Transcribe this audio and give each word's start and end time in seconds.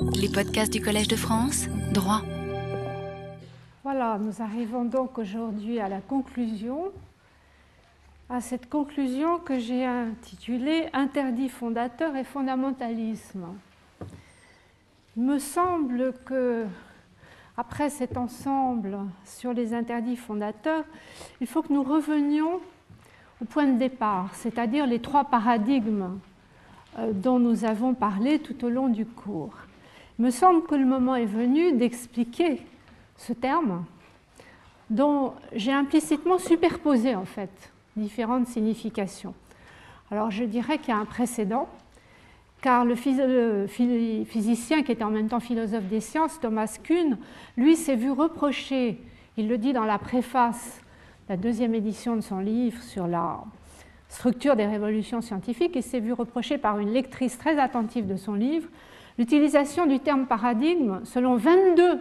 Les 0.00 0.28
podcasts 0.28 0.72
du 0.72 0.80
Collège 0.80 1.08
de 1.08 1.16
France, 1.16 1.66
droit. 1.92 2.22
Voilà, 3.82 4.18
nous 4.18 4.40
arrivons 4.40 4.84
donc 4.84 5.18
aujourd'hui 5.18 5.80
à 5.80 5.88
la 5.88 6.00
conclusion, 6.00 6.92
à 8.30 8.40
cette 8.40 8.68
conclusion 8.68 9.38
que 9.38 9.58
j'ai 9.58 9.84
intitulée 9.84 10.88
Interdit 10.92 11.48
fondateur 11.48 12.14
et 12.16 12.24
fondamentalisme. 12.24 13.46
Il 15.16 15.24
me 15.24 15.38
semble 15.38 16.14
que, 16.24 16.64
après 17.56 17.90
cet 17.90 18.16
ensemble 18.16 18.98
sur 19.24 19.52
les 19.52 19.74
interdits 19.74 20.16
fondateurs, 20.16 20.84
il 21.40 21.46
faut 21.46 21.62
que 21.62 21.72
nous 21.72 21.82
revenions 21.82 22.60
au 23.42 23.44
point 23.44 23.66
de 23.66 23.78
départ, 23.78 24.30
c'est-à-dire 24.34 24.86
les 24.86 25.00
trois 25.00 25.24
paradigmes 25.24 26.18
euh, 26.98 27.12
dont 27.12 27.38
nous 27.38 27.64
avons 27.64 27.94
parlé 27.94 28.38
tout 28.38 28.64
au 28.64 28.68
long 28.68 28.88
du 28.88 29.04
cours. 29.04 29.54
Me 30.18 30.30
semble 30.30 30.64
que 30.64 30.74
le 30.74 30.84
moment 30.84 31.14
est 31.14 31.26
venu 31.26 31.72
d'expliquer 31.72 32.60
ce 33.16 33.32
terme 33.32 33.84
dont 34.90 35.34
j'ai 35.52 35.72
implicitement 35.72 36.38
superposé 36.38 37.14
en 37.14 37.24
fait 37.24 37.72
différentes 37.96 38.48
significations. 38.48 39.34
Alors 40.10 40.30
je 40.30 40.44
dirais 40.44 40.78
qu'il 40.78 40.88
y 40.88 40.96
a 40.96 40.96
un 40.96 41.04
précédent, 41.04 41.68
car 42.62 42.84
le 42.84 42.96
physicien 42.96 44.82
qui 44.82 44.90
était 44.90 45.04
en 45.04 45.10
même 45.10 45.28
temps 45.28 45.38
philosophe 45.38 45.84
des 45.84 46.00
sciences, 46.00 46.40
Thomas 46.40 46.78
Kuhn, 46.82 47.16
lui 47.56 47.76
s'est 47.76 47.94
vu 47.94 48.10
reprocher, 48.10 49.00
il 49.36 49.48
le 49.48 49.58
dit 49.58 49.72
dans 49.72 49.84
la 49.84 49.98
préface, 49.98 50.80
la 51.28 51.36
deuxième 51.36 51.74
édition 51.74 52.16
de 52.16 52.22
son 52.22 52.40
livre 52.40 52.82
sur 52.82 53.06
la 53.06 53.44
structure 54.08 54.56
des 54.56 54.66
révolutions 54.66 55.20
scientifiques, 55.20 55.76
il 55.76 55.82
s'est 55.82 56.00
vu 56.00 56.12
reprocher 56.12 56.58
par 56.58 56.80
une 56.80 56.92
lectrice 56.92 57.38
très 57.38 57.58
attentive 57.60 58.06
de 58.06 58.16
son 58.16 58.34
livre 58.34 58.68
l'utilisation 59.18 59.86
du 59.86 59.98
terme 59.98 60.26
paradigme 60.26 61.00
selon 61.04 61.36
22, 61.36 62.00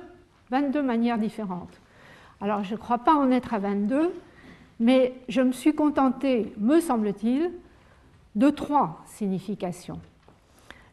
22 0.51 0.81
manières 0.81 1.17
différentes. 1.17 1.81
Alors 2.39 2.63
je 2.63 2.73
ne 2.73 2.79
crois 2.79 2.99
pas 2.99 3.15
en 3.15 3.31
être 3.31 3.53
à 3.53 3.59
22, 3.59 4.13
mais 4.79 5.13
je 5.27 5.41
me 5.41 5.51
suis 5.51 5.73
contentée, 5.73 6.53
me 6.57 6.79
semble-t-il, 6.79 7.51
de 8.35 8.49
trois 8.51 9.03
significations. 9.07 9.99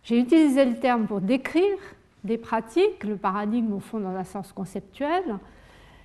J'ai 0.02 0.18
utilisé 0.18 0.64
le 0.64 0.78
terme 0.78 1.06
pour 1.06 1.20
décrire 1.20 1.76
des 2.24 2.38
pratiques, 2.38 3.04
le 3.04 3.16
paradigme 3.16 3.74
au 3.74 3.80
fond 3.80 4.00
dans 4.00 4.16
un 4.16 4.24
sens 4.24 4.52
conceptuel. 4.52 5.38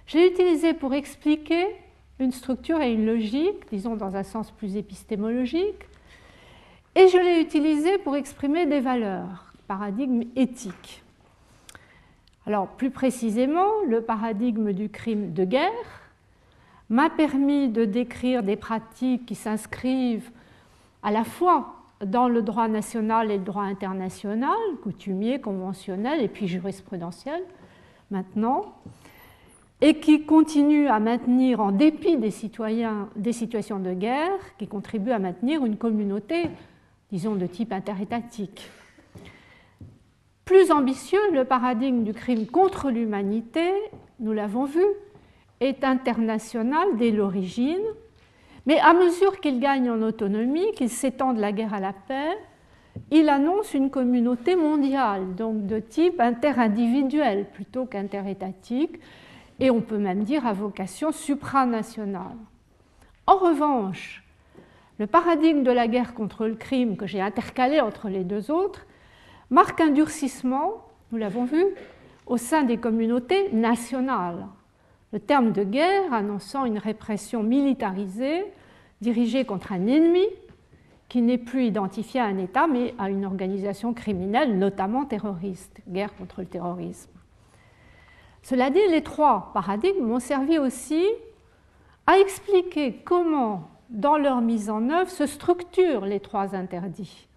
J'ai 0.06 0.28
utilisé 0.28 0.74
pour 0.74 0.94
expliquer 0.94 1.66
une 2.20 2.34
structure 2.34 2.82
et 2.82 2.94
une 2.94 3.06
logique, 3.06 3.70
disons 3.72 3.96
dans 3.96 4.18
un 4.18 4.24
sens 4.24 4.52
plus 4.52 4.76
épistémologique. 4.76 5.88
Et 6.96 7.08
je 7.08 7.18
l'ai 7.18 7.40
utilisé 7.40 7.98
pour 8.00 8.18
exprimer 8.18 8.66
des 8.66 8.82
valeurs, 8.82 9.49
paradigme 9.70 10.24
éthique. 10.36 11.04
Alors 12.48 12.70
plus 12.70 12.90
précisément, 12.90 13.70
le 13.88 14.02
paradigme 14.02 14.74
du 14.74 14.90
crime 14.90 15.32
de 15.32 15.46
guerre 15.46 15.70
m'a 16.90 17.12
permis 17.12 17.70
de 17.70 17.86
décrire 17.86 18.42
des 18.42 18.56
pratiques 18.56 19.28
qui 19.28 19.36
s'inscrivent 19.36 20.32
à 21.04 21.12
la 21.12 21.24
fois 21.24 21.76
dans 22.04 22.28
le 22.28 22.42
droit 22.42 22.68
national 22.68 23.30
et 23.30 23.38
le 23.38 23.44
droit 23.44 23.62
international, 23.62 24.58
coutumier, 24.82 25.40
conventionnel 25.40 26.20
et 26.20 26.30
puis 26.30 26.48
jurisprudentiel 26.48 27.44
maintenant, 28.10 28.74
et 29.82 30.00
qui 30.00 30.26
continuent 30.26 30.90
à 30.90 31.00
maintenir, 31.00 31.60
en 31.60 31.72
dépit 31.72 32.18
des 32.18 32.32
citoyens, 32.32 33.08
des 33.16 33.34
situations 33.34 33.78
de 33.78 33.94
guerre, 33.94 34.40
qui 34.58 34.68
contribuent 34.68 35.12
à 35.12 35.20
maintenir 35.20 35.64
une 35.64 35.78
communauté, 35.78 36.50
disons, 37.12 37.36
de 37.36 37.46
type 37.46 37.72
interétatique. 37.72 38.68
Plus 40.50 40.72
ambitieux, 40.72 41.20
le 41.32 41.46
paradigme 41.46 42.04
du 42.04 42.12
crime 42.12 42.48
contre 42.48 42.90
l'humanité, 42.90 43.72
nous 44.20 44.32
l'avons 44.32 44.64
vu, 44.64 44.84
est 45.60 45.84
international 45.84 46.88
dès 46.98 47.12
l'origine, 47.12 47.86
mais 48.66 48.80
à 48.80 48.96
mesure 48.96 49.42
qu'il 49.42 49.60
gagne 49.60 49.92
en 49.92 50.02
autonomie, 50.02 50.72
qu'il 50.72 50.90
s'étend 50.90 51.34
de 51.34 51.40
la 51.40 51.52
guerre 51.52 51.76
à 51.76 51.80
la 51.80 51.94
paix, 51.94 52.36
il 53.12 53.30
annonce 53.30 53.76
une 53.76 53.92
communauté 53.92 54.56
mondiale, 54.56 55.36
donc 55.36 55.68
de 55.68 55.78
type 55.78 56.20
interindividuel 56.20 57.46
plutôt 57.54 57.86
qu'interétatique, 57.86 59.00
et 59.60 59.70
on 59.70 59.82
peut 59.82 60.00
même 60.00 60.24
dire 60.24 60.48
à 60.48 60.54
vocation 60.54 61.12
supranationale. 61.12 62.38
En 63.28 63.38
revanche, 63.38 64.24
le 64.98 65.06
paradigme 65.06 65.62
de 65.62 65.70
la 65.70 65.88
guerre 65.88 66.16
contre 66.16 66.48
le 66.48 66.56
crime 66.56 66.98
que 66.98 67.06
j'ai 67.06 67.22
intercalé 67.22 67.82
entre 67.82 68.10
les 68.10 68.24
deux 68.24 68.50
autres 68.50 68.88
marque 69.50 69.82
un 69.82 69.90
durcissement, 69.90 70.86
nous 71.12 71.18
l'avons 71.18 71.46
vu, 71.46 71.64
au 72.26 72.38
sein 72.38 72.64
des 72.64 72.78
communautés 72.78 73.52
nationales. 73.52 74.48
Le 75.12 75.20
terme 75.20 75.52
de 75.52 75.64
guerre 75.64 76.14
annonçant 76.14 76.66
une 76.66 76.78
répression 76.78 77.42
militarisée 77.42 78.46
dirigée 79.02 79.46
contre 79.46 79.72
un 79.72 79.88
ennemi 79.88 80.26
qui 81.08 81.24
n'est 81.24 81.40
plus 81.40 81.66
identifié 81.66 82.20
à 82.20 82.26
un 82.26 82.38
État 82.38 82.68
mais 82.68 82.94
à 83.00 83.10
une 83.10 83.26
organisation 83.26 83.94
criminelle, 83.96 84.60
notamment 84.60 85.06
terroriste, 85.06 85.82
guerre 85.88 86.16
contre 86.16 86.42
le 86.42 86.46
terrorisme. 86.46 87.10
Cela 88.44 88.70
dit, 88.70 88.80
les 88.90 89.02
trois 89.02 89.52
paradigmes 89.54 90.06
m'ont 90.06 90.20
servi 90.20 90.60
aussi 90.60 91.04
à 92.06 92.20
expliquer 92.20 93.02
comment, 93.04 93.70
dans 93.90 94.18
leur 94.18 94.42
mise 94.42 94.70
en 94.70 94.90
œuvre, 94.92 95.10
se 95.10 95.26
structurent 95.26 96.06
les 96.06 96.20
trois 96.20 96.56
interdits 96.56 97.29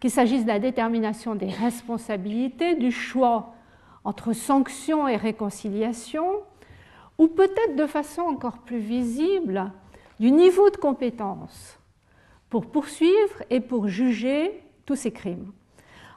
qu'il 0.00 0.10
s'agisse 0.10 0.42
de 0.42 0.48
la 0.48 0.58
détermination 0.58 1.34
des 1.34 1.48
responsabilités, 1.48 2.74
du 2.74 2.92
choix 2.92 3.54
entre 4.04 4.32
sanction 4.32 5.08
et 5.08 5.16
réconciliation, 5.16 6.26
ou 7.18 7.28
peut-être 7.28 7.76
de 7.76 7.86
façon 7.86 8.22
encore 8.22 8.58
plus 8.58 8.78
visible 8.78 9.72
du 10.20 10.30
niveau 10.30 10.70
de 10.70 10.76
compétence 10.76 11.78
pour 12.50 12.66
poursuivre 12.66 13.42
et 13.50 13.60
pour 13.60 13.88
juger 13.88 14.62
tous 14.84 14.96
ces 14.96 15.12
crimes. 15.12 15.52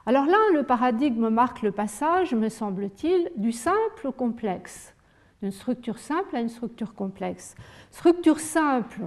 Alors 0.06 0.26
là, 0.26 0.38
le 0.54 0.62
paradigme 0.62 1.28
marque 1.28 1.62
le 1.62 1.72
passage, 1.72 2.34
me 2.34 2.48
semble-t-il, 2.48 3.30
du 3.36 3.52
simple 3.52 4.06
au 4.06 4.12
complexe, 4.12 4.94
d'une 5.42 5.52
structure 5.52 5.98
simple 5.98 6.36
à 6.36 6.40
une 6.40 6.48
structure 6.48 6.94
complexe. 6.94 7.54
Structure 7.90 8.40
simple, 8.40 9.02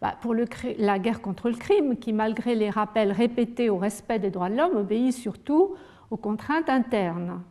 bah, 0.00 0.14
pour 0.20 0.34
la 0.34 0.98
guerre 0.98 1.20
contre 1.20 1.48
le 1.48 1.56
crime, 1.56 1.96
qui, 1.96 2.12
malgré 2.12 2.54
les 2.54 2.70
rappels 2.70 3.12
répétés 3.12 3.68
au 3.68 3.78
respect 3.78 4.18
des 4.18 4.30
droits 4.30 4.48
de 4.48 4.56
l'homme, 4.56 4.76
obéit 4.76 5.12
surtout 5.12 5.74
aux 6.10 6.16
contraintes 6.16 6.68
internes. 6.68 7.42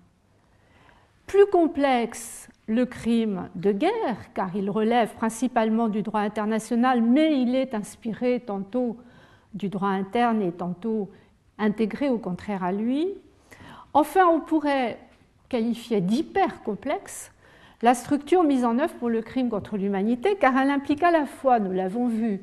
Plus 1.25 1.45
complexe, 1.47 2.49
le 2.67 2.85
crime 2.85 3.49
de 3.55 3.71
guerre, 3.73 4.33
car 4.33 4.55
il 4.55 4.69
relève 4.69 5.13
principalement 5.15 5.89
du 5.89 6.01
droit 6.01 6.21
international, 6.21 7.01
mais 7.01 7.41
il 7.41 7.53
est 7.53 7.73
inspiré 7.73 8.39
tantôt 8.39 8.97
du 9.53 9.67
droit 9.67 9.89
interne 9.89 10.41
et 10.41 10.51
tantôt 10.51 11.09
intégré 11.57 12.09
au 12.09 12.17
contraire 12.17 12.63
à 12.63 12.71
lui. 12.71 13.09
Enfin, 13.93 14.25
on 14.27 14.39
pourrait 14.39 14.99
qualifier 15.49 16.01
d'hyper 16.01 16.63
complexe 16.63 17.31
la 17.81 17.93
structure 17.93 18.43
mise 18.43 18.65
en 18.65 18.79
œuvre 18.79 18.93
pour 18.95 19.09
le 19.09 19.21
crime 19.21 19.49
contre 19.49 19.77
l'humanité, 19.77 20.35
car 20.39 20.57
elle 20.57 20.69
implique 20.69 21.03
à 21.03 21.11
la 21.11 21.25
fois, 21.25 21.59
nous 21.59 21.71
l'avons 21.71 22.07
vu, 22.07 22.41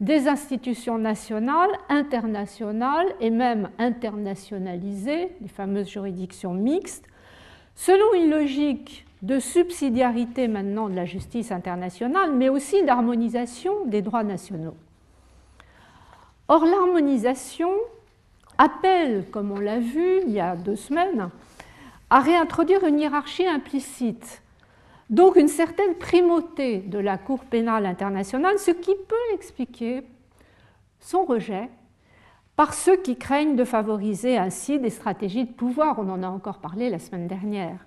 des 0.00 0.26
institutions 0.26 0.98
nationales, 0.98 1.70
internationales 1.88 3.06
et 3.20 3.30
même 3.30 3.70
internationalisées, 3.78 5.28
les 5.40 5.48
fameuses 5.48 5.88
juridictions 5.88 6.54
mixtes, 6.54 7.06
selon 7.76 8.12
une 8.14 8.30
logique 8.30 9.06
de 9.22 9.38
subsidiarité 9.38 10.48
maintenant 10.48 10.88
de 10.88 10.96
la 10.96 11.04
justice 11.04 11.52
internationale, 11.52 12.32
mais 12.34 12.48
aussi 12.48 12.82
d'harmonisation 12.82 13.84
des 13.86 14.02
droits 14.02 14.24
nationaux. 14.24 14.74
Or, 16.48 16.66
l'harmonisation 16.66 17.70
appelle, 18.58 19.26
comme 19.30 19.52
on 19.52 19.60
l'a 19.60 19.78
vu 19.78 20.22
il 20.26 20.32
y 20.32 20.40
a 20.40 20.56
deux 20.56 20.74
semaines, 20.74 21.30
à 22.10 22.18
réintroduire 22.18 22.84
une 22.84 22.98
hiérarchie 22.98 23.46
implicite 23.46 24.42
donc 25.10 25.36
une 25.36 25.48
certaine 25.48 25.94
primauté 25.96 26.78
de 26.78 26.98
la 26.98 27.18
Cour 27.18 27.44
pénale 27.44 27.86
internationale, 27.86 28.58
ce 28.58 28.70
qui 28.70 28.94
peut 28.94 29.34
expliquer 29.34 30.02
son 31.00 31.24
rejet 31.24 31.68
par 32.56 32.74
ceux 32.74 32.96
qui 32.96 33.16
craignent 33.16 33.56
de 33.56 33.64
favoriser 33.64 34.36
ainsi 34.36 34.78
des 34.78 34.90
stratégies 34.90 35.44
de 35.44 35.52
pouvoir. 35.52 35.98
On 35.98 36.08
en 36.08 36.22
a 36.22 36.28
encore 36.28 36.58
parlé 36.58 36.90
la 36.90 36.98
semaine 36.98 37.26
dernière. 37.26 37.86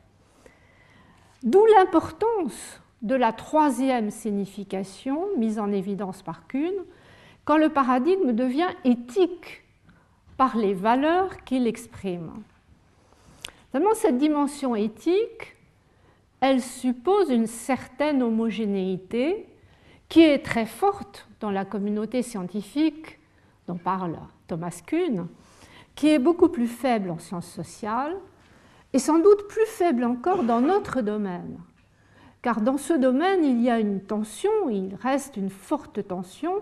D'où 1.43 1.63
l'importance 1.77 2.81
de 3.01 3.15
la 3.15 3.31
troisième 3.31 4.09
signification 4.09 5.27
mise 5.37 5.59
en 5.59 5.71
évidence 5.71 6.23
par 6.23 6.47
Kuhn, 6.47 6.73
quand 7.43 7.57
le 7.57 7.69
paradigme 7.69 8.33
devient 8.33 8.69
éthique 8.83 9.63
par 10.37 10.57
les 10.57 10.73
valeurs 10.73 11.43
qu'il 11.43 11.67
exprime. 11.67 12.31
Seulement 13.71 13.93
cette 13.93 14.17
dimension 14.17 14.75
éthique 14.75 15.54
elle 16.45 16.61
suppose 16.61 17.31
une 17.31 17.47
certaine 17.47 18.21
homogénéité 18.21 19.47
qui 20.09 20.21
est 20.21 20.45
très 20.45 20.67
forte 20.67 21.27
dans 21.39 21.49
la 21.49 21.65
communauté 21.65 22.21
scientifique 22.21 23.17
dont 23.67 23.77
parle 23.77 24.15
Thomas 24.45 24.79
Kuhn, 24.85 25.25
qui 25.95 26.09
est 26.09 26.19
beaucoup 26.19 26.49
plus 26.49 26.67
faible 26.67 27.09
en 27.09 27.17
sciences 27.17 27.49
sociales, 27.49 28.15
est 28.93 28.99
sans 28.99 29.17
doute 29.17 29.47
plus 29.47 29.65
faible 29.65 30.03
encore 30.03 30.43
dans 30.43 30.61
notre 30.61 31.01
domaine, 31.01 31.57
car 32.43 32.61
dans 32.61 32.77
ce 32.77 32.93
domaine, 32.93 33.43
il 33.43 33.63
y 33.63 33.71
a 33.71 33.79
une 33.79 34.01
tension, 34.01 34.69
il 34.69 34.93
reste 35.01 35.37
une 35.37 35.49
forte 35.49 36.07
tension 36.07 36.61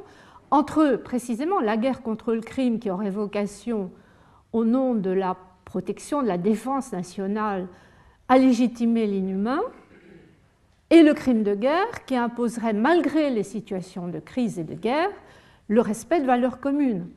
entre 0.49 0.95
précisément 0.95 1.59
la 1.59 1.75
guerre 1.75 2.01
contre 2.01 2.33
le 2.33 2.39
crime 2.41 2.79
qui 2.79 2.89
aurait 2.89 3.09
vocation, 3.09 3.91
au 4.53 4.63
nom 4.63 4.95
de 4.95 5.09
la 5.09 5.35
protection 5.65 6.21
de 6.21 6.27
la 6.27 6.37
défense 6.37 6.93
nationale, 6.93 7.67
à 8.27 8.37
légitimer 8.37 9.05
l'inhumain, 9.07 9.61
et 10.89 11.01
le 11.01 11.13
crime 11.13 11.43
de 11.43 11.55
guerre 11.55 12.05
qui 12.05 12.15
imposerait, 12.15 12.73
malgré 12.73 13.31
les 13.31 13.43
situations 13.43 14.07
de 14.07 14.19
crise 14.19 14.59
et 14.59 14.63
de 14.63 14.75
guerre, 14.75 15.09
le 15.67 15.81
respect 15.81 16.21
de 16.21 16.25
valeurs 16.25 16.59
communes. 16.59 17.07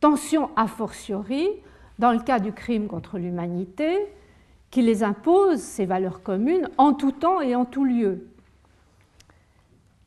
Tension 0.00 0.50
a 0.56 0.66
fortiori 0.66 1.48
dans 2.00 2.12
le 2.12 2.18
cas 2.18 2.40
du 2.40 2.52
crime 2.52 2.88
contre 2.88 3.18
l'humanité, 3.18 3.96
qui 4.70 4.82
les 4.82 5.04
impose, 5.04 5.60
ces 5.60 5.86
valeurs 5.86 6.22
communes, 6.22 6.70
en 6.78 6.92
tout 6.92 7.12
temps 7.12 7.40
et 7.40 7.54
en 7.54 7.64
tout 7.64 7.84
lieu. 7.84 8.26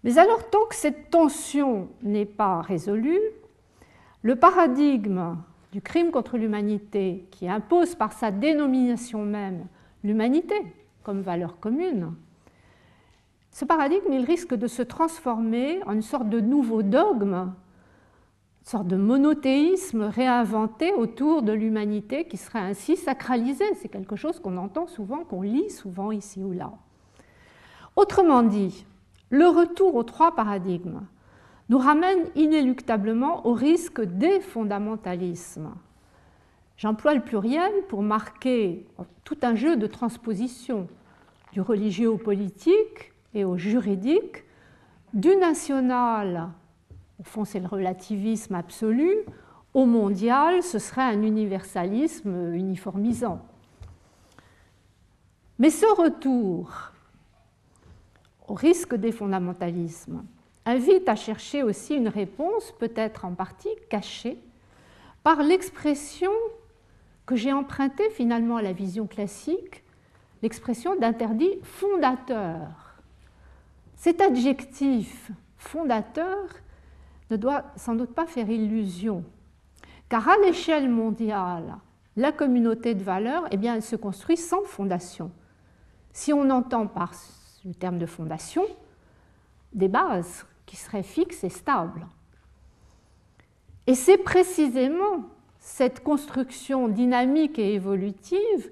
Mais 0.04 0.18
alors, 0.18 0.50
tant 0.50 0.66
que 0.66 0.76
cette 0.76 1.10
tension 1.10 1.88
n'est 2.02 2.26
pas 2.26 2.62
résolue, 2.62 3.22
le 4.22 4.36
paradigme 4.36 5.38
du 5.72 5.82
crime 5.82 6.12
contre 6.12 6.38
l'humanité, 6.38 7.26
qui 7.32 7.48
impose 7.48 7.96
par 7.96 8.12
sa 8.12 8.32
dénomination 8.32 9.24
même 9.24 9.66
l'humanité 10.04 10.56
comme 11.04 11.22
valeur 11.22 11.60
commune, 11.60 12.14
ce 13.54 13.66
paradigme, 13.66 14.12
il 14.12 14.26
risque 14.26 14.56
de 14.56 14.66
se 14.66 14.82
transformer 14.82 15.80
en 15.86 15.94
une 15.94 16.02
sorte 16.02 16.28
de 16.28 16.40
nouveau 16.40 16.82
dogme, 16.82 17.54
une 18.64 18.66
sorte 18.66 18.88
de 18.88 18.96
monothéisme 18.96 20.02
réinventé 20.04 20.92
autour 20.92 21.44
de 21.44 21.52
l'humanité 21.52 22.26
qui 22.26 22.38
serait 22.38 22.58
ainsi 22.58 22.98
sacralisé. 22.98 23.66
C'est 23.76 23.90
quelque 23.90 24.16
chose 24.16 24.40
qu'on 24.40 24.58
entend 24.58 24.88
souvent, 24.88 25.24
qu'on 25.24 25.44
lit 25.44 25.70
souvent 25.70 26.12
ici 26.12 26.44
ou 26.44 26.52
là. 26.52 26.72
Autrement 27.96 28.42
dit, 28.42 28.88
le 29.30 29.48
retour 29.48 29.94
aux 29.96 30.04
trois 30.04 30.36
paradigmes 30.36 31.02
nous 31.70 31.78
ramène 31.78 32.26
inéluctablement 32.36 33.46
au 33.46 33.54
risque 33.54 34.02
des 34.02 34.40
fondamentalismes. 34.40 35.76
J'emploie 36.78 37.14
le 37.14 37.22
pluriel 37.22 37.72
pour 37.88 38.02
marquer 38.02 38.86
tout 39.24 39.38
un 39.42 39.56
jeu 39.56 39.78
de 39.78 39.88
transposition 39.88 40.88
du 41.52 41.62
religieux 41.62 42.10
au 42.10 42.18
politique, 42.18 43.14
et 43.34 43.46
au 43.46 43.58
juridique, 43.58 44.44
du 45.14 45.36
national, 45.36 46.50
au 47.20 47.24
fond 47.24 47.46
c'est 47.46 47.60
le 47.60 47.68
relativisme 47.68 48.56
absolu, 48.56 49.12
au 49.74 49.86
mondial, 49.86 50.62
ce 50.62 50.78
serait 50.78 51.02
un 51.02 51.24
universalisme 51.24 52.54
uniformisant. 52.54 53.44
Mais 55.58 55.70
ce 55.70 55.86
retour 56.00 56.92
au 58.48 58.54
risque 58.54 58.96
des 58.96 59.12
fondamentalismes 59.12 60.24
invite 60.66 61.10
à 61.10 61.16
chercher 61.16 61.64
aussi 61.64 61.96
une 61.96 62.08
réponse, 62.08 62.72
peut-être 62.80 63.26
en 63.26 63.34
partie 63.34 63.70
cachée, 63.90 64.38
par 65.24 65.42
l'expression 65.42 66.32
que 67.26 67.36
j'ai 67.36 67.54
empruntée 67.54 68.10
finalement 68.12 68.58
à 68.58 68.62
la 68.62 68.74
vision 68.74 69.08
classique, 69.08 69.84
l'expression 70.42 70.96
d'interdit 70.96 71.52
fondateur. 71.64 73.00
Cet 73.96 74.22
adjectif 74.22 75.32
fondateur 75.58 76.48
ne 77.32 77.38
doit 77.38 77.64
sans 77.78 77.96
doute 77.96 78.14
pas 78.14 78.26
faire 78.26 78.50
illusion, 78.50 79.24
car 80.10 80.28
à 80.28 80.38
l'échelle 80.38 80.90
mondiale, 80.90 81.78
la 82.16 82.32
communauté 82.32 82.94
de 82.94 83.04
valeurs, 83.04 83.48
eh 83.52 83.58
bien, 83.58 83.76
elle 83.76 83.82
se 83.82 83.96
construit 83.96 84.38
sans 84.38 84.64
fondation. 84.64 85.32
Si 86.12 86.32
on 86.34 86.50
entend 86.50 86.86
par 86.86 87.14
le 87.66 87.74
terme 87.74 87.98
de 87.98 88.06
fondation 88.06 88.66
des 89.74 89.88
bases 89.88 90.46
qui 90.66 90.76
seraient 90.76 91.04
fixes 91.04 91.44
et 91.44 91.50
stables. 91.50 92.06
Et 93.88 93.96
c'est 93.96 94.18
précisément 94.18 95.24
cette 95.64 96.04
construction 96.04 96.90
dynamique 96.90 97.58
et 97.58 97.74
évolutive 97.74 98.70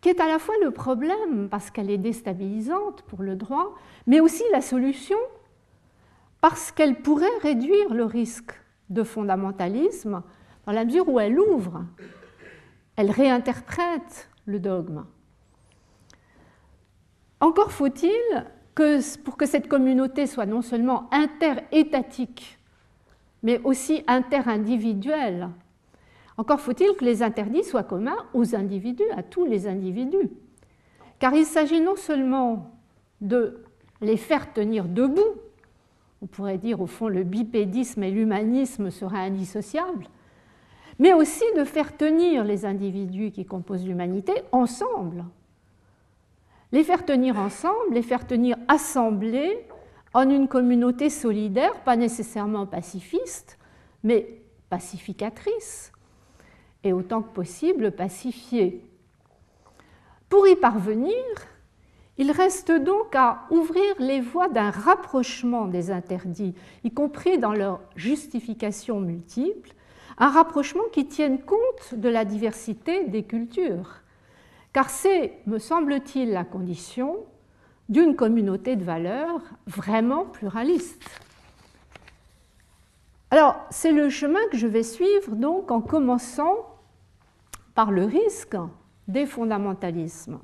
qui 0.00 0.08
est 0.08 0.20
à 0.20 0.28
la 0.28 0.38
fois 0.38 0.54
le 0.62 0.70
problème 0.70 1.48
parce 1.50 1.72
qu'elle 1.72 1.90
est 1.90 1.98
déstabilisante 1.98 3.02
pour 3.02 3.24
le 3.24 3.34
droit, 3.34 3.74
mais 4.06 4.20
aussi 4.20 4.44
la 4.52 4.60
solution 4.60 5.18
parce 6.40 6.70
qu'elle 6.70 7.02
pourrait 7.02 7.26
réduire 7.42 7.92
le 7.92 8.04
risque 8.04 8.52
de 8.88 9.02
fondamentalisme 9.02 10.22
dans 10.64 10.72
la 10.72 10.84
mesure 10.84 11.08
où 11.08 11.18
elle 11.18 11.40
ouvre, 11.40 11.84
elle 12.94 13.10
réinterprète 13.10 14.30
le 14.46 14.60
dogme. 14.60 15.06
Encore 17.40 17.72
faut-il 17.72 18.46
que 18.76 19.18
pour 19.24 19.36
que 19.36 19.44
cette 19.44 19.66
communauté 19.66 20.28
soit 20.28 20.46
non 20.46 20.62
seulement 20.62 21.10
interétatique, 21.10 22.60
mais 23.42 23.60
aussi 23.64 24.04
interindividuelle, 24.06 25.48
encore 26.38 26.60
faut-il 26.60 26.94
que 26.94 27.04
les 27.04 27.22
interdits 27.24 27.64
soient 27.64 27.82
communs 27.82 28.26
aux 28.32 28.54
individus, 28.54 29.10
à 29.16 29.24
tous 29.24 29.44
les 29.44 29.66
individus. 29.66 30.30
Car 31.18 31.34
il 31.34 31.44
s'agit 31.44 31.80
non 31.80 31.96
seulement 31.96 32.70
de 33.20 33.64
les 34.00 34.16
faire 34.16 34.52
tenir 34.52 34.84
debout, 34.84 35.34
on 36.22 36.26
pourrait 36.26 36.58
dire 36.58 36.80
au 36.80 36.86
fond 36.86 37.08
le 37.08 37.24
bipédisme 37.24 38.04
et 38.04 38.12
l'humanisme 38.12 38.90
seraient 38.90 39.18
indissociables, 39.18 40.06
mais 41.00 41.12
aussi 41.12 41.44
de 41.56 41.64
faire 41.64 41.96
tenir 41.96 42.44
les 42.44 42.64
individus 42.64 43.32
qui 43.32 43.44
composent 43.44 43.86
l'humanité 43.86 44.32
ensemble. 44.52 45.24
Les 46.70 46.84
faire 46.84 47.04
tenir 47.04 47.36
ensemble, 47.38 47.94
les 47.94 48.02
faire 48.02 48.26
tenir 48.28 48.56
assemblés 48.68 49.66
en 50.14 50.30
une 50.30 50.46
communauté 50.46 51.10
solidaire, 51.10 51.80
pas 51.80 51.96
nécessairement 51.96 52.66
pacifiste, 52.66 53.58
mais 54.04 54.42
pacificatrice, 54.68 55.92
et 56.84 56.92
autant 56.92 57.22
que 57.22 57.32
possible 57.32 57.92
pacifié. 57.92 58.84
Pour 60.28 60.46
y 60.46 60.56
parvenir, 60.56 61.14
il 62.18 62.32
reste 62.32 62.72
donc 62.72 63.14
à 63.14 63.46
ouvrir 63.50 63.94
les 63.98 64.20
voies 64.20 64.48
d'un 64.48 64.70
rapprochement 64.70 65.66
des 65.66 65.90
interdits, 65.90 66.54
y 66.84 66.90
compris 66.90 67.38
dans 67.38 67.52
leurs 67.52 67.80
justifications 67.94 69.00
multiples, 69.00 69.72
un 70.18 70.28
rapprochement 70.28 70.82
qui 70.92 71.06
tienne 71.06 71.40
compte 71.40 71.94
de 71.94 72.08
la 72.08 72.24
diversité 72.24 73.04
des 73.04 73.22
cultures, 73.22 74.00
car 74.72 74.90
c'est, 74.90 75.34
me 75.46 75.58
semble-t-il, 75.58 76.32
la 76.32 76.44
condition 76.44 77.16
d'une 77.88 78.16
communauté 78.16 78.76
de 78.76 78.84
valeurs 78.84 79.40
vraiment 79.66 80.24
pluraliste. 80.24 81.08
Alors, 83.30 83.56
c'est 83.70 83.92
le 83.92 84.08
chemin 84.08 84.40
que 84.50 84.56
je 84.56 84.66
vais 84.66 84.82
suivre 84.82 85.36
donc 85.36 85.70
en 85.70 85.82
commençant 85.82 86.78
par 87.74 87.90
le 87.90 88.04
risque 88.04 88.56
des 89.06 89.26
fondamentalismes. 89.26 90.38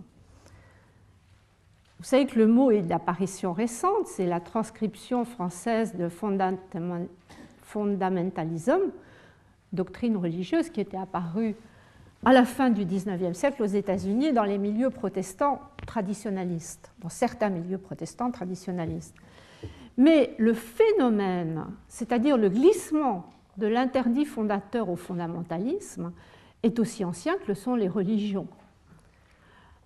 Vous 1.99 2.05
savez 2.05 2.27
que 2.27 2.39
le 2.39 2.47
mot 2.47 2.71
est 2.71 2.83
d'apparition 2.83 3.55
récente, 3.55 4.07
c'est 4.07 4.27
la 4.27 4.41
transcription 4.41 5.25
française 5.25 5.95
de 5.95 6.11
fondamentalisme, 7.63 8.91
doctrine 9.73 10.19
religieuse 10.19 10.69
qui 10.69 10.83
était 10.83 10.99
apparue 10.99 11.57
à 12.27 12.35
la 12.35 12.45
fin 12.45 12.69
du 12.69 12.85
XIXe 12.85 13.37
siècle 13.37 13.63
aux 13.63 13.67
États-Unis 13.67 14.35
dans 14.35 14.45
les 14.45 14.59
milieux 14.59 14.91
protestants 14.91 15.61
traditionnalistes, 15.87 16.93
dans 16.99 17.09
certains 17.09 17.49
milieux 17.49 17.79
protestants 17.79 18.31
traditionnalistes. 18.31 19.15
Mais 19.97 20.35
le 20.39 20.55
phénomène, 20.55 21.67
c'est-à-dire 21.89 22.37
le 22.37 22.49
glissement 22.49 23.27
de 23.57 23.67
l'interdit 23.67 24.25
fondateur 24.25 24.89
au 24.89 24.97
fondamentalisme, 24.97 26.13
est 26.63 26.79
aussi 26.79 27.05
ancien 27.05 27.35
que 27.37 27.49
le 27.49 27.55
sont 27.55 27.77
les 27.77 27.89
religions. 27.89 28.49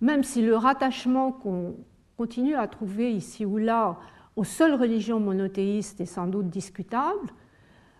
Même 0.01 0.23
si 0.23 0.41
le 0.41 0.55
rattachement 0.55 1.31
qu'on 1.31 1.75
continue 2.17 2.55
à 2.55 2.67
trouver 2.67 3.11
ici 3.11 3.45
ou 3.45 3.57
là 3.57 3.97
aux 4.35 4.43
seules 4.43 4.73
religions 4.73 5.19
monothéistes 5.19 5.99
est 6.01 6.05
sans 6.05 6.27
doute 6.27 6.49
discutable, 6.49 7.33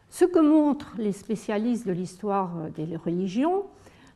ce 0.09 0.25
que 0.25 0.39
montrent 0.39 0.95
les 0.97 1.11
spécialistes 1.11 1.85
de 1.85 1.91
l'histoire 1.91 2.69
des 2.75 2.95
religions, 2.95 3.65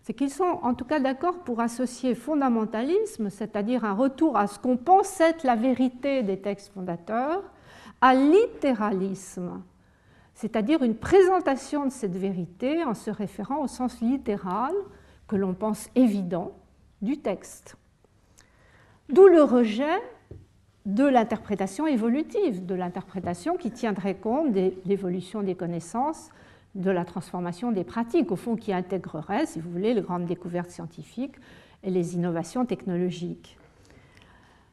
c'est 0.02 0.14
qu'ils 0.14 0.32
sont 0.32 0.60
en 0.64 0.74
tout 0.74 0.86
cas 0.86 1.00
d'accord 1.00 1.44
pour 1.44 1.60
associer 1.60 2.16
fondamentalisme, 2.16 3.30
c'est-à-dire 3.30 3.86
un 3.86 3.94
retour 3.94 4.38
à 4.38 4.48
ce 4.48 4.60
qu'on 4.60 4.78
pense 4.78 5.22
être 5.22 5.44
la 5.44 5.56
vérité 5.56 6.24
des 6.24 6.40
textes 6.40 6.74
fondateurs, 6.74 7.44
littéralisme, 8.12 9.62
c'est-à-dire 10.34 10.84
une 10.84 10.96
présentation 10.96 11.86
de 11.86 11.92
cette 11.92 12.18
vérité 12.18 12.84
en 12.84 12.94
se 12.94 13.10
référant 13.10 13.64
au 13.64 13.68
sens 13.68 14.02
littéral 14.02 14.74
que 15.28 15.38
l'on 15.38 15.54
pense 15.54 15.90
évident 15.96 16.52
du 17.02 17.20
texte. 17.20 17.78
D'où 19.10 19.28
le 19.28 19.44
rejet 19.44 20.02
de 20.86 21.06
l'interprétation 21.06 21.88
évolutive, 21.88 22.66
de 22.66 22.76
l'interprétation 22.76 23.56
qui 23.56 23.72
tiendrait 23.72 24.16
compte 24.16 24.52
de 24.52 24.74
l'évolution 24.86 25.42
des 25.42 25.56
connaissances, 25.56 26.30
de 26.76 26.92
la 26.92 27.06
transformation 27.06 27.72
des 27.72 27.84
pratiques, 27.84 28.32
au 28.32 28.36
fond 28.36 28.56
qui 28.56 28.74
intégrerait, 28.74 29.46
si 29.46 29.60
vous 29.60 29.70
voulez, 29.70 29.94
les 29.94 30.02
grandes 30.02 30.26
découvertes 30.26 30.72
scientifiques 30.72 31.36
et 31.84 31.90
les 31.90 32.16
innovations 32.16 32.66
technologiques. 32.66 33.58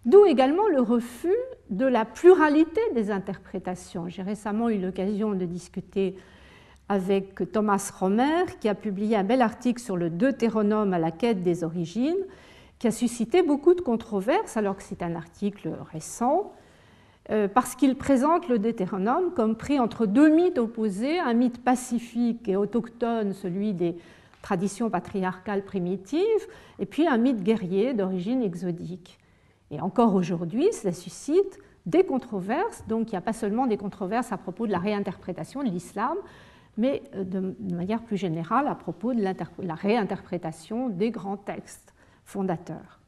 D'où 0.06 0.24
également 0.24 0.66
le 0.68 0.80
refus 0.80 1.36
de 1.68 1.84
la 1.84 2.06
pluralité 2.06 2.80
des 2.94 3.10
interprétations. 3.10 4.08
J'ai 4.08 4.22
récemment 4.22 4.70
eu 4.70 4.78
l'occasion 4.78 5.34
de 5.34 5.44
discuter 5.44 6.16
avec 6.88 7.52
Thomas 7.52 7.92
Romer, 7.98 8.46
qui 8.60 8.68
a 8.68 8.74
publié 8.74 9.16
un 9.16 9.24
bel 9.24 9.42
article 9.42 9.80
sur 9.80 9.96
le 9.96 10.10
Deutéronome 10.10 10.92
à 10.94 10.98
la 10.98 11.10
quête 11.10 11.42
des 11.42 11.62
origines, 11.62 12.24
qui 12.78 12.88
a 12.88 12.90
suscité 12.90 13.42
beaucoup 13.42 13.74
de 13.74 13.82
controverses, 13.82 14.56
alors 14.56 14.76
que 14.76 14.82
c'est 14.82 15.02
un 15.02 15.14
article 15.14 15.70
récent, 15.92 16.52
euh, 17.30 17.46
parce 17.46 17.76
qu'il 17.76 17.94
présente 17.94 18.48
le 18.48 18.58
Deutéronome 18.58 19.32
comme 19.34 19.54
pris 19.54 19.78
entre 19.78 20.06
deux 20.06 20.30
mythes 20.30 20.58
opposés, 20.58 21.20
un 21.20 21.34
mythe 21.34 21.62
pacifique 21.62 22.48
et 22.48 22.56
autochtone, 22.56 23.34
celui 23.34 23.74
des 23.74 23.94
traditions 24.42 24.88
patriarcales 24.88 25.64
primitives, 25.64 26.46
et 26.78 26.86
puis 26.86 27.06
un 27.06 27.18
mythe 27.18 27.44
guerrier 27.44 27.92
d'origine 27.92 28.42
exodique. 28.42 29.19
Et 29.70 29.80
encore 29.80 30.14
aujourd'hui, 30.14 30.72
cela 30.72 30.92
suscite 30.92 31.58
des 31.86 32.04
controverses. 32.04 32.84
Donc 32.88 33.08
il 33.08 33.14
n'y 33.14 33.18
a 33.18 33.22
pas 33.22 33.32
seulement 33.32 33.66
des 33.66 33.76
controverses 33.76 34.32
à 34.32 34.36
propos 34.36 34.66
de 34.66 34.72
la 34.72 34.78
réinterprétation 34.78 35.62
de 35.62 35.68
l'islam, 35.68 36.16
mais 36.76 37.02
euh, 37.14 37.24
de 37.24 37.74
manière 37.74 38.02
plus 38.02 38.16
générale 38.16 38.66
à 38.68 38.74
propos 38.74 39.14
de 39.14 39.22
la 39.22 39.74
réinterprétation 39.74 40.88
des 40.88 41.10
grands 41.10 41.36
textes 41.36 41.94
fondateurs. 42.24 43.00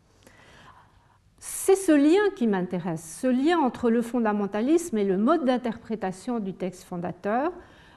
C'est 1.44 1.74
ce 1.74 1.90
lien 1.90 2.30
qui 2.36 2.46
m'intéresse, 2.46 3.18
ce 3.20 3.26
lien 3.26 3.58
entre 3.58 3.90
le 3.90 4.00
fondamentalisme 4.00 4.96
et 4.96 5.04
le 5.04 5.18
mode 5.18 5.44
d'interprétation 5.44 6.38
du 6.38 6.54
texte 6.54 6.84
fondateur, 6.84 7.52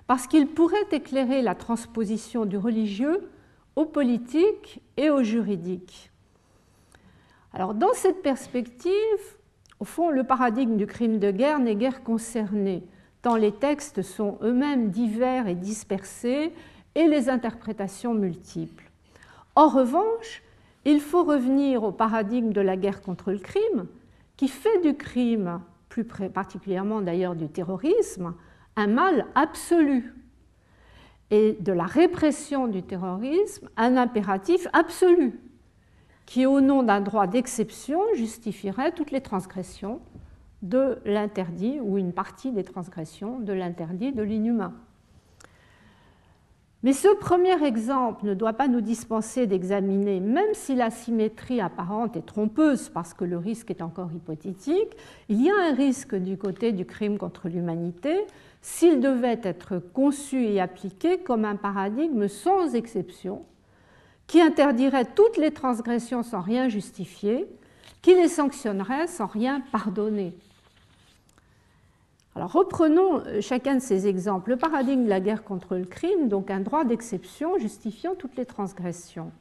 parce 0.08 0.26
qu'il 0.26 0.48
pourrait 0.48 0.88
éclairer 0.92 1.44
la 1.44 1.54
transposition 1.54 2.46
du 2.46 2.58
religieux 2.58 3.30
au 3.76 3.86
politique 3.86 4.82
et 4.98 5.12
au 5.12 5.22
juridique. 5.22 6.12
Alors 7.56 7.74
dans 7.74 7.94
cette 7.94 8.22
perspective, 8.22 8.92
au 9.80 9.86
fond, 9.86 10.10
le 10.10 10.26
paradigme 10.26 10.76
du 10.76 10.86
crime 10.86 11.20
de 11.20 11.32
guerre 11.32 11.60
n'est 11.60 11.78
guère 11.78 12.04
concerné, 12.04 12.84
tant 13.22 13.38
les 13.38 13.54
textes 13.54 14.02
sont 14.02 14.38
eux-mêmes 14.42 14.90
divers 14.90 15.48
et 15.48 15.56
dispersés 15.56 16.52
et 16.96 17.08
les 17.08 17.30
interprétations 17.30 18.14
multiples. 18.14 18.92
En 19.56 19.70
revanche, 19.70 20.44
il 20.84 21.00
faut 21.00 21.24
revenir 21.24 21.84
au 21.84 21.94
paradigme 21.94 22.52
de 22.52 22.60
la 22.60 22.76
guerre 22.76 23.02
contre 23.02 23.32
le 23.32 23.40
crime, 23.40 23.88
qui 24.36 24.50
fait 24.50 24.82
du 24.82 24.98
crime, 24.98 25.62
plus 25.88 26.04
particulièrement 26.04 27.00
d'ailleurs 27.00 27.36
du 27.36 27.48
terrorisme, 27.48 28.34
un 28.76 28.88
mal 28.88 29.28
absolu, 29.34 30.14
et 31.32 31.54
de 31.62 31.72
la 31.72 31.86
répression 31.86 32.68
du 32.68 32.84
terrorisme 32.84 33.70
un 33.78 33.96
impératif 33.96 34.68
absolu 34.74 35.40
qui, 36.26 36.46
au 36.46 36.62
nom 36.62 36.84
d'un 36.84 37.02
droit 37.02 37.28
d'exception, 37.28 38.00
justifierait 38.16 38.92
toutes 38.92 39.12
les 39.12 39.22
transgressions 39.22 40.00
de 40.62 40.98
l'interdit 41.06 41.80
ou 41.82 41.98
une 41.98 42.14
partie 42.14 42.52
des 42.52 42.64
transgressions 42.64 43.40
de 43.40 43.54
l'interdit 43.54 44.12
de 44.12 44.24
l'inhumain. 44.24 44.74
Mais 46.86 46.94
ce 46.94 47.08
premier 47.16 47.66
exemple 47.66 48.28
ne 48.28 48.36
doit 48.36 48.54
pas 48.54 48.68
nous 48.68 48.82
dispenser 48.82 49.48
d'examiner, 49.48 50.20
même 50.20 50.54
si 50.54 50.76
la 50.76 50.92
symétrie 50.92 51.60
apparente 51.60 52.16
est 52.16 52.28
trompeuse 52.28 52.90
parce 52.90 53.16
que 53.16 53.26
le 53.26 53.40
risque 53.40 53.72
est 53.72 53.82
encore 53.82 54.12
hypothétique, 54.14 54.96
il 55.28 55.42
y 55.42 55.50
a 55.50 55.56
un 55.56 55.74
risque 55.74 56.14
du 56.14 56.38
côté 56.38 56.74
du 56.74 56.86
crime 56.86 57.18
contre 57.18 57.50
l'humanité 57.50 58.16
s'il 58.62 59.00
devait 59.00 59.40
être 59.42 59.80
conçu 59.80 60.46
et 60.46 60.62
appliqué 60.62 61.18
comme 61.18 61.44
un 61.44 61.56
paradigme 61.56 62.28
sans 62.28 62.76
exception 62.76 63.44
qui 64.28 64.42
interdirait 64.42 65.06
toutes 65.06 65.38
les 65.38 65.52
transgressions 65.52 66.24
sans 66.24 66.42
rien 66.42 66.68
justifier, 66.70 67.48
qui 68.02 68.14
les 68.14 68.28
sanctionnerait 68.28 69.08
sans 69.08 69.28
rien 69.28 69.62
pardonner. 69.72 70.34
Alors 72.36 72.52
reprenons 72.52 73.22
euh, 73.26 73.40
chacun 73.40 73.76
de 73.76 73.80
ces 73.80 74.08
exemples. 74.08 74.52
Le 74.52 74.58
paradigme 74.58 75.06
de 75.06 75.10
la 75.10 75.22
guerre 75.22 75.44
contre 75.44 75.76
le 75.76 75.86
crime, 75.86 76.28
donc 76.28 76.52
un 76.52 76.60
droit 76.60 76.84
d'exception 76.84 77.58
justifiant 77.58 78.14
toutes 78.14 78.36
les 78.36 78.46
transgressions. 78.46 79.32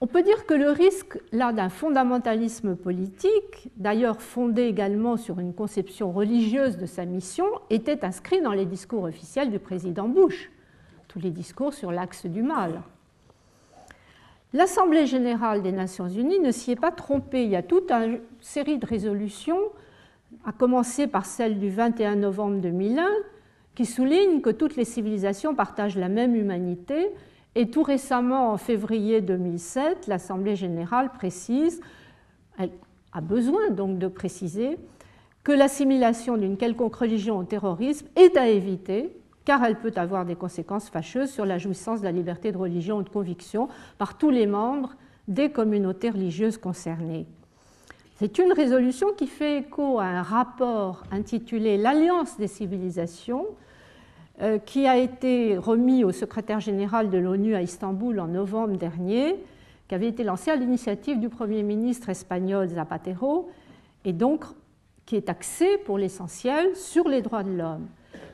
On 0.00 0.06
peut 0.06 0.22
dire 0.22 0.44
que 0.44 0.54
le 0.54 0.70
risque 0.70 1.18
là 1.32 1.52
d'un 1.52 1.70
fondamentalisme 1.70 2.76
politique, 2.76 3.70
d'ailleurs 3.76 4.20
fondé 4.20 4.62
également 4.62 5.16
sur 5.16 5.38
une 5.40 5.54
conception 5.54 6.12
religieuse 6.12 6.76
de 6.76 6.84
sa 6.84 7.06
mission, 7.06 7.46
était 7.70 8.04
inscrit 8.04 8.42
dans 8.42 8.52
les 8.52 8.66
discours 8.66 9.04
officiels 9.04 9.50
du 9.50 9.58
président 9.58 10.08
Bush, 10.08 10.50
tous 11.08 11.20
les 11.20 11.30
discours 11.30 11.72
sur 11.72 11.92
l'axe 11.92 12.26
du 12.26 12.42
mal. 12.42 12.82
L'Assemblée 14.56 15.04
générale 15.04 15.60
des 15.60 15.70
Nations 15.70 16.08
unies 16.08 16.40
ne 16.40 16.50
s'y 16.50 16.70
est 16.70 16.80
pas 16.80 16.90
trompée. 16.90 17.44
Il 17.44 17.50
y 17.50 17.56
a 17.56 17.62
toute 17.62 17.90
une 17.90 18.20
série 18.40 18.78
de 18.78 18.86
résolutions, 18.86 19.60
à 20.46 20.52
commencer 20.52 21.06
par 21.06 21.26
celle 21.26 21.58
du 21.58 21.68
21 21.68 22.16
novembre 22.16 22.62
2001, 22.62 23.06
qui 23.74 23.84
souligne 23.84 24.40
que 24.40 24.48
toutes 24.48 24.76
les 24.76 24.86
civilisations 24.86 25.54
partagent 25.54 25.98
la 25.98 26.08
même 26.08 26.34
humanité. 26.34 27.10
Et 27.54 27.68
tout 27.68 27.82
récemment, 27.82 28.50
en 28.50 28.56
février 28.56 29.20
2007, 29.20 30.06
l'Assemblée 30.06 30.56
générale 30.56 31.12
précise, 31.12 31.82
elle 32.58 32.70
a 33.12 33.20
besoin 33.20 33.68
donc 33.68 33.98
de 33.98 34.08
préciser, 34.08 34.78
que 35.44 35.52
l'assimilation 35.52 36.38
d'une 36.38 36.56
quelconque 36.56 36.96
religion 36.96 37.36
au 37.36 37.44
terrorisme 37.44 38.06
est 38.16 38.38
à 38.38 38.48
éviter 38.48 39.14
car 39.46 39.64
elle 39.64 39.76
peut 39.76 39.94
avoir 39.96 40.26
des 40.26 40.34
conséquences 40.34 40.90
fâcheuses 40.90 41.30
sur 41.30 41.46
la 41.46 41.56
jouissance 41.56 42.00
de 42.00 42.04
la 42.04 42.12
liberté 42.12 42.52
de 42.52 42.58
religion 42.58 42.98
ou 42.98 43.02
de 43.02 43.08
conviction 43.08 43.68
par 43.96 44.18
tous 44.18 44.30
les 44.30 44.46
membres 44.46 44.94
des 45.28 45.50
communautés 45.50 46.10
religieuses 46.10 46.58
concernées. 46.58 47.26
C'est 48.16 48.38
une 48.38 48.52
résolution 48.52 49.12
qui 49.16 49.26
fait 49.26 49.58
écho 49.58 50.00
à 50.00 50.04
un 50.04 50.22
rapport 50.22 51.04
intitulé 51.12 51.78
L'Alliance 51.78 52.36
des 52.38 52.48
civilisations, 52.48 53.46
euh, 54.42 54.58
qui 54.58 54.86
a 54.86 54.98
été 54.98 55.56
remis 55.56 56.02
au 56.02 56.12
secrétaire 56.12 56.60
général 56.60 57.08
de 57.08 57.18
l'ONU 57.18 57.54
à 57.54 57.62
Istanbul 57.62 58.18
en 58.18 58.26
novembre 58.26 58.76
dernier, 58.76 59.36
qui 59.86 59.94
avait 59.94 60.08
été 60.08 60.24
lancé 60.24 60.50
à 60.50 60.56
l'initiative 60.56 61.20
du 61.20 61.28
Premier 61.28 61.62
ministre 61.62 62.08
espagnol 62.08 62.68
Zapatero, 62.68 63.48
et 64.04 64.12
donc 64.12 64.44
qui 65.04 65.14
est 65.14 65.28
axé 65.28 65.78
pour 65.84 65.98
l'essentiel 65.98 66.74
sur 66.74 67.08
les 67.08 67.22
droits 67.22 67.44
de 67.44 67.52
l'homme. 67.52 67.86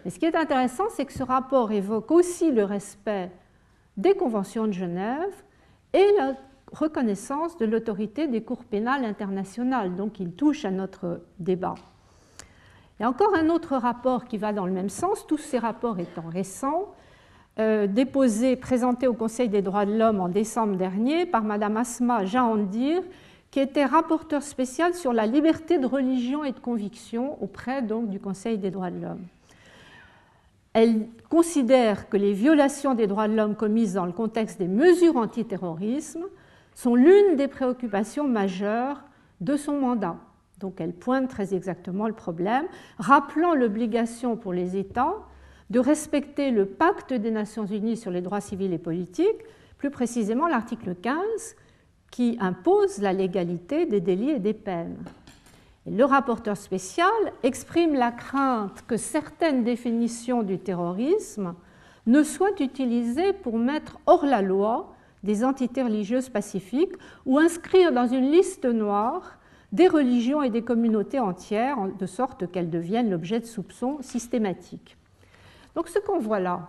Mais 0.05 0.11
ce 0.11 0.19
qui 0.19 0.27
est 0.27 0.37
intéressant, 0.37 0.85
c'est 0.91 1.05
que 1.05 1.13
ce 1.13 1.23
rapport 1.23 1.73
évoque 1.73 2.11
aussi 2.11 2.51
le 2.51 2.65
respect 2.65 3.31
des 3.97 4.15
conventions 4.15 4.67
de 4.67 4.73
Genève 4.73 5.35
et 5.93 6.07
la 6.17 6.35
reconnaissance 6.73 7.57
de 7.59 7.67
l'autorité 7.67 8.27
des 8.27 8.43
cours 8.43 8.65
pénales 8.65 9.05
internationales. 9.05 9.95
Donc 9.95 10.21
il 10.21 10.33
touche 10.33 10.65
à 10.65 10.71
notre 10.71 11.23
débat. 11.39 11.75
Il 12.99 13.03
y 13.03 13.05
a 13.07 13.09
encore 13.09 13.35
un 13.35 13.49
autre 13.49 13.77
rapport 13.77 14.25
qui 14.25 14.39
va 14.39 14.53
dans 14.53 14.67
le 14.67 14.73
même 14.73 14.89
sens, 14.89 15.27
tous 15.27 15.39
ces 15.39 15.59
rapports 15.59 15.99
étant 15.99 16.29
récents, 16.29 16.95
euh, 17.59 17.87
déposé, 17.87 18.57
présenté 18.57 19.07
au 19.07 19.15
Conseil 19.15 19.49
des 19.49 19.61
droits 19.61 19.85
de 19.85 19.97
l'homme 19.97 20.21
en 20.21 20.29
décembre 20.29 20.77
dernier 20.77 21.27
par 21.27 21.43
Mme 21.43 21.77
Asma 21.77 22.25
Jahandir, 22.25 23.03
qui 23.51 23.61
était 23.61 23.85
rapporteur 23.85 24.43
spécial 24.43 24.95
sur 24.95 25.13
la 25.13 25.27
liberté 25.27 25.79
de 25.79 25.87
religion 25.87 26.45
et 26.45 26.53
de 26.53 26.59
conviction 26.59 27.43
auprès 27.43 27.83
donc, 27.83 28.09
du 28.09 28.19
Conseil 28.19 28.57
des 28.57 28.71
droits 28.71 28.91
de 28.91 29.03
l'homme. 29.03 29.27
Elle 30.75 31.09
considère 31.29 32.09
que 32.09 32.17
les 32.17 32.33
violations 32.33 32.95
des 32.95 33.07
droits 33.07 33.29
de 33.29 33.35
l'homme 33.35 33.57
commises 33.57 33.95
dans 33.95 34.07
le 34.07 34.13
contexte 34.13 34.59
des 34.59 34.69
mesures 34.69 35.17
antiterrorisme 35.17 36.25
sont 36.75 36.95
l'une 36.95 37.37
des 37.37 37.49
préoccupations 37.49 38.27
majeures 38.27 39.03
de 39.41 39.57
son 39.57 39.79
mandat. 39.81 40.17
Donc 40.59 40.81
elle 40.81 40.93
pointe 40.93 41.29
très 41.29 41.55
exactement 41.55 42.07
le 42.07 42.15
problème, 42.15 42.65
rappelant 42.99 43.55
l'obligation 43.55 44.37
pour 44.37 44.53
les 44.53 44.77
États 44.77 45.17
de 45.71 45.79
respecter 45.79 46.51
le 46.51 46.67
pacte 46.67 47.13
des 47.13 47.31
Nations 47.31 47.67
Unies 47.67 47.97
sur 47.97 48.11
les 48.11 48.21
droits 48.21 48.41
civils 48.41 48.73
et 48.73 48.79
politiques, 48.79 49.45
plus 49.79 49.91
précisément 49.91 50.47
l'article 50.47 50.95
15, 50.95 51.57
qui 52.11 52.37
impose 52.41 52.99
la 52.99 53.13
légalité 53.13 53.87
des 53.87 54.01
délits 54.01 54.31
et 54.31 54.39
des 54.39 54.55
peines. 54.55 54.99
Le 55.87 56.05
rapporteur 56.05 56.57
spécial 56.57 57.11
exprime 57.43 57.95
la 57.95 58.13
crainte 58.13 58.85
que 58.87 58.97
certaines 58.97 59.65
définitions 59.65 60.45
du 60.45 60.59
terrorisme 60.59 61.55
ne 62.07 62.23
soient 62.23 62.61
utilisées 62.61 63.33
pour 63.33 63.59
mettre 63.59 63.99
hors 64.07 64.25
la 64.25 64.43
loi 64.43 64.95
des 65.25 65.45
entités 65.45 65.83
religieuses 65.83 66.29
pacifiques 66.29 66.95
ou 67.27 67.39
inscrire 67.39 67.93
dans 67.93 68.07
une 68.07 68.31
liste 68.31 68.65
noire 68.65 69.39
des 69.73 69.89
religions 69.89 70.43
et 70.43 70.51
des 70.51 70.63
communautés 70.63 71.19
entières, 71.19 71.79
de 71.99 72.07
sorte 72.07 72.51
qu'elles 72.51 72.71
deviennent 72.71 73.11
l'objet 73.11 73.41
de 73.41 73.47
soupçons 73.47 73.99
systématiques. 74.03 74.97
Donc 75.75 75.89
ce 75.89 75.99
qu'on 75.99 76.19
voit 76.19 76.41
là, 76.41 76.69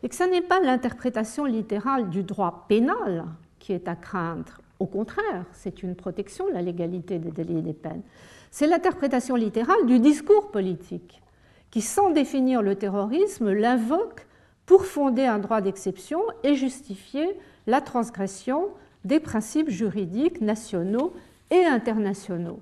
c'est 0.00 0.08
que 0.08 0.14
ce 0.14 0.24
n'est 0.24 0.40
pas 0.40 0.60
l'interprétation 0.60 1.44
littérale 1.44 2.08
du 2.08 2.22
droit 2.22 2.64
pénal 2.68 3.26
qui 3.58 3.72
est 3.72 3.88
à 3.88 3.96
craindre, 3.96 4.60
au 4.80 4.86
contraire, 4.86 5.44
c'est 5.52 5.82
une 5.82 5.94
protection 5.94 6.48
de 6.48 6.52
la 6.52 6.62
légalité 6.62 7.18
des 7.18 7.30
délits 7.30 7.58
et 7.58 7.62
des 7.62 7.74
peines. 7.74 8.02
C'est 8.50 8.66
l'interprétation 8.66 9.36
littérale 9.36 9.86
du 9.86 10.00
discours 10.00 10.50
politique, 10.50 11.22
qui, 11.70 11.82
sans 11.82 12.10
définir 12.10 12.62
le 12.62 12.74
terrorisme, 12.74 13.52
l'invoque 13.52 14.26
pour 14.64 14.86
fonder 14.86 15.24
un 15.24 15.38
droit 15.38 15.60
d'exception 15.60 16.20
et 16.42 16.54
justifier 16.54 17.38
la 17.66 17.80
transgression 17.80 18.68
des 19.04 19.20
principes 19.20 19.68
juridiques 19.68 20.40
nationaux 20.40 21.12
et 21.50 21.64
internationaux. 21.64 22.60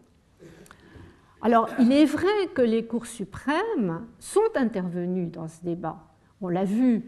Alors, 1.40 1.68
il 1.78 1.92
est 1.92 2.04
vrai 2.04 2.48
que 2.54 2.62
les 2.62 2.84
cours 2.84 3.06
suprêmes 3.06 4.04
sont 4.18 4.40
intervenus 4.56 5.30
dans 5.30 5.46
ce 5.46 5.62
débat. 5.62 5.98
On 6.40 6.48
l'a 6.48 6.64
vu 6.64 7.04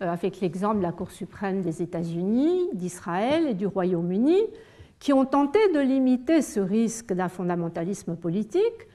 avec 0.00 0.40
l'exemple 0.40 0.78
de 0.78 0.82
la 0.82 0.92
Cour 0.92 1.10
suprême 1.10 1.62
des 1.62 1.82
États-Unis, 1.82 2.70
d'Israël 2.72 3.46
et 3.46 3.54
du 3.54 3.66
Royaume-Uni, 3.66 4.38
qui 4.98 5.12
ont 5.12 5.24
tenté 5.24 5.58
de 5.72 5.80
limiter 5.80 6.42
ce 6.42 6.60
risque 6.60 7.12
d'un 7.12 7.28
fondamentalisme 7.28 8.16
politique 8.16 8.88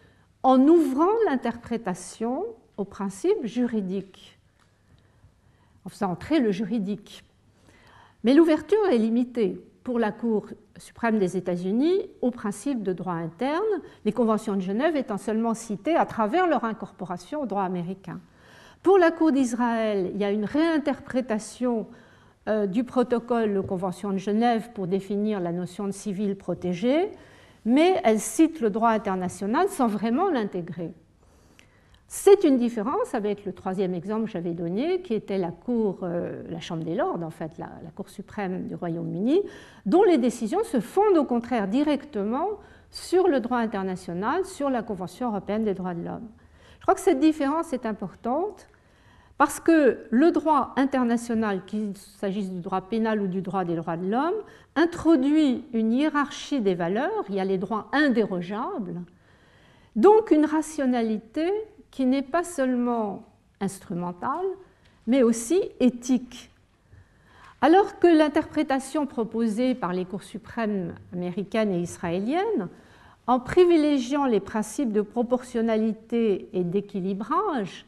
en 0.44 0.60
ouvrant 0.68 1.12
l'interprétation 1.28 2.44
aux 2.78 2.86
principes 2.86 3.46
juridiques, 3.46 4.38
en 5.86 5.90
faisant 5.90 6.12
entrer 6.12 6.40
le 6.40 6.52
juridique. 6.52 7.24
Mais 8.24 8.34
l'ouverture 8.34 8.86
est 8.92 8.98
limitée 8.98 9.60
pour 9.84 10.00
la 10.00 10.12
Cour 10.12 10.48
suprême 10.78 11.20
des 11.20 11.38
États-Unis 11.38 12.10
aux 12.22 12.32
principes 12.32 12.84
de 12.84 12.92
droit 12.92 13.14
interne, 13.14 13.64
les 14.04 14.12
conventions 14.12 14.56
de 14.56 14.62
Genève 14.62 14.96
étant 14.96 15.18
seulement 15.18 15.54
citées 15.54 15.96
à 15.96 16.06
travers 16.06 16.48
leur 16.48 16.64
incorporation 16.64 17.44
au 17.44 17.46
droit 17.46 17.64
américain. 17.64 18.20
Pour 18.86 19.00
la 19.00 19.10
Cour 19.10 19.32
d'Israël, 19.32 20.12
il 20.14 20.22
y 20.22 20.24
a 20.24 20.30
une 20.30 20.46
réinterprétation 20.46 21.88
euh, 22.48 22.68
du 22.68 22.84
protocole 22.84 23.56
de 23.56 23.60
Convention 23.60 24.12
de 24.12 24.20
Genève 24.20 24.74
pour 24.76 24.86
définir 24.86 25.40
la 25.40 25.52
notion 25.52 25.88
de 25.88 25.92
civil 25.92 26.36
protégé, 26.36 27.10
mais 27.66 28.00
elle 28.04 28.20
cite 28.20 28.62
le 28.62 28.70
droit 28.70 28.92
international 28.92 29.70
sans 29.70 29.88
vraiment 29.88 30.30
l'intégrer. 30.30 30.94
C'est 32.08 32.44
une 32.44 32.58
différence 32.58 33.16
avec 33.16 33.44
le 33.46 33.54
troisième 33.54 33.96
exemple 33.96 34.26
que 34.26 34.30
j'avais 34.30 34.54
donné, 34.54 35.02
qui 35.02 35.16
était 35.16 35.40
la 35.40 35.50
Cour, 35.50 36.02
euh, 36.04 36.44
la 36.48 36.60
Chambre 36.60 36.84
des 36.84 36.94
Lords, 36.94 37.24
en 37.24 37.32
fait, 37.32 37.58
la, 37.58 37.72
la 37.84 37.90
Cour 37.90 38.08
suprême 38.08 38.68
du 38.68 38.76
Royaume-Uni, 38.76 39.42
dont 39.88 40.04
les 40.04 40.20
décisions 40.20 40.64
se 40.64 40.80
fondent 40.80 41.18
au 41.18 41.26
contraire 41.26 41.68
directement 41.68 42.50
sur 42.92 43.30
le 43.30 43.40
droit 43.40 43.58
international, 43.58 44.46
sur 44.46 44.70
la 44.70 44.84
Convention 44.84 45.30
européenne 45.30 45.64
des 45.64 45.74
droits 45.74 45.96
de 45.96 46.06
l'homme. 46.06 46.30
Je 46.78 46.82
crois 46.84 46.94
que 46.94 47.02
cette 47.02 47.20
différence 47.20 47.74
est 47.74 47.88
importante 47.88 48.68
parce 49.38 49.60
que 49.60 50.06
le 50.12 50.32
droit 50.32 50.74
international, 50.78 51.66
qu'il 51.66 51.94
s'agisse 51.98 52.50
du 52.50 52.62
droit 52.62 52.82
pénal 52.82 53.22
ou 53.22 53.28
du 53.28 53.42
droit 53.42 53.66
des 53.66 53.76
droits 53.76 53.98
de 53.98 54.10
l'homme, 54.10 54.36
introduit 54.76 55.66
une 55.74 55.92
hiérarchie 55.92 56.62
des 56.62 56.76
valeurs, 56.76 57.26
il 57.30 57.36
y 57.36 57.40
a 57.40 57.46
les 57.46 57.58
droits 57.58 57.90
indérogeables, 57.92 59.02
donc 59.96 60.32
une 60.32 60.46
rationalité 60.46 61.52
qui 61.92 62.06
n'est 62.06 62.22
pas 62.22 62.44
seulement 62.44 63.24
instrumentale, 63.60 64.46
mais 65.08 65.24
aussi 65.24 65.62
éthique. 65.80 66.50
Alors 67.62 68.00
que 68.00 68.08
l'interprétation 68.08 69.06
proposée 69.06 69.76
par 69.76 69.94
les 69.94 70.06
cours 70.06 70.24
suprêmes 70.24 70.94
américaines 71.14 71.72
et 71.72 71.80
israéliennes, 71.80 72.70
en 73.28 73.40
privilégiant 73.40 74.26
les 74.26 74.40
principes 74.40 74.92
de 74.92 75.02
proportionnalité 75.02 76.50
et 76.54 76.64
d'équilibrage, 76.64 77.86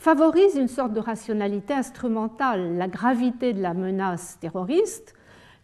favorise 0.00 0.56
une 0.56 0.66
sorte 0.66 0.94
de 0.94 0.98
rationalité 0.98 1.74
instrumentale, 1.74 2.78
la 2.78 2.88
gravité 2.88 3.52
de 3.52 3.60
la 3.60 3.74
menace 3.74 4.38
terroriste, 4.40 5.14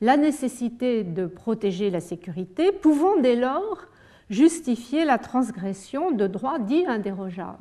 la 0.03 0.19
nécessité 0.19 1.05
de 1.05 1.25
protéger 1.25 1.89
la 1.89 2.01
sécurité, 2.01 2.71
pouvant 2.71 3.17
dès 3.17 3.35
lors 3.35 3.87
justifier 4.29 5.07
la 5.07 5.17
transgression 5.17 6.11
de 6.11 6.27
droits 6.27 6.59
dits 6.59 6.85
indérogeables. 6.87 7.57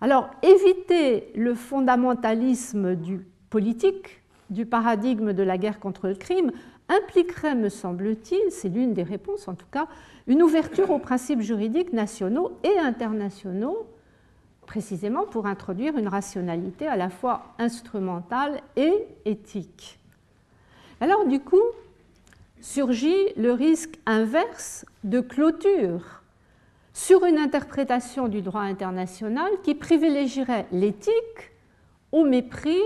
Alors, 0.00 0.30
éviter 0.42 1.30
le 1.34 1.54
fondamentalisme 1.54 2.94
du 2.94 3.26
politique, 3.50 4.22
du 4.48 4.64
paradigme 4.64 5.34
de 5.34 5.42
la 5.42 5.58
guerre 5.58 5.80
contre 5.80 6.08
le 6.08 6.14
crime, 6.14 6.50
impliquerait, 6.88 7.54
me 7.54 7.68
semble-t-il, 7.68 8.50
c'est 8.50 8.70
l'une 8.70 8.94
des 8.94 9.02
réponses 9.02 9.48
en 9.48 9.54
tout 9.54 9.68
cas, 9.70 9.86
une 10.26 10.42
ouverture 10.42 10.90
aux 10.90 10.98
principes 10.98 11.42
juridiques 11.42 11.92
nationaux 11.92 12.52
et 12.64 12.78
internationaux 12.78 13.86
précisément 14.64 15.26
pour 15.26 15.46
introduire 15.46 15.96
une 15.96 16.08
rationalité 16.08 16.86
à 16.86 16.96
la 16.96 17.10
fois 17.10 17.54
instrumentale 17.58 18.60
et 18.76 19.06
éthique. 19.24 19.98
Alors 21.00 21.26
du 21.26 21.40
coup, 21.40 21.62
surgit 22.60 23.34
le 23.36 23.52
risque 23.52 23.98
inverse 24.06 24.86
de 25.04 25.20
clôture 25.20 26.22
sur 26.94 27.24
une 27.24 27.38
interprétation 27.38 28.28
du 28.28 28.40
droit 28.40 28.62
international 28.62 29.50
qui 29.62 29.74
privilégierait 29.74 30.66
l'éthique 30.72 31.52
au 32.12 32.24
mépris 32.24 32.82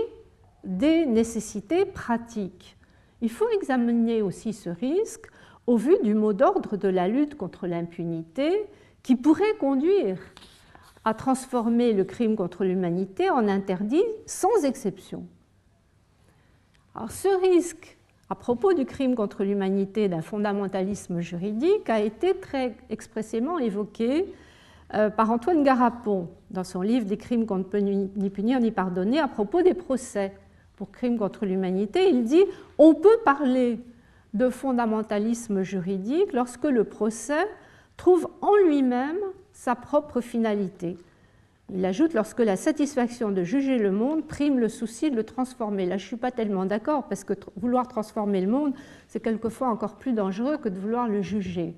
des 0.63 1.05
nécessités 1.05 1.85
pratiques. 1.85 2.75
Il 3.21 3.29
faut 3.29 3.49
examiner 3.49 4.21
aussi 4.21 4.53
ce 4.53 4.69
risque 4.69 5.29
au 5.67 5.77
vu 5.77 5.95
du 6.03 6.15
mot 6.15 6.33
d'ordre 6.33 6.77
de 6.77 6.87
la 6.87 7.07
lutte 7.07 7.35
contre 7.35 7.67
l'impunité 7.67 8.65
qui 9.03 9.15
pourrait 9.15 9.55
conduire 9.59 10.17
à 11.05 11.13
transformer 11.13 11.93
le 11.93 12.03
crime 12.03 12.35
contre 12.35 12.63
l'humanité 12.63 13.29
en 13.29 13.47
interdit 13.47 14.03
sans 14.25 14.63
exception. 14.63 15.25
Ce 17.09 17.29
risque 17.41 17.97
à 18.29 18.35
propos 18.35 18.73
du 18.73 18.85
crime 18.85 19.15
contre 19.15 19.43
l'humanité 19.43 20.07
d'un 20.07 20.21
fondamentalisme 20.21 21.19
juridique 21.19 21.89
a 21.89 21.99
été 21.99 22.35
très 22.35 22.75
expressément 22.89 23.57
évoqué 23.57 24.31
euh, 24.93 25.09
par 25.09 25.31
Antoine 25.31 25.63
Garapon 25.63 26.29
dans 26.51 26.63
son 26.63 26.81
livre 26.81 27.05
Des 27.05 27.17
crimes 27.17 27.45
qu'on 27.45 27.57
ne 27.57 27.63
peut 27.63 27.79
ni 27.79 28.29
punir 28.29 28.59
ni 28.59 28.71
pardonner 28.71 29.19
à 29.19 29.27
propos 29.27 29.61
des 29.61 29.73
procès 29.73 30.33
pour 30.75 30.91
crimes 30.91 31.17
contre 31.17 31.45
l'humanité. 31.45 32.09
Il 32.09 32.23
dit 32.23 32.43
on 32.77 32.93
peut 32.93 33.17
parler 33.25 33.79
de 34.33 34.49
fondamentalisme 34.49 35.63
juridique 35.63 36.31
lorsque 36.33 36.65
le 36.65 36.83
procès 36.83 37.47
trouve 37.97 38.29
en 38.41 38.55
lui-même 38.65 39.17
sa 39.59 39.75
propre 39.75 40.21
finalité. 40.21 40.95
Il 41.69 41.83
ajoute 41.83 42.13
lorsque 42.13 42.39
la 42.39 42.55
satisfaction 42.55 43.29
de 43.29 43.43
juger 43.43 43.77
le 43.77 43.91
monde 43.91 44.25
prime 44.25 44.57
le 44.57 44.69
souci 44.69 45.11
de 45.11 45.17
le 45.17 45.25
transformer. 45.25 45.85
Là, 45.85 45.97
je 45.97 46.05
ne 46.05 46.07
suis 46.07 46.15
pas 46.15 46.31
tellement 46.31 46.65
d'accord 46.65 47.09
parce 47.09 47.25
que 47.25 47.33
vouloir 47.57 47.89
transformer 47.89 48.39
le 48.39 48.47
monde, 48.47 48.73
c'est 49.09 49.19
quelquefois 49.19 49.67
encore 49.67 49.97
plus 49.97 50.13
dangereux 50.13 50.57
que 50.59 50.69
de 50.69 50.79
vouloir 50.79 51.09
le 51.09 51.21
juger. 51.21 51.75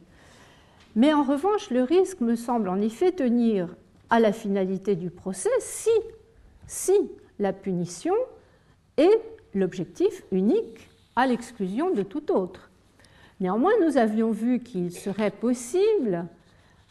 Mais 0.95 1.11
en 1.11 1.23
revanche, 1.23 1.71
le 1.71 1.81
risque 1.81 2.21
me 2.21 2.35
semble 2.35 2.69
en 2.69 2.79
effet 2.79 3.13
tenir 3.13 3.75
à 4.11 4.19
la 4.19 4.31
finalité 4.31 4.95
du 4.95 5.09
procès 5.09 5.49
si, 5.59 5.89
si 6.67 6.93
la 7.39 7.51
punition 7.51 8.13
est 8.97 9.21
l'objectif 9.55 10.23
unique 10.31 10.87
à 11.15 11.25
l'exclusion 11.25 11.89
de 11.89 12.03
tout 12.03 12.31
autre. 12.31 12.69
Néanmoins, 13.39 13.73
nous 13.83 13.97
avions 13.97 14.29
vu 14.29 14.59
qu'il 14.59 14.91
serait 14.91 15.31
possible 15.31 16.27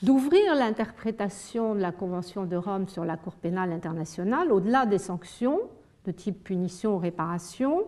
d'ouvrir 0.02 0.54
l'interprétation 0.54 1.74
de 1.74 1.80
la 1.80 1.92
Convention 1.92 2.44
de 2.44 2.56
Rome 2.56 2.88
sur 2.88 3.04
la 3.04 3.16
Cour 3.16 3.34
pénale 3.34 3.72
internationale 3.72 4.50
au-delà 4.50 4.86
des 4.86 4.98
sanctions 4.98 5.60
de 6.06 6.12
type 6.12 6.42
punition 6.42 6.96
ou 6.96 6.98
réparation 6.98 7.84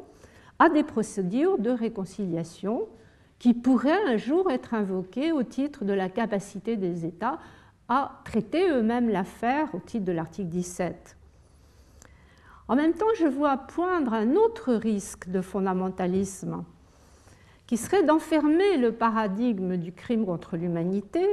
à 0.58 0.68
des 0.68 0.82
procédures 0.82 1.58
de 1.58 1.70
réconciliation 1.70 2.86
qui 3.38 3.54
pourraient 3.54 4.04
un 4.06 4.16
jour 4.16 4.50
être 4.50 4.74
invoquées 4.74 5.32
au 5.32 5.42
titre 5.42 5.84
de 5.84 5.92
la 5.92 6.08
capacité 6.08 6.76
des 6.76 7.06
États 7.06 7.38
à 7.88 8.20
traiter 8.24 8.68
eux-mêmes 8.70 9.08
l'affaire 9.08 9.74
au 9.74 9.78
titre 9.78 10.04
de 10.04 10.12
l'article 10.12 10.48
17. 10.48 11.16
En 12.68 12.76
même 12.76 12.92
temps, 12.92 13.06
je 13.18 13.26
vois 13.26 13.56
poindre 13.56 14.12
un 14.12 14.36
autre 14.36 14.74
risque 14.74 15.28
de 15.28 15.40
fondamentalisme 15.40 16.64
qui 17.66 17.76
serait 17.76 18.04
d'enfermer 18.04 18.76
le 18.76 18.92
paradigme 18.92 19.76
du 19.76 19.92
crime 19.92 20.26
contre 20.26 20.56
l'humanité 20.56 21.26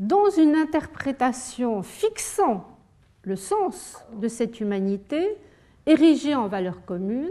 dans 0.00 0.30
une 0.30 0.56
interprétation 0.56 1.82
fixant 1.82 2.66
le 3.22 3.36
sens 3.36 3.98
de 4.20 4.28
cette 4.28 4.60
humanité 4.60 5.36
érigée 5.86 6.34
en 6.34 6.48
valeur 6.48 6.84
commune, 6.84 7.30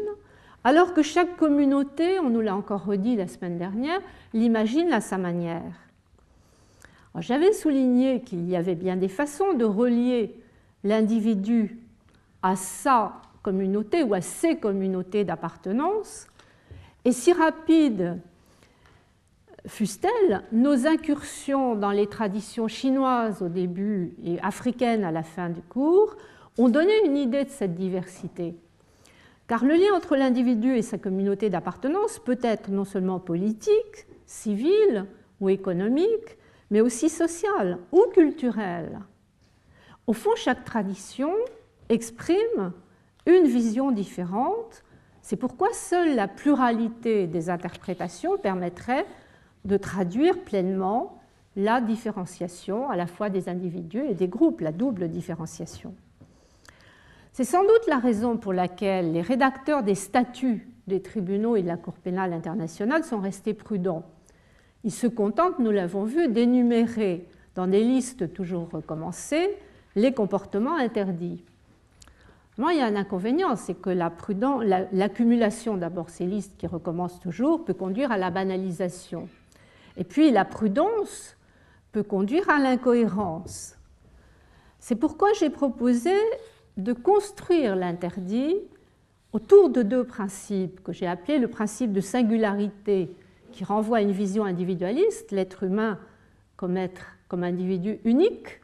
alors 0.63 0.93
que 0.93 1.01
chaque 1.01 1.35
communauté, 1.37 2.19
on 2.19 2.29
nous 2.29 2.41
l'a 2.41 2.55
encore 2.55 2.85
redit 2.85 3.15
la 3.15 3.27
semaine 3.27 3.57
dernière, 3.57 3.99
l'imagine 4.33 4.93
à 4.93 5.01
sa 5.01 5.17
manière. 5.17 5.73
J'avais 7.19 7.53
souligné 7.53 8.21
qu'il 8.21 8.49
y 8.49 8.55
avait 8.55 8.75
bien 8.75 8.95
des 8.95 9.07
façons 9.07 9.53
de 9.53 9.65
relier 9.65 10.35
l'individu 10.83 11.79
à 12.41 12.55
sa 12.55 13.21
communauté 13.43 14.03
ou 14.03 14.13
à 14.13 14.21
ses 14.21 14.57
communautés 14.57 15.23
d'appartenance, 15.25 16.27
et 17.05 17.11
si 17.11 17.33
rapide 17.33 18.19
fussent-elles, 19.67 20.43
nos 20.51 20.87
incursions 20.87 21.75
dans 21.75 21.91
les 21.91 22.07
traditions 22.07 22.67
chinoises 22.67 23.41
au 23.41 23.49
début 23.49 24.13
et 24.23 24.39
africaines 24.41 25.03
à 25.03 25.11
la 25.11 25.23
fin 25.23 25.49
du 25.49 25.61
cours 25.61 26.15
ont 26.57 26.69
donné 26.69 26.93
une 27.05 27.17
idée 27.17 27.45
de 27.45 27.49
cette 27.49 27.75
diversité. 27.75 28.55
Car 29.47 29.65
le 29.65 29.73
lien 29.73 29.93
entre 29.95 30.15
l'individu 30.15 30.75
et 30.75 30.81
sa 30.81 30.97
communauté 30.97 31.49
d'appartenance 31.49 32.19
peut 32.19 32.39
être 32.41 32.69
non 32.69 32.85
seulement 32.85 33.19
politique, 33.19 34.07
civil 34.25 35.05
ou 35.39 35.49
économique, 35.49 36.37
mais 36.71 36.81
aussi 36.81 37.09
social 37.09 37.77
ou 37.91 38.03
culturel. 38.13 38.99
Au 40.07 40.13
fond, 40.13 40.31
chaque 40.35 40.63
tradition 40.63 41.33
exprime 41.89 42.73
une 43.25 43.47
vision 43.47 43.91
différente 43.91 44.83
C'est 45.21 45.37
pourquoi 45.37 45.71
seule 45.71 46.15
la 46.15 46.27
pluralité 46.27 47.27
des 47.27 47.49
interprétations 47.49 48.37
permettrait 48.37 49.05
de 49.65 49.77
traduire 49.77 50.39
pleinement 50.43 51.19
la 51.55 51.81
différenciation 51.81 52.89
à 52.89 52.95
la 52.95 53.07
fois 53.07 53.29
des 53.29 53.47
individus 53.49 54.03
et 54.09 54.13
des 54.13 54.27
groupes, 54.27 54.61
la 54.61 54.71
double 54.71 55.09
différenciation. 55.09 55.93
C'est 57.31 57.43
sans 57.43 57.61
doute 57.61 57.87
la 57.87 57.97
raison 57.97 58.37
pour 58.37 58.53
laquelle 58.53 59.11
les 59.11 59.21
rédacteurs 59.21 59.83
des 59.83 59.95
statuts 59.95 60.67
des 60.87 61.01
tribunaux 61.01 61.55
et 61.55 61.61
de 61.61 61.67
la 61.67 61.77
Cour 61.77 61.93
pénale 61.93 62.33
internationale 62.33 63.03
sont 63.03 63.19
restés 63.19 63.53
prudents. 63.53 64.03
Ils 64.83 64.91
se 64.91 65.07
contentent, 65.07 65.59
nous 65.59 65.71
l'avons 65.71 66.03
vu, 66.03 66.27
d'énumérer 66.27 67.25
dans 67.55 67.67
des 67.67 67.83
listes 67.83 68.33
toujours 68.33 68.69
recommencées 68.69 69.49
les 69.95 70.13
comportements 70.13 70.75
interdits. 70.75 71.43
Moi, 72.57 72.73
il 72.73 72.79
y 72.79 72.81
a 72.81 72.85
un 72.85 72.95
inconvénient, 72.95 73.55
c'est 73.55 73.73
que 73.73 73.89
l'accumulation 73.89 75.77
d'abord 75.77 76.09
ces 76.09 76.25
listes 76.25 76.55
qui 76.57 76.67
recommencent 76.67 77.19
toujours 77.19 77.65
peut 77.65 77.73
conduire 77.73 78.11
à 78.11 78.17
la 78.17 78.29
banalisation. 78.29 79.27
Et 79.97 80.03
puis 80.03 80.31
la 80.31 80.45
prudence 80.45 81.35
peut 81.91 82.03
conduire 82.03 82.49
à 82.49 82.59
l'incohérence. 82.59 83.75
C'est 84.79 84.95
pourquoi 84.95 85.31
j'ai 85.33 85.49
proposé 85.49 86.13
de 86.77 86.93
construire 86.93 87.75
l'interdit 87.75 88.55
autour 89.31 89.69
de 89.69 89.81
deux 89.81 90.03
principes 90.03 90.83
que 90.83 90.91
j'ai 90.91 91.07
appelés 91.07 91.39
le 91.39 91.47
principe 91.47 91.93
de 91.93 92.01
singularité 92.01 93.15
qui 93.51 93.63
renvoie 93.63 93.97
à 93.97 94.01
une 94.01 94.11
vision 94.11 94.43
individualiste, 94.43 95.31
l'être 95.31 95.63
humain 95.63 95.99
comme 96.55 96.77
être 96.77 97.05
comme 97.27 97.43
individu 97.43 97.99
unique, 98.03 98.61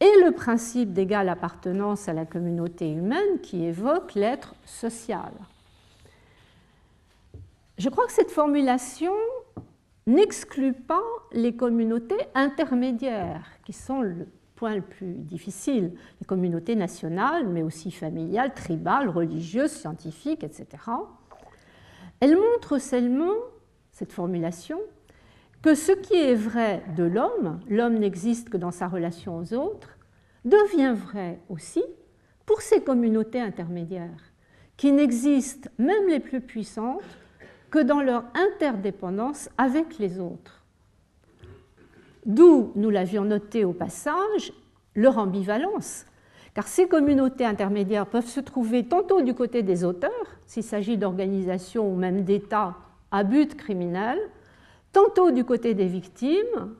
et 0.00 0.10
le 0.22 0.32
principe 0.32 0.92
d'égale 0.92 1.28
appartenance 1.28 2.08
à 2.08 2.12
la 2.12 2.26
communauté 2.26 2.90
humaine 2.90 3.40
qui 3.42 3.64
évoque 3.64 4.14
l'être 4.14 4.54
social. 4.66 5.32
Je 7.78 7.88
crois 7.88 8.06
que 8.06 8.12
cette 8.12 8.30
formulation 8.30 9.14
n'exclut 10.06 10.72
pas 10.72 11.02
les 11.32 11.54
communautés 11.54 12.20
intermédiaires, 12.34 13.46
qui 13.64 13.72
sont 13.72 14.00
le 14.00 14.26
point 14.56 14.74
le 14.74 14.82
plus 14.82 15.14
difficile, 15.14 15.94
les 16.20 16.26
communautés 16.26 16.76
nationales, 16.76 17.48
mais 17.48 17.62
aussi 17.62 17.90
familiales, 17.90 18.52
tribales, 18.52 19.08
religieuses, 19.08 19.70
scientifiques, 19.70 20.44
etc. 20.44 20.66
Elle 22.20 22.36
montre 22.36 22.78
seulement, 22.78 23.34
cette 23.90 24.12
formulation, 24.12 24.78
que 25.62 25.74
ce 25.74 25.92
qui 25.92 26.14
est 26.14 26.34
vrai 26.34 26.82
de 26.96 27.04
l'homme, 27.04 27.60
l'homme 27.68 27.98
n'existe 27.98 28.50
que 28.50 28.56
dans 28.56 28.70
sa 28.70 28.88
relation 28.88 29.38
aux 29.38 29.54
autres, 29.54 29.96
devient 30.44 30.94
vrai 30.94 31.40
aussi 31.48 31.82
pour 32.46 32.62
ces 32.62 32.82
communautés 32.82 33.40
intermédiaires, 33.40 34.32
qui 34.76 34.92
n'existent, 34.92 35.70
même 35.78 36.08
les 36.08 36.20
plus 36.20 36.40
puissantes, 36.40 37.02
que 37.70 37.78
dans 37.78 38.00
leur 38.00 38.24
interdépendance 38.34 39.48
avec 39.56 39.98
les 39.98 40.18
autres. 40.18 40.64
D'où, 42.26 42.72
nous 42.74 42.90
l'avions 42.90 43.24
noté 43.24 43.64
au 43.64 43.72
passage, 43.72 44.52
leur 44.94 45.18
ambivalence, 45.18 46.04
car 46.54 46.66
ces 46.66 46.88
communautés 46.88 47.46
intermédiaires 47.46 48.06
peuvent 48.06 48.26
se 48.26 48.40
trouver 48.40 48.86
tantôt 48.86 49.22
du 49.22 49.34
côté 49.34 49.62
des 49.62 49.84
auteurs, 49.84 50.10
s'il 50.46 50.64
s'agit 50.64 50.98
d'organisations 50.98 51.90
ou 51.90 51.96
même 51.96 52.22
d'États 52.24 52.76
à 53.10 53.24
but 53.24 53.56
criminel, 53.56 54.18
tantôt 54.92 55.30
du 55.30 55.44
côté 55.44 55.74
des 55.74 55.86
victimes, 55.86 56.74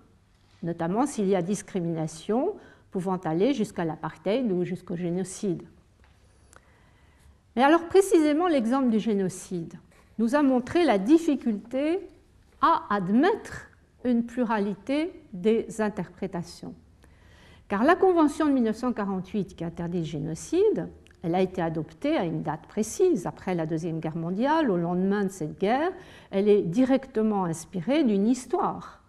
notamment 0.62 1.06
s'il 1.06 1.28
y 1.28 1.36
a 1.36 1.42
discrimination 1.42 2.54
pouvant 2.90 3.16
aller 3.18 3.54
jusqu'à 3.54 3.84
l'apartheid 3.84 4.50
ou 4.50 4.64
jusqu'au 4.64 4.96
génocide. 4.96 5.62
Mais 7.54 7.62
alors 7.62 7.86
précisément 7.86 8.48
l'exemple 8.48 8.90
du 8.90 8.98
génocide 8.98 9.74
nous 10.20 10.34
a 10.34 10.42
montré 10.42 10.84
la 10.84 10.98
difficulté 10.98 11.98
à 12.60 12.82
admettre 12.90 13.70
une 14.04 14.26
pluralité 14.26 15.14
des 15.32 15.80
interprétations. 15.80 16.74
Car 17.68 17.84
la 17.84 17.96
Convention 17.96 18.46
de 18.46 18.52
1948 18.52 19.56
qui 19.56 19.64
interdit 19.64 20.00
le 20.00 20.04
génocide, 20.04 20.88
elle 21.22 21.34
a 21.34 21.40
été 21.40 21.62
adoptée 21.62 22.18
à 22.18 22.24
une 22.24 22.42
date 22.42 22.66
précise, 22.66 23.26
après 23.26 23.54
la 23.54 23.64
Deuxième 23.64 23.98
Guerre 23.98 24.18
mondiale, 24.18 24.70
au 24.70 24.76
lendemain 24.76 25.24
de 25.24 25.30
cette 25.30 25.58
guerre. 25.58 25.90
Elle 26.30 26.48
est 26.48 26.62
directement 26.62 27.44
inspirée 27.44 28.04
d'une 28.04 28.26
histoire 28.26 29.02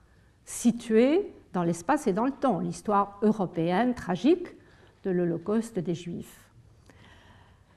située 0.45 1.33
dans 1.51 1.63
l'espace 1.63 2.07
et 2.07 2.13
dans 2.13 2.25
le 2.25 2.31
temps, 2.31 2.59
l'histoire 2.59 3.19
européenne 3.21 3.95
tragique 3.95 4.47
de 5.03 5.09
l'Holocauste 5.09 5.77
des 5.77 5.95
Juifs. 5.95 6.40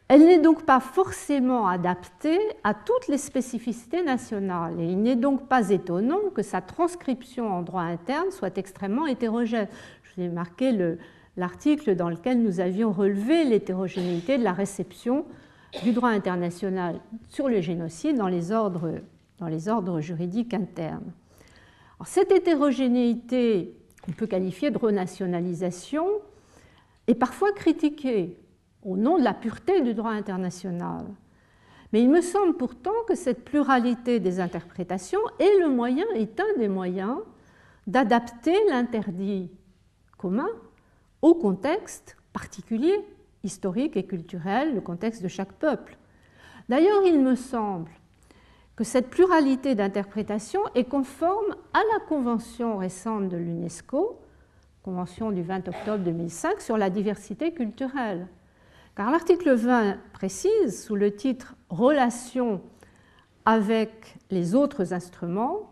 Elle 0.08 0.26
n'est 0.26 0.40
donc 0.40 0.66
pas 0.66 0.80
forcément 0.80 1.66
adaptée 1.66 2.38
à 2.62 2.74
toutes 2.74 3.08
les 3.08 3.16
spécificités 3.16 4.02
nationales 4.02 4.78
et 4.78 4.84
il 4.84 5.00
n'est 5.00 5.16
donc 5.16 5.48
pas 5.48 5.70
étonnant 5.70 6.20
que 6.34 6.42
sa 6.42 6.60
transcription 6.60 7.50
en 7.50 7.62
droit 7.62 7.82
interne 7.82 8.30
soit 8.30 8.58
extrêmement 8.58 9.06
hétérogène. 9.06 9.68
Je 10.02 10.14
vous 10.14 10.22
ai 10.22 10.28
marqué 10.28 10.76
l'article 11.38 11.96
dans 11.96 12.10
lequel 12.10 12.42
nous 12.42 12.60
avions 12.60 12.92
relevé 12.92 13.44
l'hétérogénéité 13.44 14.36
de 14.36 14.44
la 14.44 14.52
réception 14.52 15.24
du 15.82 15.92
droit 15.92 16.10
international 16.10 17.00
sur 17.30 17.48
le 17.48 17.62
génocide 17.62 18.18
dans 18.18 18.28
les 18.28 18.52
ordres, 18.52 18.96
dans 19.38 19.48
les 19.48 19.68
ordres 19.68 20.00
juridiques 20.00 20.52
internes. 20.52 21.12
cette 22.04 22.30
hétérogénéité, 22.30 23.74
qu'on 24.04 24.12
peut 24.12 24.26
qualifier 24.26 24.70
de 24.70 24.76
renationalisation, 24.76 26.06
est 27.06 27.14
parfois 27.14 27.52
critiquée 27.52 28.36
au 28.84 28.96
nom 28.96 29.18
de 29.18 29.24
la 29.24 29.34
pureté 29.34 29.80
du 29.80 29.94
droit 29.94 30.10
international. 30.10 31.06
Mais 31.92 32.02
il 32.02 32.10
me 32.10 32.20
semble 32.20 32.56
pourtant 32.56 33.04
que 33.06 33.14
cette 33.14 33.44
pluralité 33.44 34.20
des 34.20 34.40
interprétations 34.40 35.20
est 35.38 35.60
le 35.60 35.68
moyen, 35.68 36.04
est 36.14 36.40
un 36.40 36.58
des 36.58 36.68
moyens 36.68 37.18
d'adapter 37.86 38.56
l'interdit 38.68 39.50
commun 40.18 40.48
au 41.22 41.34
contexte 41.34 42.16
particulier, 42.32 42.98
historique 43.44 43.96
et 43.96 44.06
culturel, 44.06 44.74
le 44.74 44.80
contexte 44.80 45.22
de 45.22 45.28
chaque 45.28 45.52
peuple. 45.52 45.96
D'ailleurs, 46.68 47.02
il 47.06 47.20
me 47.20 47.34
semble 47.34 47.90
que 48.76 48.84
cette 48.84 49.08
pluralité 49.08 49.74
d'interprétations 49.74 50.62
est 50.74 50.84
conforme 50.84 51.54
à 51.72 51.80
la 51.92 52.00
convention 52.08 52.78
récente 52.78 53.28
de 53.28 53.36
l'UNESCO, 53.36 54.18
convention 54.82 55.30
du 55.30 55.42
20 55.42 55.68
octobre 55.68 56.04
2005 56.04 56.60
sur 56.60 56.76
la 56.76 56.90
diversité 56.90 57.52
culturelle. 57.52 58.26
Car 58.96 59.10
l'article 59.10 59.54
20 59.54 59.96
précise, 60.12 60.84
sous 60.84 60.94
le 60.94 61.14
titre 61.16 61.56
Relations 61.68 62.60
avec 63.44 64.16
les 64.30 64.54
autres 64.54 64.92
instruments, 64.92 65.70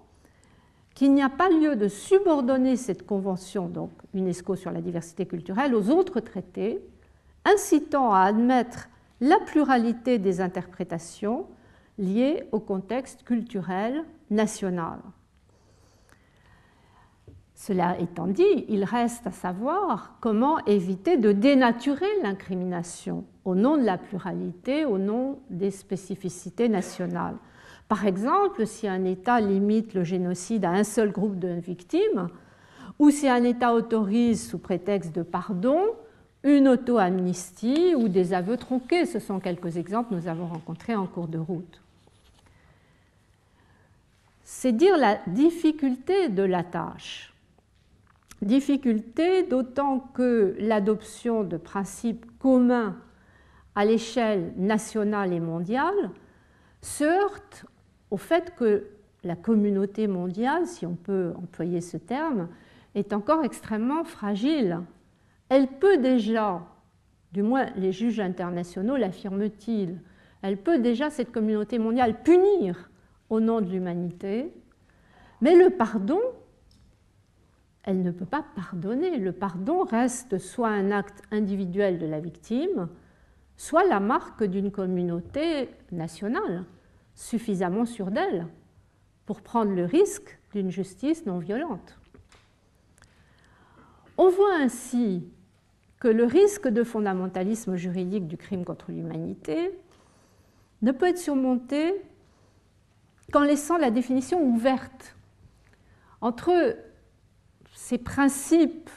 qu'il 0.94 1.14
n'y 1.14 1.22
a 1.22 1.28
pas 1.28 1.48
lieu 1.48 1.76
de 1.76 1.86
subordonner 1.86 2.76
cette 2.76 3.06
convention, 3.06 3.68
donc 3.68 3.90
UNESCO 4.12 4.56
sur 4.56 4.72
la 4.72 4.80
diversité 4.80 5.24
culturelle, 5.24 5.74
aux 5.74 5.90
autres 5.90 6.18
traités, 6.18 6.80
incitant 7.44 8.12
à 8.12 8.22
admettre 8.22 8.88
la 9.20 9.38
pluralité 9.38 10.18
des 10.18 10.40
interprétations 10.40 11.46
liées 11.98 12.42
au 12.50 12.58
contexte 12.58 13.22
culturel 13.22 14.04
national. 14.30 14.98
Cela 17.64 17.96
étant 18.00 18.26
dit, 18.26 18.64
il 18.68 18.82
reste 18.82 19.24
à 19.28 19.30
savoir 19.30 20.16
comment 20.18 20.58
éviter 20.64 21.16
de 21.16 21.30
dénaturer 21.30 22.08
l'incrimination 22.20 23.22
au 23.44 23.54
nom 23.54 23.76
de 23.76 23.84
la 23.84 23.98
pluralité, 23.98 24.84
au 24.84 24.98
nom 24.98 25.38
des 25.48 25.70
spécificités 25.70 26.68
nationales. 26.68 27.36
Par 27.86 28.04
exemple, 28.04 28.66
si 28.66 28.88
un 28.88 29.04
État 29.04 29.40
limite 29.40 29.94
le 29.94 30.02
génocide 30.02 30.64
à 30.64 30.70
un 30.70 30.82
seul 30.82 31.12
groupe 31.12 31.38
de 31.38 31.50
victimes, 31.50 32.26
ou 32.98 33.10
si 33.10 33.28
un 33.28 33.44
État 33.44 33.74
autorise, 33.74 34.48
sous 34.48 34.58
prétexte 34.58 35.14
de 35.14 35.22
pardon, 35.22 35.82
une 36.42 36.66
auto-amnistie 36.66 37.94
ou 37.94 38.08
des 38.08 38.34
aveux 38.34 38.56
tronqués. 38.56 39.06
Ce 39.06 39.20
sont 39.20 39.38
quelques 39.38 39.76
exemples 39.76 40.10
que 40.10 40.14
nous 40.16 40.26
avons 40.26 40.48
rencontrés 40.48 40.96
en 40.96 41.06
cours 41.06 41.28
de 41.28 41.38
route. 41.38 41.80
C'est 44.42 44.72
dire 44.72 44.96
la 44.96 45.20
difficulté 45.28 46.28
de 46.28 46.42
la 46.42 46.64
tâche. 46.64 47.31
Difficulté 48.42 49.44
d'autant 49.44 50.00
que 50.00 50.56
l'adoption 50.58 51.44
de 51.44 51.56
principes 51.56 52.26
communs 52.40 52.96
à 53.76 53.84
l'échelle 53.84 54.52
nationale 54.56 55.32
et 55.32 55.38
mondiale 55.38 56.10
se 56.80 57.04
heurte 57.04 57.66
au 58.10 58.16
fait 58.16 58.52
que 58.56 58.88
la 59.22 59.36
communauté 59.36 60.08
mondiale, 60.08 60.66
si 60.66 60.84
on 60.84 60.96
peut 60.96 61.32
employer 61.36 61.80
ce 61.80 61.96
terme, 61.96 62.48
est 62.96 63.12
encore 63.12 63.44
extrêmement 63.44 64.02
fragile. 64.02 64.80
Elle 65.48 65.68
peut 65.68 65.98
déjà, 65.98 66.62
du 67.30 67.42
moins 67.42 67.66
les 67.76 67.92
juges 67.92 68.18
internationaux 68.18 68.96
l'affirment-ils, 68.96 70.00
elle 70.42 70.56
peut 70.56 70.80
déjà, 70.80 71.10
cette 71.10 71.30
communauté 71.30 71.78
mondiale, 71.78 72.24
punir 72.24 72.90
au 73.30 73.38
nom 73.38 73.60
de 73.60 73.70
l'humanité, 73.70 74.52
mais 75.40 75.54
le 75.54 75.70
pardon 75.70 76.20
elle 77.84 78.02
ne 78.02 78.10
peut 78.10 78.26
pas 78.26 78.44
pardonner. 78.54 79.18
Le 79.18 79.32
pardon 79.32 79.84
reste 79.84 80.38
soit 80.38 80.68
un 80.68 80.90
acte 80.90 81.22
individuel 81.30 81.98
de 81.98 82.06
la 82.06 82.20
victime, 82.20 82.88
soit 83.56 83.84
la 83.84 84.00
marque 84.00 84.44
d'une 84.44 84.70
communauté 84.70 85.68
nationale 85.90 86.64
suffisamment 87.14 87.84
sûre 87.84 88.10
d'elle 88.10 88.46
pour 89.26 89.40
prendre 89.40 89.72
le 89.72 89.84
risque 89.84 90.38
d'une 90.52 90.70
justice 90.70 91.26
non 91.26 91.38
violente. 91.38 91.98
On 94.18 94.28
voit 94.28 94.56
ainsi 94.56 95.24
que 95.98 96.08
le 96.08 96.24
risque 96.24 96.68
de 96.68 96.84
fondamentalisme 96.84 97.76
juridique 97.76 98.26
du 98.26 98.36
crime 98.36 98.64
contre 98.64 98.90
l'humanité 98.90 99.70
ne 100.82 100.92
peut 100.92 101.06
être 101.06 101.18
surmonté 101.18 101.94
qu'en 103.32 103.42
laissant 103.42 103.78
la 103.78 103.90
définition 103.90 104.42
ouverte 104.42 105.16
entre 106.20 106.76
ces 107.92 107.98
principes 107.98 108.88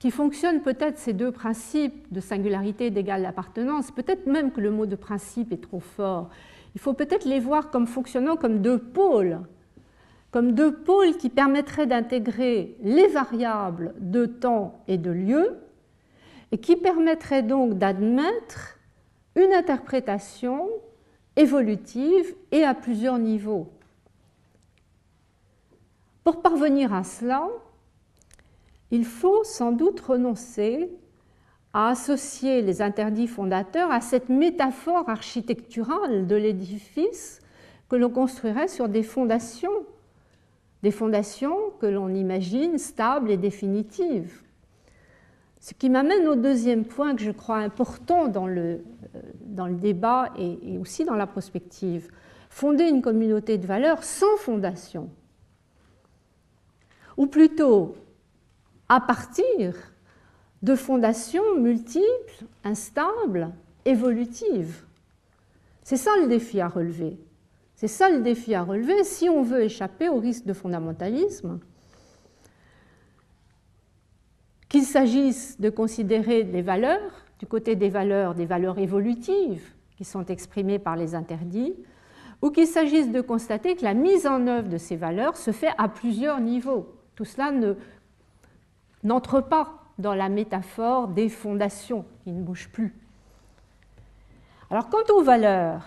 qui 0.00 0.10
fonctionnent 0.10 0.62
peut-être 0.62 0.98
ces 0.98 1.12
deux 1.12 1.30
principes 1.30 2.12
de 2.12 2.18
singularité 2.18 2.86
et 2.86 2.90
d'égale 2.90 3.24
appartenance, 3.24 3.92
peut-être 3.92 4.26
même 4.26 4.50
que 4.50 4.60
le 4.60 4.72
mot 4.72 4.84
de 4.84 4.96
principe 4.96 5.52
est 5.52 5.62
trop 5.62 5.78
fort. 5.78 6.28
Il 6.74 6.80
faut 6.80 6.92
peut-être 6.92 7.24
les 7.24 7.38
voir 7.38 7.70
comme 7.70 7.86
fonctionnant 7.86 8.34
comme 8.34 8.62
deux 8.62 8.80
pôles, 8.80 9.38
comme 10.32 10.56
deux 10.56 10.74
pôles 10.74 11.16
qui 11.18 11.30
permettraient 11.30 11.86
d'intégrer 11.86 12.76
les 12.82 13.06
variables 13.06 13.94
de 14.00 14.26
temps 14.26 14.82
et 14.88 14.98
de 14.98 15.12
lieu, 15.12 15.56
et 16.50 16.58
qui 16.58 16.74
permettraient 16.74 17.44
donc 17.44 17.74
d'admettre 17.74 18.76
une 19.36 19.52
interprétation 19.52 20.68
évolutive 21.36 22.34
et 22.50 22.64
à 22.64 22.74
plusieurs 22.74 23.20
niveaux. 23.20 23.70
Pour 26.24 26.42
parvenir 26.42 26.92
à 26.92 27.04
cela, 27.04 27.48
il 28.90 29.04
faut 29.04 29.44
sans 29.44 29.72
doute 29.72 30.00
renoncer 30.00 30.90
à 31.74 31.88
associer 31.88 32.62
les 32.62 32.80
interdits 32.80 33.26
fondateurs 33.26 33.90
à 33.90 34.00
cette 34.00 34.28
métaphore 34.28 35.08
architecturale 35.08 36.26
de 36.26 36.36
l'édifice 36.36 37.40
que 37.88 37.96
l'on 37.96 38.10
construirait 38.10 38.68
sur 38.68 38.88
des 38.88 39.02
fondations, 39.02 39.84
des 40.82 40.90
fondations 40.90 41.56
que 41.80 41.86
l'on 41.86 42.08
imagine 42.14 42.78
stables 42.78 43.30
et 43.30 43.36
définitives. 43.36 44.42
Ce 45.60 45.74
qui 45.74 45.90
m'amène 45.90 46.26
au 46.28 46.36
deuxième 46.36 46.84
point 46.84 47.14
que 47.14 47.22
je 47.22 47.32
crois 47.32 47.58
important 47.58 48.28
dans 48.28 48.46
le, 48.46 48.82
euh, 49.16 49.68
débat 49.70 50.32
et, 50.38 50.74
et 50.74 50.78
aussi 50.78 51.04
dans 51.04 51.16
la 51.16 51.26
prospective. 51.26 52.08
Fonder 52.48 52.88
une 52.88 53.02
communauté 53.02 53.58
de 53.58 53.66
valeurs 53.66 54.04
sans 54.04 54.36
fondation, 54.38 55.10
ou 57.16 57.26
plutôt 57.26 57.94
à 58.88 59.00
partir 59.00 59.74
de 60.62 60.74
fondations 60.74 61.58
multiples, 61.58 62.44
instables, 62.64 63.50
évolutives. 63.84 64.84
C'est 65.82 65.96
ça 65.96 66.10
le 66.20 66.26
défi 66.26 66.60
à 66.60 66.68
relever. 66.68 67.18
C'est 67.74 67.88
ça 67.88 68.10
le 68.10 68.20
défi 68.20 68.54
à 68.54 68.62
relever 68.62 69.04
si 69.04 69.28
on 69.28 69.42
veut 69.42 69.62
échapper 69.62 70.08
au 70.08 70.18
risque 70.18 70.44
de 70.44 70.52
fondamentalisme. 70.52 71.60
Qu'il 74.68 74.82
s'agisse 74.82 75.60
de 75.60 75.70
considérer 75.70 76.42
les 76.42 76.60
valeurs, 76.60 77.24
du 77.38 77.46
côté 77.46 77.76
des 77.76 77.88
valeurs, 77.88 78.34
des 78.34 78.46
valeurs 78.46 78.78
évolutives 78.78 79.72
qui 79.96 80.04
sont 80.04 80.26
exprimées 80.26 80.78
par 80.78 80.96
les 80.96 81.14
interdits, 81.14 81.74
ou 82.42 82.50
qu'il 82.50 82.66
s'agisse 82.66 83.10
de 83.10 83.20
constater 83.20 83.76
que 83.76 83.84
la 83.84 83.94
mise 83.94 84.26
en 84.26 84.46
œuvre 84.46 84.68
de 84.68 84.76
ces 84.76 84.96
valeurs 84.96 85.36
se 85.36 85.52
fait 85.52 85.72
à 85.78 85.88
plusieurs 85.88 86.40
niveaux. 86.40 86.94
Tout 87.14 87.24
cela 87.24 87.50
n'entre 89.04 89.40
pas 89.40 89.74
dans 89.98 90.14
la 90.14 90.28
métaphore 90.28 91.08
des 91.08 91.28
fondations 91.28 92.04
qui 92.22 92.32
ne 92.32 92.42
bougent 92.42 92.70
plus. 92.70 92.94
Alors 94.70 94.88
quant 94.88 95.14
aux 95.14 95.22
valeurs, 95.22 95.82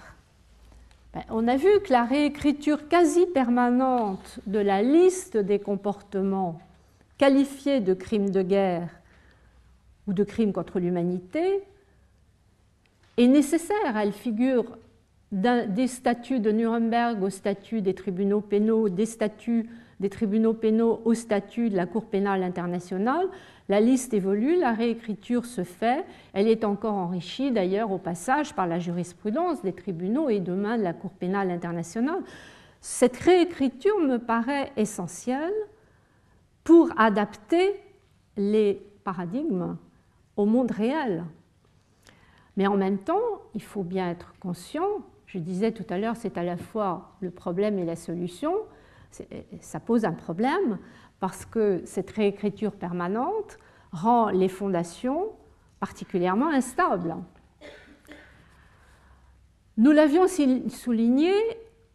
ben, 1.14 1.24
on 1.30 1.48
a 1.48 1.58
vu 1.58 1.70
que 1.84 1.92
la 1.92 2.04
réécriture 2.04 2.88
quasi 2.88 3.26
permanente 3.28 4.40
de 4.48 4.60
la 4.60 4.82
liste 4.82 5.38
des 5.38 5.60
comportements 5.60 6.60
qualifiés 7.18 7.82
de 7.82 7.94
crimes 7.94 8.30
de 8.30 8.42
guerre 8.42 8.90
ou 10.08 10.14
de 10.14 10.24
crimes 10.24 10.54
contre 10.54 10.80
l'humanité 10.80 11.62
est 13.18 13.28
nécessaire. 13.28 13.98
Elle 13.98 14.14
figure 14.14 14.66
des 15.32 15.88
statuts 15.88 16.40
de 16.40 16.52
Nuremberg 16.52 17.22
au 17.24 17.30
statut 17.30 17.82
des 17.82 17.94
tribunaux 17.94 18.42
pénaux, 18.42 18.90
des 18.90 19.06
statuts 19.06 19.70
des 20.02 20.10
tribunaux 20.10 20.54
pénaux 20.54 21.00
au 21.06 21.14
statut 21.14 21.70
de 21.70 21.78
la 21.78 21.86
Cour 21.86 22.06
pénale 22.06 22.42
internationale. 22.42 23.28
La 23.70 23.80
liste 23.80 24.16
évolue, 24.16 24.60
la 24.60 24.74
réécriture 24.74 25.46
se 25.46 25.64
fait, 25.64 26.04
elle 26.34 26.48
est 26.48 26.66
encore 26.66 26.96
enrichie 26.96 27.52
d'ailleurs 27.52 27.92
au 27.92 28.00
passage 28.00 28.56
par 28.56 28.66
la 28.66 28.80
jurisprudence 28.80 29.62
des 29.62 29.74
tribunaux 29.74 30.28
et 30.28 30.40
demain 30.40 30.80
de 30.80 30.84
la 30.84 30.94
Cour 30.94 31.12
pénale 31.12 31.52
internationale. 31.52 32.22
Cette 32.82 33.16
réécriture 33.16 34.00
me 34.00 34.18
paraît 34.18 34.72
essentielle 34.76 35.54
pour 36.64 36.90
adapter 36.98 37.80
les 38.38 38.82
paradigmes 39.04 39.78
au 40.36 40.46
monde 40.46 40.72
réel. 40.72 41.24
Mais 42.58 42.66
en 42.66 42.76
même 42.76 42.98
temps, 42.98 43.22
il 43.54 43.62
faut 43.62 43.84
bien 43.84 44.10
être 44.10 44.34
conscient, 44.40 44.88
je 45.28 45.38
disais 45.38 45.72
tout 45.72 45.86
à 45.92 46.00
l'heure, 46.00 46.16
c'est 46.16 46.40
à 46.40 46.44
la 46.44 46.58
fois 46.58 47.12
le 47.22 47.30
problème 47.30 47.78
et 47.78 47.86
la 47.86 47.96
solution, 47.96 48.54
ça 49.60 49.80
pose 49.80 50.06
un 50.06 50.14
problème 50.14 50.78
parce 51.20 51.46
que 51.46 51.82
cette 51.86 52.12
réécriture 52.12 52.74
permanente 52.74 53.58
rend 53.92 54.30
les 54.30 54.48
fondations 54.48 55.30
particulièrement 55.80 56.50
instables. 56.50 57.16
Nous 59.78 59.92
l'avions 59.92 60.28
souligné 60.70 61.32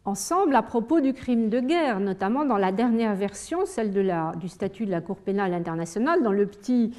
ensemble 0.05 0.55
à 0.55 0.61
propos 0.61 1.01
du 1.01 1.13
crime 1.13 1.49
de 1.49 1.59
guerre, 1.59 1.99
notamment 1.99 2.45
dans 2.45 2.57
la 2.57 2.71
dernière 2.71 3.15
version, 3.15 3.65
celle 3.65 3.91
du 3.91 4.47
statut 4.47 4.85
de 4.85 4.91
la 4.91 5.01
Cour 5.01 5.17
pénale 5.17 5.53
internationale, 5.53 6.23
dans 6.23 6.31
le 6.31 6.47
petit 6.47 6.93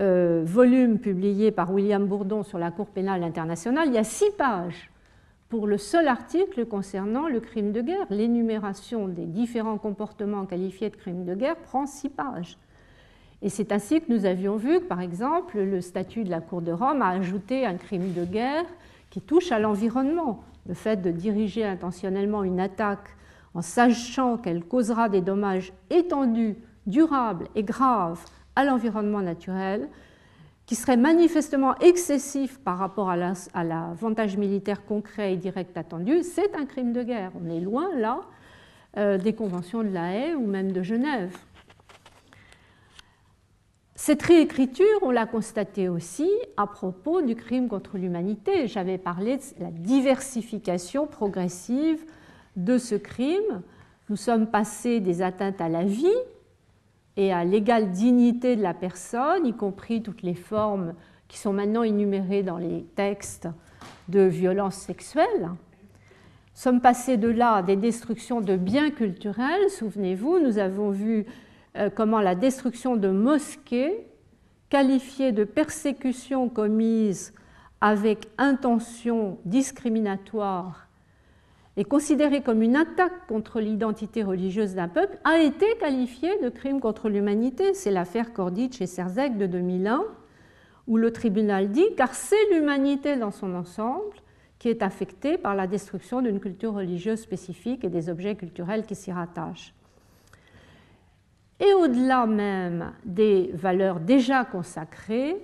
euh, 0.00 0.42
volume 0.44 0.98
publié 0.98 1.50
par 1.50 1.72
William 1.72 2.06
Bourdon 2.06 2.44
sur 2.44 2.58
la 2.58 2.70
Cour 2.70 2.86
pénale 2.86 3.24
internationale, 3.24 3.88
il 3.88 3.94
y 3.94 3.98
a 3.98 4.04
six 4.04 4.30
pages 4.38 4.91
pour 5.52 5.66
le 5.66 5.76
seul 5.76 6.08
article 6.08 6.64
concernant 6.64 7.28
le 7.28 7.38
crime 7.38 7.72
de 7.72 7.82
guerre. 7.82 8.06
L'énumération 8.08 9.06
des 9.06 9.26
différents 9.26 9.76
comportements 9.76 10.46
qualifiés 10.46 10.88
de 10.88 10.96
crimes 10.96 11.26
de 11.26 11.34
guerre 11.34 11.56
prend 11.56 11.84
six 11.84 12.08
pages. 12.08 12.56
Et 13.42 13.50
c'est 13.50 13.70
ainsi 13.70 14.00
que 14.00 14.10
nous 14.10 14.24
avions 14.24 14.56
vu 14.56 14.80
que, 14.80 14.86
par 14.86 15.02
exemple, 15.02 15.58
le 15.58 15.82
statut 15.82 16.24
de 16.24 16.30
la 16.30 16.40
Cour 16.40 16.62
de 16.62 16.72
Rome 16.72 17.02
a 17.02 17.10
ajouté 17.10 17.66
un 17.66 17.74
crime 17.74 18.14
de 18.14 18.24
guerre 18.24 18.64
qui 19.10 19.20
touche 19.20 19.52
à 19.52 19.58
l'environnement. 19.58 20.42
Le 20.66 20.72
fait 20.72 21.02
de 21.02 21.10
diriger 21.10 21.66
intentionnellement 21.66 22.44
une 22.44 22.58
attaque 22.58 23.14
en 23.52 23.60
sachant 23.60 24.38
qu'elle 24.38 24.64
causera 24.64 25.10
des 25.10 25.20
dommages 25.20 25.74
étendus, 25.90 26.56
durables 26.86 27.48
et 27.54 27.62
graves 27.62 28.24
à 28.56 28.64
l'environnement 28.64 29.20
naturel 29.20 29.90
qui 30.66 30.74
serait 30.76 30.96
manifestement 30.96 31.76
excessif 31.78 32.58
par 32.60 32.78
rapport 32.78 33.10
à 33.10 33.16
l'avantage 33.64 34.36
militaire 34.36 34.84
concret 34.84 35.34
et 35.34 35.36
direct 35.36 35.76
attendu, 35.76 36.22
c'est 36.22 36.54
un 36.54 36.66
crime 36.66 36.92
de 36.92 37.02
guerre. 37.02 37.32
On 37.42 37.50
est 37.50 37.60
loin 37.60 37.88
là 37.96 38.20
euh, 38.96 39.18
des 39.18 39.32
conventions 39.32 39.82
de 39.82 39.88
la 39.88 40.14
Haye 40.14 40.34
ou 40.34 40.46
même 40.46 40.72
de 40.72 40.82
Genève. 40.82 41.36
Cette 44.04 44.22
réécriture, 44.22 44.98
on 45.02 45.12
l'a 45.12 45.26
constaté 45.26 45.88
aussi 45.88 46.28
à 46.56 46.66
propos 46.66 47.22
du 47.22 47.36
crime 47.36 47.68
contre 47.68 47.98
l'humanité. 47.98 48.66
J'avais 48.66 48.98
parlé 48.98 49.36
de 49.36 49.42
la 49.60 49.70
diversification 49.70 51.06
progressive 51.06 52.04
de 52.56 52.78
ce 52.78 52.96
crime. 52.96 53.62
Nous 54.08 54.16
sommes 54.16 54.48
passés 54.48 54.98
des 54.98 55.22
atteintes 55.22 55.60
à 55.60 55.68
la 55.68 55.84
vie, 55.84 56.08
et 57.16 57.32
à 57.32 57.44
l'égale 57.44 57.90
dignité 57.90 58.56
de 58.56 58.62
la 58.62 58.74
personne, 58.74 59.46
y 59.46 59.52
compris 59.52 60.02
toutes 60.02 60.22
les 60.22 60.34
formes 60.34 60.94
qui 61.28 61.38
sont 61.38 61.52
maintenant 61.52 61.82
énumérées 61.82 62.42
dans 62.42 62.58
les 62.58 62.84
textes 62.94 63.48
de 64.08 64.20
violence 64.20 64.76
sexuelle. 64.76 65.42
Nous 65.42 66.60
sommes 66.60 66.80
passés 66.80 67.16
de 67.16 67.28
là 67.28 67.54
à 67.56 67.62
des 67.62 67.76
destructions 67.76 68.40
de 68.40 68.56
biens 68.56 68.90
culturels. 68.90 69.70
Souvenez-vous, 69.70 70.38
nous 70.38 70.58
avons 70.58 70.90
vu 70.90 71.26
euh, 71.76 71.88
comment 71.88 72.20
la 72.20 72.34
destruction 72.34 72.96
de 72.96 73.08
mosquées, 73.08 74.06
qualifiée 74.68 75.32
de 75.32 75.44
persécution 75.44 76.48
commise 76.48 77.32
avec 77.80 78.28
intention 78.38 79.38
discriminatoire 79.44 80.81
est 81.76 81.84
considérée 81.84 82.42
comme 82.42 82.62
une 82.62 82.76
attaque 82.76 83.26
contre 83.28 83.60
l'identité 83.60 84.22
religieuse 84.22 84.74
d'un 84.74 84.88
peuple, 84.88 85.18
a 85.24 85.38
été 85.38 85.66
qualifiée 85.80 86.38
de 86.42 86.48
crime 86.48 86.80
contre 86.80 87.08
l'humanité. 87.08 87.72
C'est 87.72 87.90
l'affaire 87.90 88.32
Korditch 88.32 88.80
et 88.80 88.86
Serzek 88.86 89.38
de 89.38 89.46
2001, 89.46 90.02
où 90.86 90.96
le 90.96 91.12
tribunal 91.12 91.70
dit 91.70 91.94
car 91.96 92.14
c'est 92.14 92.50
l'humanité 92.52 93.16
dans 93.16 93.30
son 93.30 93.54
ensemble 93.54 94.16
qui 94.58 94.68
est 94.68 94.82
affectée 94.82 95.38
par 95.38 95.56
la 95.56 95.66
destruction 95.66 96.22
d'une 96.22 96.38
culture 96.38 96.74
religieuse 96.74 97.20
spécifique 97.20 97.84
et 97.84 97.88
des 97.88 98.08
objets 98.08 98.36
culturels 98.36 98.86
qui 98.86 98.94
s'y 98.94 99.10
rattachent. 99.10 99.74
Et 101.58 101.72
au-delà 101.74 102.26
même 102.26 102.92
des 103.04 103.50
valeurs 103.54 103.98
déjà 103.98 104.44
consacrées, 104.44 105.36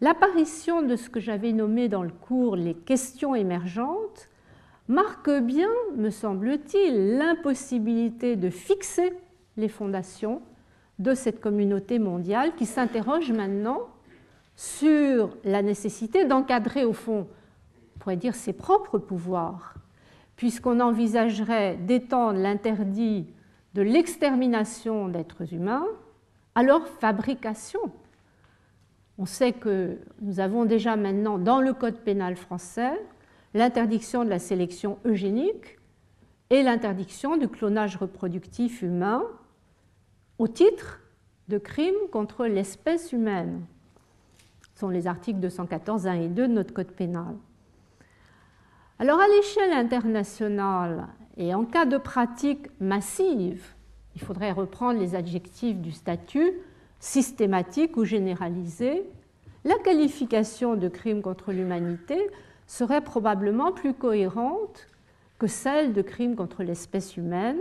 l'apparition 0.00 0.82
de 0.82 0.96
ce 0.96 1.08
que 1.08 1.20
j'avais 1.20 1.52
nommé 1.52 1.88
dans 1.88 2.02
le 2.02 2.10
cours 2.10 2.56
les 2.56 2.74
questions 2.74 3.34
émergentes 3.34 4.27
marque 4.88 5.30
bien, 5.30 5.68
me 5.96 6.10
semble-t-il, 6.10 7.18
l'impossibilité 7.18 8.36
de 8.36 8.50
fixer 8.50 9.12
les 9.56 9.68
fondations 9.68 10.42
de 10.98 11.14
cette 11.14 11.40
communauté 11.40 11.98
mondiale 11.98 12.54
qui 12.56 12.66
s'interroge 12.66 13.30
maintenant 13.30 13.80
sur 14.56 15.36
la 15.44 15.62
nécessité 15.62 16.24
d'encadrer 16.24 16.84
au 16.84 16.92
fond, 16.92 17.28
on 17.94 17.98
pourrait 18.00 18.16
dire, 18.16 18.34
ses 18.34 18.52
propres 18.52 18.98
pouvoirs, 18.98 19.74
puisqu'on 20.34 20.80
envisagerait 20.80 21.76
d'étendre 21.76 22.38
l'interdit 22.40 23.26
de 23.74 23.82
l'extermination 23.82 25.08
d'êtres 25.08 25.52
humains 25.52 25.86
à 26.54 26.62
leur 26.62 26.88
fabrication. 26.88 27.80
On 29.18 29.26
sait 29.26 29.52
que 29.52 29.98
nous 30.22 30.40
avons 30.40 30.64
déjà 30.64 30.96
maintenant 30.96 31.38
dans 31.38 31.60
le 31.60 31.72
Code 31.72 31.98
pénal 31.98 32.34
français 32.36 32.92
l'interdiction 33.54 34.24
de 34.24 34.30
la 34.30 34.38
sélection 34.38 34.98
eugénique 35.04 35.78
et 36.50 36.62
l'interdiction 36.62 37.36
du 37.36 37.48
clonage 37.48 37.96
reproductif 37.96 38.82
humain 38.82 39.22
au 40.38 40.48
titre 40.48 41.00
de 41.48 41.58
crimes 41.58 42.08
contre 42.12 42.46
l'espèce 42.46 43.12
humaine. 43.12 43.64
Ce 44.74 44.80
sont 44.80 44.88
les 44.88 45.06
articles 45.06 45.40
214, 45.40 46.06
1 46.06 46.12
et 46.14 46.28
2 46.28 46.48
de 46.48 46.52
notre 46.52 46.72
Code 46.72 46.92
pénal. 46.92 47.34
Alors 48.98 49.20
à 49.20 49.28
l'échelle 49.28 49.72
internationale 49.72 51.06
et 51.36 51.54
en 51.54 51.64
cas 51.64 51.86
de 51.86 51.98
pratique 51.98 52.68
massive, 52.80 53.64
il 54.14 54.20
faudrait 54.20 54.52
reprendre 54.52 54.98
les 54.98 55.14
adjectifs 55.14 55.78
du 55.78 55.92
statut, 55.92 56.52
systématique 56.98 57.96
ou 57.96 58.04
généralisé, 58.04 59.04
la 59.64 59.76
qualification 59.78 60.74
de 60.74 60.88
crime 60.88 61.22
contre 61.22 61.52
l'humanité 61.52 62.18
serait 62.68 63.00
probablement 63.00 63.72
plus 63.72 63.94
cohérente 63.94 64.86
que 65.38 65.48
celle 65.48 65.92
de 65.92 66.02
crime 66.02 66.36
contre 66.36 66.62
l'espèce 66.62 67.16
humaine, 67.16 67.58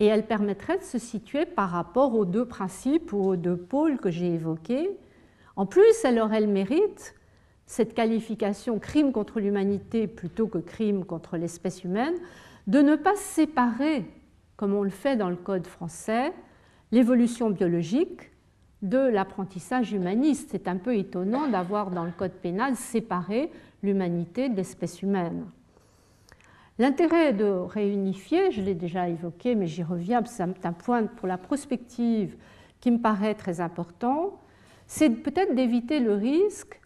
et 0.00 0.06
elle 0.06 0.26
permettrait 0.26 0.78
de 0.78 0.82
se 0.82 0.98
situer 0.98 1.44
par 1.44 1.70
rapport 1.70 2.14
aux 2.14 2.24
deux 2.24 2.46
principes 2.46 3.12
ou 3.12 3.18
aux 3.18 3.36
deux 3.36 3.56
pôles 3.56 3.98
que 3.98 4.10
j'ai 4.10 4.32
évoqués. 4.32 4.90
En 5.56 5.66
plus, 5.66 6.04
elle 6.04 6.18
aurait 6.18 6.40
le 6.40 6.46
mérite, 6.46 7.14
cette 7.66 7.94
qualification 7.94 8.78
crime 8.78 9.12
contre 9.12 9.40
l'humanité 9.40 10.06
plutôt 10.06 10.46
que 10.46 10.58
crime 10.58 11.04
contre 11.04 11.36
l'espèce 11.36 11.84
humaine, 11.84 12.14
de 12.66 12.80
ne 12.80 12.96
pas 12.96 13.16
séparer, 13.16 14.04
comme 14.56 14.74
on 14.74 14.82
le 14.82 14.90
fait 14.90 15.16
dans 15.16 15.30
le 15.30 15.36
Code 15.36 15.66
français, 15.66 16.32
l'évolution 16.92 17.50
biologique 17.50 18.30
de 18.82 18.98
l'apprentissage 18.98 19.92
humaniste. 19.92 20.50
C'est 20.52 20.68
un 20.68 20.76
peu 20.76 20.94
étonnant 20.96 21.48
d'avoir 21.48 21.90
dans 21.90 22.04
le 22.04 22.12
Code 22.12 22.32
pénal 22.32 22.76
séparé 22.76 23.50
l'humanité 23.84 24.48
de 24.48 24.56
l'espèce 24.56 25.02
humaine. 25.02 25.46
L'intérêt 26.78 27.32
de 27.32 27.44
réunifier, 27.44 28.50
je 28.50 28.60
l'ai 28.60 28.74
déjà 28.74 29.08
évoqué, 29.08 29.54
mais 29.54 29.66
j'y 29.66 29.84
reviens, 29.84 30.24
c'est 30.24 30.42
un 30.42 30.72
point 30.72 31.04
pour 31.04 31.28
la 31.28 31.38
prospective 31.38 32.36
qui 32.80 32.90
me 32.90 32.98
paraît 32.98 33.34
très 33.34 33.60
important, 33.60 34.40
c'est 34.86 35.10
peut-être 35.10 35.54
d'éviter 35.54 36.00
le 36.00 36.14
risque 36.14 36.80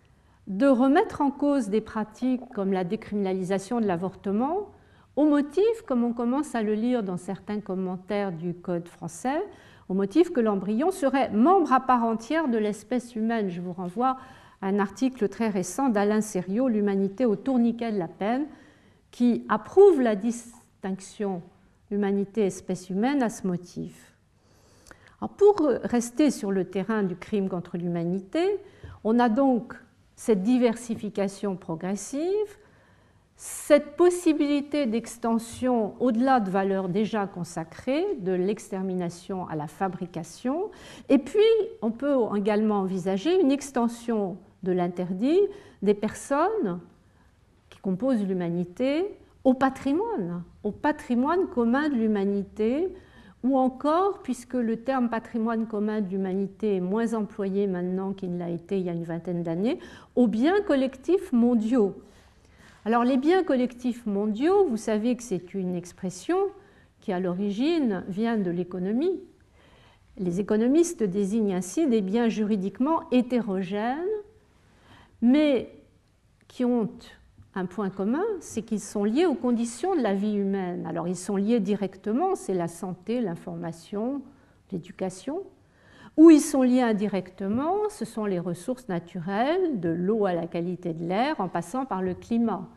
de 0.47 0.67
remettre 0.67 1.21
en 1.21 1.31
cause 1.31 1.69
des 1.69 1.81
pratiques 1.81 2.43
comme 2.55 2.73
la 2.73 2.85
décriminalisation 2.85 3.81
de 3.81 3.87
l'avortement 3.87 4.69
au 5.17 5.25
motif, 5.25 5.83
comme 5.87 6.05
on 6.05 6.13
commence 6.13 6.55
à 6.55 6.63
le 6.63 6.75
lire 6.75 7.03
dans 7.03 7.17
certains 7.17 7.61
commentaires 7.61 8.31
du 8.31 8.55
Code 8.55 8.87
français, 8.87 9.43
au 9.89 9.95
motif 9.95 10.33
que 10.33 10.41
l'embryon 10.41 10.91
serait 10.91 11.31
membre 11.31 11.73
à 11.73 11.81
part 11.81 12.05
entière 12.05 12.49
de 12.49 12.57
l'espèce 12.57 13.17
humaine. 13.17 13.49
Je 13.49 13.61
vous 13.61 13.73
renvoie 13.73 14.17
un 14.63 14.79
article 14.79 15.29
très 15.29 15.49
récent 15.49 15.89
d'Alain 15.89 16.21
Serriot, 16.21 16.69
L'humanité 16.69 17.25
au 17.27 17.37
tourniquet 17.37 17.93
de 17.93 17.99
la 17.99 18.09
peine, 18.09 18.47
qui 19.11 19.45
approuve 19.49 20.01
la 20.01 20.17
distinction 20.17 21.43
humanité-espèce 21.91 22.91
humaine 22.91 23.23
à 23.23 23.31
ce 23.31 23.47
motif. 23.47 24.15
pour 25.37 25.61
rester 25.85 26.31
sur 26.31 26.53
le 26.53 26.65
terrain 26.65 27.03
du 27.03 27.17
crime 27.17 27.49
contre 27.49 27.77
l'humanité, 27.77 28.59
on 29.05 29.19
a 29.19 29.29
donc 29.29 29.75
cette 30.17 30.43
diversification 30.43 31.57
progressive, 31.57 32.59
cette 33.37 33.97
possibilité 33.97 34.87
d'extension 34.87 35.95
au-delà 36.01 36.41
de 36.41 36.51
valeurs 36.51 36.89
déjà 36.89 37.29
consacrées, 37.29 38.05
de 38.19 38.33
l'extermination 38.33 39.47
à 39.47 39.55
la 39.55 39.69
fabrication, 39.69 40.71
et 41.09 41.19
puis 41.19 41.39
on 41.81 41.93
peut 41.93 42.17
également 42.37 42.81
envisager 42.81 43.41
une 43.41 43.53
extension 43.53 44.37
de 44.63 44.73
l'interdit 44.73 45.41
des 45.83 45.95
personnes 45.95 46.81
compose 47.89 48.23
l'humanité 48.25 49.07
au 49.45 49.55
patrimoine, 49.55 50.43
au 50.63 50.73
patrimoine 50.73 51.47
commun 51.47 51.89
de 51.89 51.95
l'humanité, 51.95 52.89
ou 53.45 53.57
encore, 53.57 54.21
puisque 54.23 54.55
le 54.55 54.79
terme 54.79 55.09
patrimoine 55.09 55.67
commun 55.67 56.01
de 56.01 56.09
l'humanité 56.09 56.77
est 56.77 56.81
moins 56.81 57.15
employé 57.15 57.67
maintenant 57.67 58.13
qu'il 58.13 58.35
ne 58.35 58.39
l'a 58.39 58.51
été 58.51 58.79
il 58.79 58.85
y 58.85 58.91
a 58.91 58.93
une 58.93 59.05
vingtaine 59.05 59.43
d'années, 59.43 59.79
aux 60.17 60.27
biens 60.27 60.61
collectifs 60.67 61.33
mondiaux. 61.33 61.95
Alors 62.85 63.05
les 63.05 63.17
biens 63.17 63.45
collectifs 63.45 64.05
mondiaux, 64.07 64.67
vous 64.69 64.77
savez 64.77 65.17
que 65.17 65.23
c'est 65.23 65.55
une 65.55 65.77
expression 65.77 66.37
qui 67.01 67.13
à 67.13 67.21
l'origine 67.21 68.05
vient 68.09 68.37
de 68.37 68.51
l'économie. 68.51 69.21
Les 70.19 70.41
économistes 70.41 71.05
désignent 71.05 71.55
ainsi 71.55 71.87
des 71.87 72.01
biens 72.01 72.29
juridiquement 72.29 73.09
hétérogènes, 73.13 73.97
mais 75.21 75.73
qui 76.47 76.65
ont 76.65 76.89
un 77.55 77.67
point 77.67 77.91
commun, 77.91 78.25
c'est 78.41 78.63
qu'ils 78.63 78.81
sont 78.81 79.05
liés 79.05 79.27
aux 79.27 79.35
conditions 79.35 79.97
de 79.97 80.01
la 80.01 80.15
vie 80.15 80.35
humaine. 80.35 80.87
Alors 80.87 81.09
ils 81.09 81.17
sont 81.17 81.37
liés 81.37 81.61
directement, 81.61 82.35
c'est 82.35 82.55
la 82.55 82.69
santé, 82.69 83.21
l'information, 83.21 84.23
l'éducation, 84.71 85.43
ou 86.17 86.31
ils 86.31 86.41
sont 86.41 86.63
liés 86.63 86.83
indirectement, 86.83 87.75
ce 87.91 88.05
sont 88.05 88.25
les 88.25 88.39
ressources 88.39 88.89
naturelles, 88.89 89.81
de 89.81 89.89
l'eau 89.89 90.27
à 90.27 90.35
la 90.35 90.47
qualité 90.47 90.93
de 90.93 91.05
l'air, 91.05 91.41
en 91.41 91.49
passant 91.49 91.85
par 91.85 92.03
le 92.03 92.15
climat. 92.15 92.69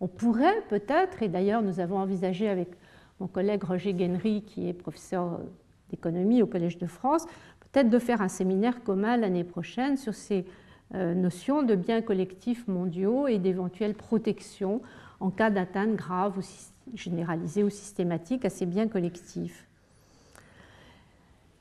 On 0.00 0.06
pourrait 0.06 0.62
peut-être, 0.68 1.22
et 1.22 1.28
d'ailleurs 1.28 1.62
nous 1.62 1.80
avons 1.80 1.98
envisagé 1.98 2.48
avec 2.48 2.68
mon 3.20 3.26
collègue 3.26 3.64
Roger 3.64 3.94
Guenry, 3.94 4.42
qui 4.42 4.68
est 4.68 4.72
professeur 4.72 5.40
d'économie 5.90 6.42
au 6.42 6.46
Collège 6.46 6.78
de 6.78 6.86
France, 6.86 7.26
peut-être 7.60 7.90
de 7.90 7.98
faire 7.98 8.22
un 8.22 8.28
séminaire 8.28 8.82
commun 8.84 9.16
l'année 9.16 9.44
prochaine 9.44 9.96
sur 9.96 10.14
ces 10.14 10.44
notion 10.94 11.62
de 11.62 11.74
biens 11.74 12.00
collectifs 12.00 12.66
mondiaux 12.66 13.26
et 13.26 13.38
d'éventuelles 13.38 13.94
protections 13.94 14.80
en 15.20 15.30
cas 15.30 15.50
d'atteinte 15.50 15.94
grave 15.96 16.38
ou 16.38 16.42
généralisée 16.94 17.62
ou 17.62 17.70
systématique 17.70 18.44
à 18.44 18.50
ces 18.50 18.66
biens 18.66 18.88
collectifs. 18.88 19.68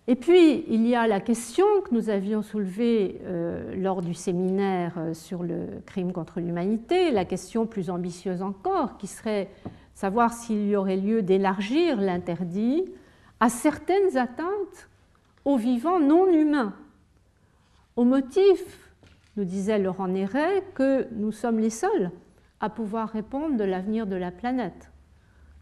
Et 0.10 0.16
puis, 0.16 0.64
il 0.70 0.88
y 0.88 0.96
a 0.96 1.06
la 1.06 1.20
question 1.20 1.66
que 1.84 1.94
nous 1.94 2.10
avions 2.10 2.42
soulevée 2.42 3.20
euh, 3.26 3.76
lors 3.76 4.02
du 4.02 4.14
séminaire 4.14 4.94
euh, 4.98 5.14
sur 5.14 5.44
le 5.44 5.82
crime 5.86 6.14
contre 6.14 6.40
l'humanité, 6.40 7.12
la 7.12 7.26
question 7.26 7.66
plus 7.66 7.90
ambitieuse 7.90 8.42
encore, 8.42 8.98
qui 8.98 9.08
serait 9.08 9.50
savoir 9.96 10.32
s'il 10.32 10.70
y 10.70 10.78
aurait 10.78 10.96
lieu 10.96 11.24
d'élargir 11.24 12.00
l'interdit 12.00 12.86
à 13.42 13.50
certaines 13.50 14.16
atteintes 14.16 14.90
aux 15.44 15.58
vivants 15.58 16.00
non 16.00 16.32
humains, 16.32 16.74
au 17.98 18.06
motif 18.06 18.87
nous 19.38 19.46
disait 19.46 19.80
Laurent 19.80 20.08
Néret 20.08 20.64
que 20.74 21.08
nous 21.14 21.32
sommes 21.32 21.60
les 21.60 21.70
seuls 21.70 22.12
à 22.60 22.70
pouvoir 22.70 23.10
répondre 23.10 23.56
de 23.56 23.64
l'avenir 23.64 24.08
de 24.08 24.16
la 24.16 24.32
planète. 24.32 24.92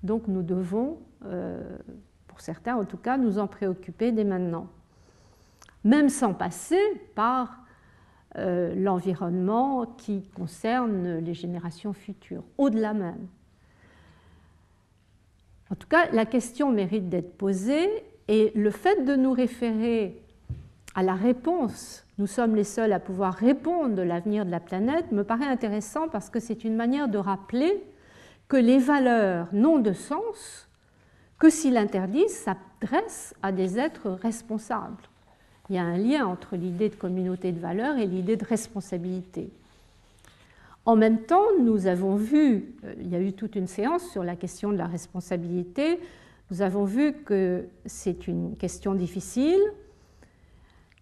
Donc 0.01 0.27
nous 0.27 0.43
devons, 0.43 0.99
euh, 1.25 1.77
pour 2.27 2.39
certains 2.39 2.77
en 2.77 2.85
tout 2.85 2.97
cas, 2.97 3.17
nous 3.17 3.37
en 3.37 3.47
préoccuper 3.47 4.13
dès 4.13 4.23
maintenant. 4.23 4.67
Même 5.83 6.09
sans 6.09 6.33
passer 6.33 6.79
par 7.15 7.59
euh, 8.37 8.73
l'environnement 8.75 9.85
qui 9.85 10.23
concerne 10.29 11.19
les 11.19 11.33
générations 11.33 11.93
futures, 11.93 12.43
au-delà 12.57 12.93
même. 12.93 13.27
En 15.69 15.75
tout 15.75 15.87
cas, 15.87 16.09
la 16.11 16.25
question 16.25 16.71
mérite 16.71 17.09
d'être 17.09 17.37
posée 17.37 17.89
et 18.27 18.51
le 18.55 18.71
fait 18.71 19.03
de 19.03 19.15
nous 19.15 19.33
référer 19.33 20.24
à 20.95 21.03
la 21.03 21.13
réponse 21.13 22.05
nous 22.17 22.27
sommes 22.27 22.55
les 22.55 22.63
seuls 22.63 22.93
à 22.93 22.99
pouvoir 22.99 23.33
répondre 23.33 23.93
de 23.95 24.01
l'avenir 24.01 24.45
de 24.45 24.51
la 24.51 24.61
planète 24.61 25.11
me 25.11 25.23
paraît 25.23 25.45
intéressant 25.45 26.07
parce 26.07 26.29
que 26.29 26.39
c'est 26.39 26.63
une 26.63 26.75
manière 26.75 27.09
de 27.09 27.17
rappeler 27.17 27.83
que 28.47 28.55
les 28.55 28.79
valeurs 28.79 29.47
n'ont 29.51 29.79
de 29.79 29.91
sens 29.91 30.69
que 31.37 31.49
si 31.49 31.71
l'interdit 31.71 32.29
s'adresse 32.29 33.33
à 33.41 33.51
des 33.51 33.77
êtres 33.77 34.11
responsables. 34.11 35.03
Il 35.69 35.75
y 35.75 35.79
a 35.79 35.83
un 35.83 35.97
lien 35.97 36.25
entre 36.25 36.55
l'idée 36.55 36.87
de 36.87 36.95
communauté 36.95 37.51
de 37.51 37.59
valeurs 37.59 37.97
et 37.97 38.05
l'idée 38.05 38.37
de 38.37 38.45
responsabilité. 38.45 39.49
En 40.85 40.95
même 40.95 41.23
temps, 41.23 41.47
nous 41.59 41.87
avons 41.87 42.15
vu, 42.15 42.75
euh, 42.85 42.93
il 43.01 43.09
y 43.09 43.15
a 43.15 43.19
eu 43.19 43.33
toute 43.33 43.55
une 43.55 43.67
séance 43.67 44.07
sur 44.09 44.23
la 44.23 44.35
question 44.35 44.71
de 44.71 44.77
la 44.77 44.85
responsabilité, 44.85 45.99
nous 46.51 46.61
avons 46.61 46.85
vu 46.85 47.13
que 47.25 47.65
c'est 47.85 48.27
une 48.27 48.55
question 48.55 48.93
difficile, 48.93 49.59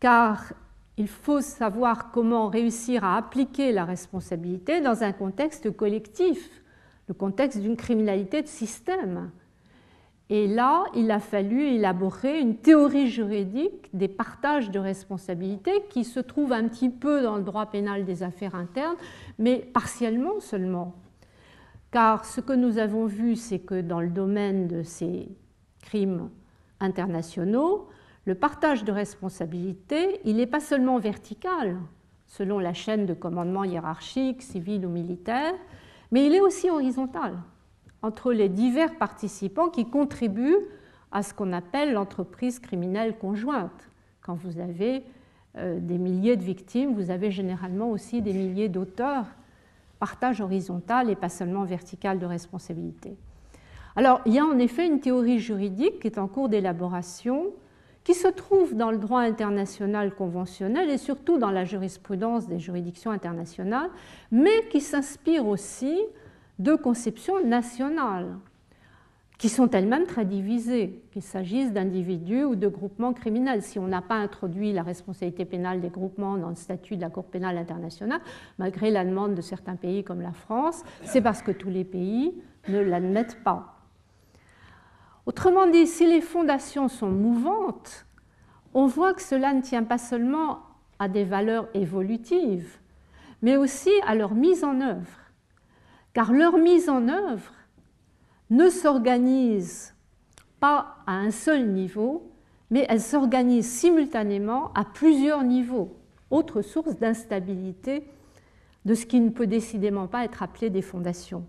car 0.04 0.52
il 0.98 1.08
faut 1.08 1.40
savoir 1.40 2.12
comment 2.12 2.50
réussir 2.50 3.06
à 3.06 3.16
appliquer 3.16 3.72
la 3.72 3.86
responsabilité 3.86 4.82
dans 4.82 5.02
un 5.02 5.14
contexte 5.14 5.72
collectif, 5.72 6.62
le 7.08 7.14
contexte 7.14 7.58
d'une 7.62 7.78
criminalité 7.78 8.42
de 8.42 8.48
système. 8.48 9.32
Et 10.30 10.46
là, 10.46 10.84
il 10.94 11.10
a 11.10 11.22
fallu 11.22 11.68
élaborer 11.68 12.42
une 12.42 12.58
théorie 12.58 13.08
juridique 13.08 13.90
des 13.94 14.10
partages 14.10 14.72
de 14.72 14.80
responsabilités 14.80 15.86
qui 15.90 16.04
se 16.04 16.20
trouve 16.20 16.52
un 16.52 16.68
petit 16.68 16.90
peu 16.90 17.22
dans 17.22 17.38
le 17.38 17.44
droit 17.44 17.68
pénal 17.68 18.04
des 18.04 18.24
affaires 18.24 18.56
internes, 18.56 18.98
mais 19.40 19.60
partiellement 19.60 20.42
seulement. 20.42 20.96
Car 21.92 22.26
ce 22.26 22.42
que 22.42 22.52
nous 22.52 22.78
avons 22.78 23.06
vu, 23.06 23.38
c'est 23.38 23.60
que 23.60 23.80
dans 23.80 24.02
le 24.02 24.10
domaine 24.10 24.68
de 24.68 24.84
ces 24.84 25.30
crimes 25.80 26.30
internationaux, 26.82 27.88
le 28.26 28.36
partage 28.36 28.84
de 28.84 28.92
responsabilités, 28.92 30.20
il 30.24 30.38
n'est 30.38 30.48
pas 30.48 30.60
seulement 30.60 30.98
vertical, 30.98 31.78
selon 32.26 32.60
la 32.60 32.74
chaîne 32.74 33.06
de 33.06 33.14
commandement 33.14 33.64
hiérarchique, 33.64 34.42
civil 34.42 34.86
ou 34.86 34.90
militaire, 34.90 35.54
mais 36.12 36.26
il 36.26 36.34
est 36.34 36.42
aussi 36.42 36.70
horizontal 36.70 37.38
entre 38.04 38.34
les 38.34 38.50
divers 38.50 38.98
participants 38.98 39.70
qui 39.70 39.86
contribuent 39.90 40.60
à 41.12 41.24
ce 41.24 41.34
qu'on 41.34 41.54
appelle 41.54 41.94
l'entreprise 41.94 42.60
criminelle 42.60 43.18
conjointe. 43.18 43.90
Quand 44.22 44.36
vous 44.36 44.60
avez 44.60 45.04
euh, 45.58 45.80
des 45.80 45.98
milliers 45.98 46.36
de 46.36 46.44
victimes, 46.44 46.94
vous 46.94 47.12
avez 47.12 47.32
généralement 47.32 47.90
aussi 47.90 48.22
des 48.22 48.34
milliers 48.34 48.70
d'auteurs. 48.70 49.26
Partage 50.00 50.42
horizontal 50.42 51.10
et 51.10 51.16
pas 51.16 51.30
seulement 51.30 51.64
vertical 51.64 52.20
de 52.20 52.26
responsabilité. 52.26 53.16
Alors, 53.96 54.22
il 54.26 54.34
y 54.34 54.40
a 54.40 54.46
en 54.46 54.58
effet 54.60 54.86
une 54.86 55.00
théorie 55.00 55.40
juridique 55.40 56.00
qui 56.00 56.08
est 56.08 56.18
en 56.18 56.28
cours 56.28 56.50
d'élaboration, 56.50 57.54
qui 58.04 58.14
se 58.14 58.28
trouve 58.28 58.76
dans 58.76 58.92
le 58.92 58.98
droit 58.98 59.22
international 59.22 60.14
conventionnel 60.14 60.90
et 60.90 60.98
surtout 60.98 61.38
dans 61.38 61.52
la 61.52 61.64
jurisprudence 61.64 62.48
des 62.48 62.60
juridictions 62.60 63.12
internationales, 63.12 63.90
mais 64.32 64.68
qui 64.70 64.82
s'inspire 64.82 65.48
aussi 65.48 65.98
de 66.60 66.76
conceptions 66.76 67.46
nationales 67.46 68.38
qui 69.44 69.50
sont 69.50 69.70
elles-mêmes 69.72 70.06
très 70.06 70.24
divisées, 70.24 71.04
qu'il 71.12 71.22
s'agisse 71.22 71.74
d'individus 71.74 72.46
ou 72.46 72.56
de 72.56 72.70
groupements 72.70 73.12
criminels. 73.12 73.62
Si 73.62 73.78
on 73.78 73.88
n'a 73.88 74.02
pas 74.02 74.16
introduit 74.16 74.72
la 74.72 74.84
responsabilité 74.84 75.44
pénale 75.44 75.82
des 75.82 75.90
groupements 75.90 76.38
dans 76.38 76.48
le 76.48 76.56
statut 76.56 76.96
de 76.96 77.02
la 77.02 77.10
Cour 77.10 77.26
pénale 77.26 77.58
internationale, 77.58 78.22
malgré 78.58 78.90
la 78.90 79.04
demande 79.04 79.36
de 79.36 79.42
certains 79.42 79.76
pays 79.76 80.06
comme 80.06 80.22
la 80.22 80.32
France, 80.32 80.84
c'est 81.04 81.20
parce 81.20 81.42
que 81.42 81.52
tous 81.52 81.70
les 81.70 81.84
pays 81.84 82.34
ne 82.70 82.80
l'admettent 82.80 83.44
pas. 83.44 83.83
Autrement 85.26 85.68
dit, 85.68 85.88
si 85.88 86.06
les 86.06 86.22
fondations 86.22 86.88
sont 86.88 87.12
mouvantes, 87.12 88.06
on 88.74 88.88
voit 88.88 89.14
que 89.14 89.22
cela 89.22 89.54
ne 89.54 89.62
tient 89.62 89.84
pas 89.84 89.98
seulement 89.98 90.60
à 91.00 91.08
des 91.08 91.24
valeurs 91.24 91.68
évolutives, 91.74 92.78
mais 93.42 93.58
aussi 93.58 93.92
à 94.06 94.16
leur 94.16 94.34
mise 94.34 94.64
en 94.64 94.82
œuvre 94.82 95.24
car 96.14 96.32
leur 96.32 96.58
mise 96.58 96.90
en 96.90 97.08
œuvre 97.08 97.54
ne 98.50 98.70
s'organise 98.70 99.96
pas 100.60 100.98
à 101.08 101.14
un 101.14 101.32
seul 101.32 101.68
niveau, 101.68 102.32
mais 102.70 102.86
elle 102.88 103.02
s'organise 103.02 103.68
simultanément 103.68 104.72
à 104.74 104.86
plusieurs 104.86 105.44
niveaux, 105.44 105.98
autre 106.30 106.62
source 106.62 106.98
d'instabilité 106.98 108.08
de 108.86 108.94
ce 108.94 109.06
qui 109.06 109.20
ne 109.20 109.30
peut 109.30 109.48
décidément 109.48 110.08
pas 110.08 110.24
être 110.24 110.44
appelé 110.44 110.70
des 110.70 110.82
fondations. 110.82 111.46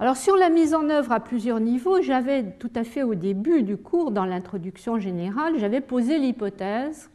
Alors 0.00 0.16
sur 0.16 0.34
la 0.34 0.48
mise 0.48 0.72
en 0.72 0.88
œuvre 0.88 1.12
à 1.12 1.20
plusieurs 1.20 1.60
niveaux, 1.60 2.00
j'avais 2.00 2.52
tout 2.52 2.70
à 2.74 2.84
fait 2.84 3.02
au 3.02 3.14
début 3.14 3.62
du 3.62 3.76
cours, 3.76 4.12
dans 4.12 4.24
l'introduction 4.24 4.98
générale, 4.98 5.58
j'avais 5.58 5.82
posé 5.82 6.18
l'hypothèse 6.18 7.10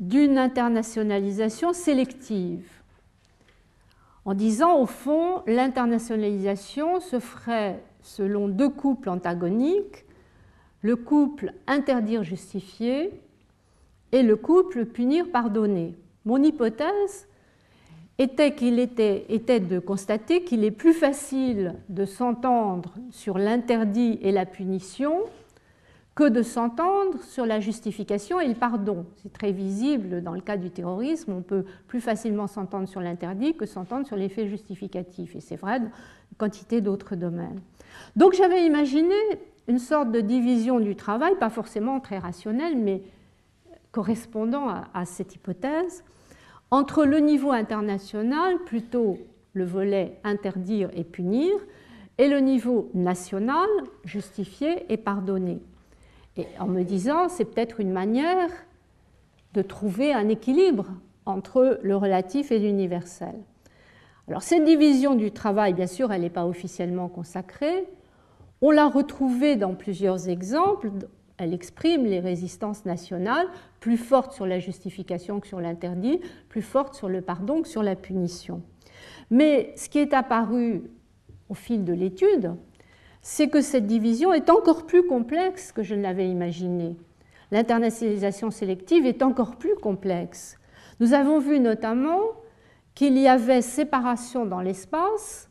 d'une 0.00 0.38
internationalisation 0.38 1.72
sélective 1.72 2.68
en 4.24 4.34
disant 4.34 4.80
au 4.80 4.86
fond 4.86 5.44
l'internationalisation 5.46 6.98
se 6.98 7.20
ferait 7.20 7.80
selon 8.02 8.48
deux 8.48 8.70
couples 8.70 9.08
antagoniques, 9.08 10.04
le 10.82 10.96
couple 10.96 11.54
interdire 11.68 12.24
justifier 12.24 13.22
et 14.10 14.24
le 14.24 14.34
couple 14.34 14.84
punir 14.84 15.30
pardonner. 15.30 15.94
Mon 16.24 16.42
hypothèse 16.42 17.27
était, 18.18 18.54
qu'il 18.54 18.78
était, 18.78 19.24
était 19.28 19.60
de 19.60 19.78
constater 19.78 20.42
qu'il 20.42 20.64
est 20.64 20.72
plus 20.72 20.92
facile 20.92 21.74
de 21.88 22.04
s'entendre 22.04 22.94
sur 23.10 23.38
l'interdit 23.38 24.18
et 24.22 24.32
la 24.32 24.44
punition 24.44 25.14
que 26.16 26.28
de 26.28 26.42
s'entendre 26.42 27.22
sur 27.22 27.46
la 27.46 27.60
justification 27.60 28.40
et 28.40 28.48
le 28.48 28.56
pardon. 28.56 29.06
C'est 29.22 29.32
très 29.32 29.52
visible 29.52 30.20
dans 30.20 30.32
le 30.32 30.40
cas 30.40 30.56
du 30.56 30.68
terrorisme, 30.68 31.32
on 31.32 31.42
peut 31.42 31.64
plus 31.86 32.00
facilement 32.00 32.48
s'entendre 32.48 32.88
sur 32.88 33.00
l'interdit 33.00 33.54
que 33.54 33.66
s'entendre 33.66 34.04
sur 34.04 34.16
les 34.16 34.28
faits 34.28 34.48
justificatifs, 34.48 35.36
et 35.36 35.40
c'est 35.40 35.54
vrai 35.54 35.78
dans 35.78 35.86
une 35.86 36.36
quantité 36.36 36.80
d'autres 36.80 37.14
domaines. 37.14 37.60
Donc 38.16 38.32
j'avais 38.32 38.66
imaginé 38.66 39.14
une 39.68 39.78
sorte 39.78 40.10
de 40.10 40.20
division 40.20 40.80
du 40.80 40.96
travail, 40.96 41.36
pas 41.38 41.50
forcément 41.50 42.00
très 42.00 42.18
rationnelle, 42.18 42.76
mais 42.76 43.02
correspondant 43.92 44.66
à 44.92 45.04
cette 45.04 45.36
hypothèse, 45.36 46.02
entre 46.70 47.04
le 47.04 47.18
niveau 47.18 47.50
international, 47.50 48.58
plutôt 48.66 49.18
le 49.54 49.64
volet 49.64 50.18
interdire 50.24 50.90
et 50.94 51.04
punir, 51.04 51.52
et 52.18 52.28
le 52.28 52.40
niveau 52.40 52.90
national, 52.94 53.68
justifier 54.04 54.92
et 54.92 54.96
pardonner 54.96 55.60
et 56.38 56.46
en 56.58 56.66
me 56.66 56.82
disant 56.84 57.28
c'est 57.28 57.44
peut-être 57.44 57.80
une 57.80 57.92
manière 57.92 58.48
de 59.54 59.62
trouver 59.62 60.12
un 60.12 60.28
équilibre 60.28 60.86
entre 61.26 61.78
le 61.82 61.96
relatif 61.96 62.52
et 62.52 62.58
l'universel. 62.58 63.34
Alors 64.28 64.42
cette 64.42 64.64
division 64.64 65.14
du 65.14 65.32
travail, 65.32 65.74
bien 65.74 65.86
sûr, 65.86 66.12
elle 66.12 66.22
n'est 66.22 66.30
pas 66.30 66.46
officiellement 66.46 67.08
consacrée. 67.08 67.88
On 68.62 68.70
l'a 68.70 68.88
retrouvée 68.88 69.56
dans 69.56 69.74
plusieurs 69.74 70.28
exemples. 70.28 70.90
Elle 71.38 71.54
exprime 71.54 72.04
les 72.04 72.20
résistances 72.20 72.84
nationales, 72.84 73.46
plus 73.80 73.96
fortes 73.96 74.32
sur 74.32 74.46
la 74.46 74.58
justification 74.58 75.38
que 75.38 75.46
sur 75.46 75.60
l'interdit, 75.60 76.20
plus 76.48 76.62
fortes 76.62 76.94
sur 76.94 77.08
le 77.08 77.22
pardon 77.22 77.62
que 77.62 77.68
sur 77.68 77.82
la 77.82 77.94
punition. 77.94 78.62
Mais 79.30 79.72
ce 79.76 79.88
qui 79.88 79.98
est 79.98 80.14
apparu 80.14 80.82
au 81.48 81.54
fil 81.54 81.84
de 81.84 81.92
l'étude, 81.92 82.54
c'est 83.22 83.48
que 83.48 83.60
cette 83.60 83.86
division 83.86 84.32
est 84.32 84.50
encore 84.50 84.84
plus 84.84 85.06
complexe 85.06 85.70
que 85.70 85.82
je 85.82 85.94
ne 85.94 86.02
l'avais 86.02 86.28
imaginé. 86.28 86.96
L'internationalisation 87.50 88.50
sélective 88.50 89.06
est 89.06 89.22
encore 89.22 89.56
plus 89.56 89.74
complexe. 89.76 90.58
Nous 91.00 91.14
avons 91.14 91.38
vu 91.38 91.60
notamment 91.60 92.20
qu'il 92.94 93.16
y 93.16 93.28
avait 93.28 93.62
séparation 93.62 94.44
dans 94.44 94.60
l'espace 94.60 95.48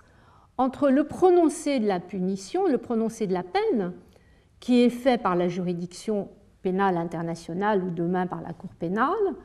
entre 0.58 0.90
le 0.90 1.06
prononcé 1.06 1.80
de 1.80 1.88
la 1.88 2.00
punition, 2.00 2.68
le 2.68 2.78
prononcé 2.78 3.28
de 3.28 3.34
la 3.34 3.44
peine, 3.44 3.94
qui 4.60 4.82
est 4.82 4.90
fait 4.90 5.22
par 5.22 5.36
la 5.36 5.48
juridiction 5.48 6.30
pénale 6.62 6.98
internationale 6.98 7.84
ou 7.84 7.90
demain 7.90 8.28
par 8.28 8.42
la 8.42 8.54
Cour 8.54 8.72
pénale, 8.78 9.36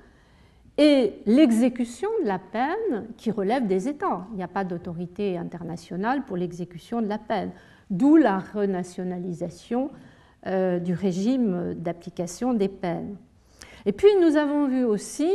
et 0.78 1.20
l'exécution 1.26 2.08
de 2.22 2.26
la 2.26 2.38
peine 2.38 3.08
qui 3.18 3.30
relève 3.30 3.66
des 3.66 3.88
États. 3.88 4.26
Il 4.32 4.36
n'y 4.36 4.42
a 4.42 4.48
pas 4.48 4.64
d'autorité 4.64 5.36
internationale 5.36 6.24
pour 6.24 6.36
l'exécution 6.36 7.02
de 7.02 7.08
la 7.08 7.18
peine 7.18 7.50
d'où 7.90 8.16
la 8.16 8.38
renationalisation 8.38 9.90
euh, 10.46 10.78
du 10.78 10.94
régime 10.94 11.74
d'application 11.74 12.54
des 12.54 12.68
peines. 12.68 13.16
Et 13.84 13.92
puis 13.92 14.08
nous 14.20 14.36
avons 14.36 14.66
vu 14.66 14.82
aussi 14.84 15.30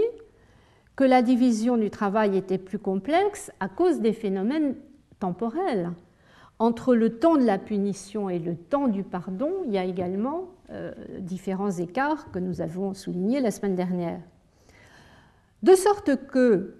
que 0.95 1.03
la 1.03 1.21
division 1.21 1.77
du 1.77 1.91
travail 1.91 2.35
était 2.35 2.57
plus 2.57 2.79
complexe 2.79 3.51
à 3.59 3.69
cause 3.69 4.01
des 4.01 4.13
phénomènes 4.13 4.75
temporels. 5.19 5.91
Entre 6.59 6.95
le 6.95 7.19
temps 7.19 7.37
de 7.37 7.45
la 7.45 7.59
punition 7.59 8.29
et 8.29 8.39
le 8.39 8.55
temps 8.55 8.87
du 8.87 9.03
pardon, 9.03 9.51
il 9.67 9.73
y 9.73 9.77
a 9.77 9.85
également 9.85 10.49
euh, 10.71 10.91
différents 11.19 11.71
écarts 11.71 12.31
que 12.31 12.39
nous 12.39 12.61
avons 12.61 12.93
soulignés 12.93 13.39
la 13.41 13.51
semaine 13.51 13.75
dernière. 13.75 14.19
De 15.61 15.75
sorte 15.75 16.27
que 16.27 16.75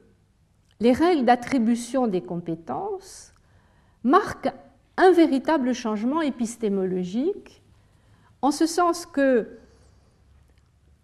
les 0.80 0.94
règles 0.94 1.26
d'attribution 1.26 2.08
des 2.08 2.22
compétences 2.22 3.34
marquent 4.04 4.52
un 4.98 5.12
véritable 5.12 5.74
changement 5.74 6.22
épistémologique, 6.22 7.62
en 8.42 8.52
ce 8.52 8.66
sens 8.66 9.06
que, 9.06 9.60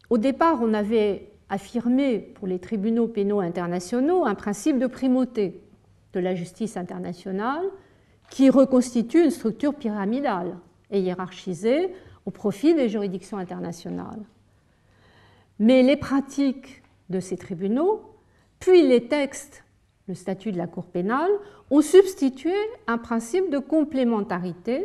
au 0.10 0.18
départ, 0.18 0.60
on 0.62 0.74
avait 0.74 1.32
affirmé 1.50 2.20
pour 2.20 2.48
les 2.48 2.60
tribunaux 2.60 3.08
pénaux 3.08 3.40
internationaux 3.40 4.26
un 4.26 4.36
principe 4.36 4.80
de 4.80 4.88
primauté 4.88 5.62
de 6.14 6.20
la 6.20 6.34
justice 6.34 6.78
internationale 6.78 7.66
qui 8.34 8.50
reconstitue 8.50 9.24
une 9.24 9.30
structure 9.30 9.76
pyramidale 9.76 10.58
et 10.90 11.00
hiérarchisée 11.00 11.94
au 12.26 12.32
profit 12.32 12.74
des 12.74 12.90
juridictions 12.90 13.38
internationales. 13.38 14.24
Mais 15.60 15.84
les 15.84 15.98
pratiques 15.98 16.82
de 17.12 17.20
ces 17.20 17.38
tribunaux, 17.38 18.02
puis 18.60 18.82
les 18.88 19.08
textes, 19.08 19.64
le 20.08 20.16
statut 20.16 20.52
de 20.52 20.58
la 20.58 20.66
Cour 20.66 20.86
pénale, 20.86 21.30
ont 21.70 21.82
substitué 21.82 22.56
un 22.88 22.98
principe 22.98 23.52
de 23.52 23.60
complémentarité 23.60 24.84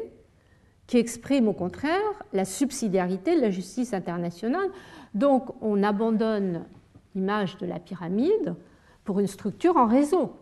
qui 0.86 0.98
exprime 0.98 1.48
au 1.48 1.54
contraire 1.54 2.22
la 2.34 2.44
subsidiarité 2.44 3.34
de 3.34 3.40
la 3.40 3.50
justice 3.50 3.94
internationale. 3.94 4.68
Donc 5.14 5.54
on 5.62 5.82
abandonne 5.82 6.66
l'image 7.14 7.56
de 7.56 7.64
la 7.64 7.78
pyramide 7.78 8.56
pour 9.04 9.20
une 9.20 9.26
structure 9.26 9.78
en 9.78 9.86
réseau, 9.86 10.34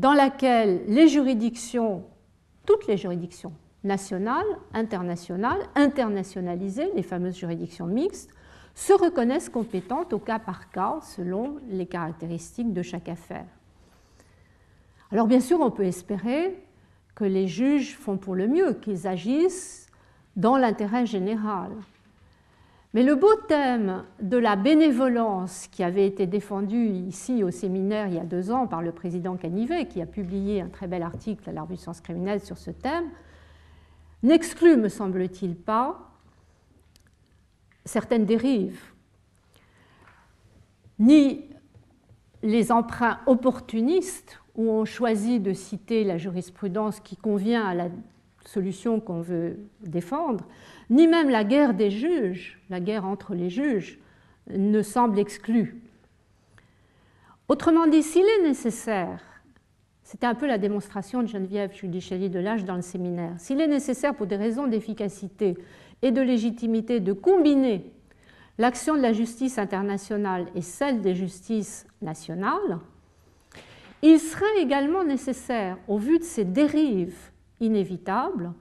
dans 0.00 0.14
laquelle 0.14 0.80
les 0.86 1.08
juridictions, 1.08 2.04
toutes 2.64 2.86
les 2.86 2.96
juridictions 2.96 3.52
nationales, 3.84 4.46
internationales, 4.72 5.60
internationalisées, 5.74 6.90
les 6.94 7.02
fameuses 7.02 7.36
juridictions 7.36 7.84
mixtes, 7.84 8.30
se 8.74 8.94
reconnaissent 8.94 9.50
compétentes 9.50 10.14
au 10.14 10.18
cas 10.18 10.38
par 10.38 10.70
cas 10.70 11.00
selon 11.02 11.58
les 11.68 11.84
caractéristiques 11.84 12.72
de 12.72 12.80
chaque 12.80 13.10
affaire. 13.10 13.44
Alors 15.12 15.26
bien 15.26 15.40
sûr, 15.40 15.60
on 15.60 15.70
peut 15.70 15.84
espérer 15.84 16.64
que 17.14 17.24
les 17.24 17.46
juges 17.46 17.94
font 17.94 18.16
pour 18.16 18.34
le 18.34 18.48
mieux, 18.48 18.72
qu'ils 18.72 19.06
agissent 19.06 19.86
dans 20.34 20.56
l'intérêt 20.56 21.04
général. 21.04 21.72
Mais 22.92 23.04
le 23.04 23.14
beau 23.14 23.32
thème 23.48 24.04
de 24.20 24.36
la 24.36 24.56
bénévolence 24.56 25.68
qui 25.68 25.84
avait 25.84 26.06
été 26.06 26.26
défendu 26.26 26.86
ici 26.86 27.44
au 27.44 27.52
séminaire 27.52 28.08
il 28.08 28.14
y 28.14 28.18
a 28.18 28.24
deux 28.24 28.50
ans 28.50 28.66
par 28.66 28.82
le 28.82 28.90
président 28.90 29.36
Canivet, 29.36 29.86
qui 29.86 30.02
a 30.02 30.06
publié 30.06 30.60
un 30.60 30.68
très 30.68 30.88
bel 30.88 31.02
article 31.02 31.48
à 31.48 31.52
l'Arbre 31.52 31.76
sciences 31.76 32.00
criminelles 32.00 32.40
sur 32.40 32.58
ce 32.58 32.72
thème, 32.72 33.08
n'exclut, 34.24 34.76
me 34.76 34.88
semble-t-il 34.88 35.54
pas, 35.54 36.10
certaines 37.84 38.26
dérives, 38.26 38.82
ni 40.98 41.44
les 42.42 42.72
emprunts 42.72 43.20
opportunistes 43.26 44.40
où 44.56 44.68
on 44.68 44.84
choisit 44.84 45.40
de 45.42 45.52
citer 45.52 46.02
la 46.02 46.18
jurisprudence 46.18 46.98
qui 46.98 47.16
convient 47.16 47.64
à 47.64 47.74
la 47.74 47.88
solution 48.44 49.00
qu'on 49.00 49.20
veut 49.20 49.58
défendre, 49.82 50.44
ni 50.88 51.06
même 51.06 51.30
la 51.30 51.44
guerre 51.44 51.74
des 51.74 51.90
juges, 51.90 52.60
la 52.70 52.80
guerre 52.80 53.04
entre 53.04 53.34
les 53.34 53.50
juges, 53.50 53.98
ne 54.48 54.82
semble 54.82 55.18
exclue. 55.18 55.80
Autrement 57.48 57.86
dit, 57.86 58.02
s'il 58.02 58.24
est 58.24 58.42
nécessaire, 58.42 59.20
c'était 60.02 60.26
un 60.26 60.34
peu 60.34 60.46
la 60.46 60.58
démonstration 60.58 61.22
de 61.22 61.28
Geneviève 61.28 61.72
Judicelli 61.72 62.30
de 62.30 62.40
l'âge 62.40 62.64
dans 62.64 62.76
le 62.76 62.82
séminaire, 62.82 63.34
s'il 63.38 63.60
est 63.60 63.68
nécessaire 63.68 64.14
pour 64.14 64.26
des 64.26 64.36
raisons 64.36 64.66
d'efficacité 64.66 65.56
et 66.02 66.10
de 66.10 66.20
légitimité 66.20 67.00
de 67.00 67.12
combiner 67.12 67.92
l'action 68.58 68.96
de 68.96 69.00
la 69.00 69.12
justice 69.12 69.58
internationale 69.58 70.46
et 70.54 70.62
celle 70.62 71.00
des 71.00 71.14
justices 71.14 71.86
nationales, 72.02 72.78
il 74.02 74.18
serait 74.18 74.60
également 74.60 75.04
nécessaire, 75.04 75.76
au 75.88 75.98
vu 75.98 76.18
de 76.18 76.24
ces 76.24 76.44
dérives 76.44 77.29
inévitables, 77.60 78.52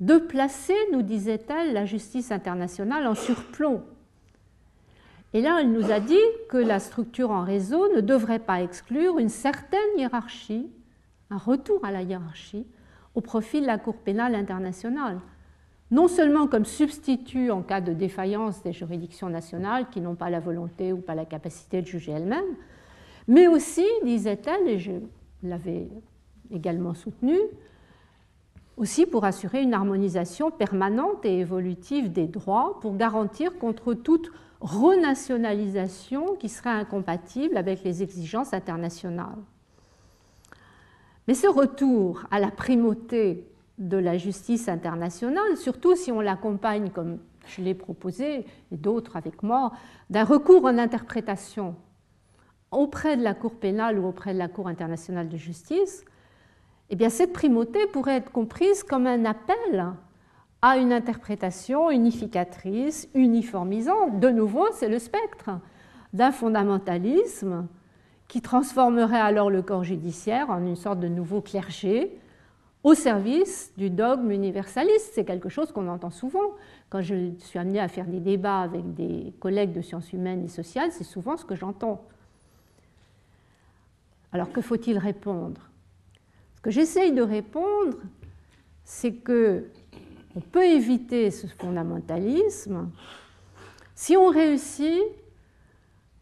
de 0.00 0.18
placer, 0.18 0.76
nous 0.92 1.02
disait-elle, 1.02 1.72
la 1.72 1.84
justice 1.84 2.32
internationale 2.32 3.06
en 3.06 3.14
surplomb. 3.14 3.82
Et 5.32 5.40
là, 5.40 5.58
elle 5.60 5.72
nous 5.72 5.90
a 5.90 6.00
dit 6.00 6.14
que 6.48 6.56
la 6.56 6.78
structure 6.78 7.30
en 7.30 7.42
réseau 7.42 7.92
ne 7.94 8.00
devrait 8.00 8.38
pas 8.38 8.62
exclure 8.62 9.18
une 9.18 9.28
certaine 9.28 9.80
hiérarchie, 9.98 10.70
un 11.30 11.38
retour 11.38 11.84
à 11.84 11.90
la 11.90 12.02
hiérarchie, 12.02 12.66
au 13.14 13.20
profit 13.20 13.60
de 13.60 13.66
la 13.66 13.78
Cour 13.78 13.96
pénale 13.96 14.34
internationale. 14.34 15.20
Non 15.90 16.08
seulement 16.08 16.46
comme 16.46 16.64
substitut 16.64 17.50
en 17.50 17.62
cas 17.62 17.80
de 17.80 17.92
défaillance 17.92 18.62
des 18.62 18.72
juridictions 18.72 19.28
nationales 19.28 19.88
qui 19.90 20.00
n'ont 20.00 20.16
pas 20.16 20.30
la 20.30 20.40
volonté 20.40 20.92
ou 20.92 20.98
pas 20.98 21.14
la 21.14 21.24
capacité 21.24 21.82
de 21.82 21.86
juger 21.86 22.12
elles-mêmes, 22.12 22.56
mais 23.26 23.46
aussi, 23.46 23.86
disait-elle, 24.04 24.68
et 24.68 24.78
je 24.78 24.92
l'avais 25.42 25.88
également 26.50 26.94
soutenu, 26.94 27.38
aussi 28.76 29.06
pour 29.06 29.24
assurer 29.24 29.62
une 29.62 29.74
harmonisation 29.74 30.50
permanente 30.50 31.24
et 31.24 31.38
évolutive 31.38 32.12
des 32.12 32.26
droits, 32.26 32.78
pour 32.80 32.96
garantir 32.96 33.58
contre 33.58 33.94
toute 33.94 34.30
renationalisation 34.60 36.34
qui 36.36 36.48
serait 36.48 36.70
incompatible 36.70 37.56
avec 37.56 37.84
les 37.84 38.02
exigences 38.02 38.52
internationales. 38.54 39.38
Mais 41.28 41.34
ce 41.34 41.46
retour 41.46 42.24
à 42.30 42.40
la 42.40 42.50
primauté 42.50 43.46
de 43.78 43.96
la 43.96 44.18
justice 44.18 44.68
internationale, 44.68 45.56
surtout 45.56 45.96
si 45.96 46.12
on 46.12 46.20
l'accompagne, 46.20 46.90
comme 46.90 47.18
je 47.46 47.62
l'ai 47.62 47.74
proposé, 47.74 48.46
et 48.72 48.76
d'autres 48.76 49.16
avec 49.16 49.42
moi, 49.42 49.72
d'un 50.10 50.24
recours 50.24 50.64
en 50.64 50.78
interprétation 50.78 51.76
auprès 52.70 53.16
de 53.16 53.22
la 53.22 53.34
Cour 53.34 53.54
pénale 53.54 53.98
ou 53.98 54.06
auprès 54.06 54.32
de 54.32 54.38
la 54.38 54.48
Cour 54.48 54.68
internationale 54.68 55.28
de 55.28 55.36
justice, 55.36 56.04
eh 56.90 56.96
bien, 56.96 57.08
cette 57.08 57.32
primauté 57.32 57.86
pourrait 57.86 58.16
être 58.16 58.30
comprise 58.30 58.82
comme 58.82 59.06
un 59.06 59.24
appel 59.24 59.86
à 60.62 60.76
une 60.76 60.92
interprétation 60.92 61.90
unificatrice, 61.90 63.08
uniformisante. 63.14 64.20
De 64.20 64.30
nouveau, 64.30 64.66
c'est 64.72 64.88
le 64.88 64.98
spectre 64.98 65.50
d'un 66.12 66.32
fondamentalisme 66.32 67.66
qui 68.28 68.40
transformerait 68.40 69.20
alors 69.20 69.50
le 69.50 69.62
corps 69.62 69.84
judiciaire 69.84 70.50
en 70.50 70.60
une 70.60 70.76
sorte 70.76 71.00
de 71.00 71.08
nouveau 71.08 71.40
clergé 71.40 72.18
au 72.82 72.94
service 72.94 73.72
du 73.76 73.90
dogme 73.90 74.30
universaliste. 74.30 75.12
C'est 75.14 75.24
quelque 75.24 75.48
chose 75.48 75.72
qu'on 75.72 75.88
entend 75.88 76.10
souvent. 76.10 76.54
Quand 76.90 77.00
je 77.00 77.32
suis 77.38 77.58
amenée 77.58 77.80
à 77.80 77.88
faire 77.88 78.06
des 78.06 78.20
débats 78.20 78.60
avec 78.60 78.94
des 78.94 79.32
collègues 79.40 79.72
de 79.72 79.80
sciences 79.80 80.12
humaines 80.12 80.44
et 80.44 80.48
sociales, 80.48 80.92
c'est 80.92 81.04
souvent 81.04 81.36
ce 81.36 81.44
que 81.44 81.54
j'entends. 81.54 82.04
Alors 84.32 84.52
que 84.52 84.60
faut-il 84.60 84.98
répondre? 84.98 85.60
Que 86.64 86.70
j'essaye 86.70 87.12
de 87.12 87.20
répondre, 87.20 87.98
c'est 88.84 89.12
que 89.12 89.66
on 90.34 90.40
peut 90.40 90.64
éviter 90.64 91.30
ce 91.30 91.46
fondamentalisme 91.46 92.90
si 93.94 94.16
on 94.16 94.28
réussit 94.28 95.02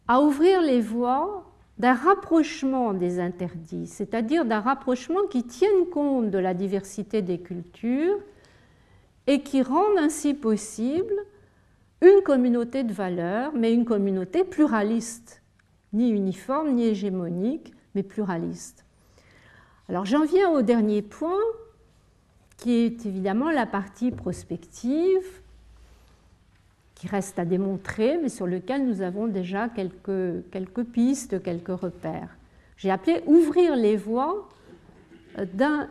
à 0.05 0.21
ouvrir 0.21 0.61
les 0.61 0.81
voies 0.81 1.49
d'un 1.77 1.93
rapprochement 1.93 2.93
des 2.93 3.21
interdits, 3.21 3.87
c'est-à-dire 3.87 4.43
d'un 4.43 4.59
rapprochement 4.59 5.25
qui 5.31 5.43
tienne 5.43 5.87
compte 5.89 6.29
de 6.29 6.37
la 6.37 6.53
diversité 6.53 7.21
des 7.21 7.39
cultures 7.39 8.19
et 9.27 9.43
qui 9.43 9.61
rende 9.61 9.97
ainsi 9.97 10.33
possible 10.33 11.15
une 12.01 12.21
communauté 12.21 12.83
de 12.83 12.91
valeurs, 12.91 13.53
mais 13.55 13.73
une 13.73 13.85
communauté 13.85 14.43
pluraliste, 14.43 15.41
ni 15.93 16.09
uniforme 16.09 16.73
ni 16.73 16.87
hégémonique, 16.87 17.73
mais 17.95 18.03
pluraliste. 18.03 18.82
Alors 19.89 20.05
j'en 20.05 20.25
viens 20.25 20.49
au 20.49 20.61
dernier 20.61 21.01
point, 21.01 21.41
qui 22.57 22.71
est 22.71 23.05
évidemment 23.05 23.51
la 23.51 23.65
partie 23.65 24.11
prospective, 24.11 25.41
qui 26.95 27.07
reste 27.07 27.37
à 27.37 27.45
démontrer, 27.45 28.17
mais 28.17 28.29
sur 28.29 28.47
lequel 28.47 28.87
nous 28.87 29.01
avons 29.01 29.27
déjà 29.27 29.67
quelques, 29.67 30.49
quelques 30.51 30.83
pistes, 30.83 31.43
quelques 31.43 31.77
repères. 31.77 32.29
J'ai 32.77 32.91
appelé 32.91 33.21
ouvrir 33.25 33.75
les 33.75 33.97
voies 33.97 34.47
d'un 35.37 35.89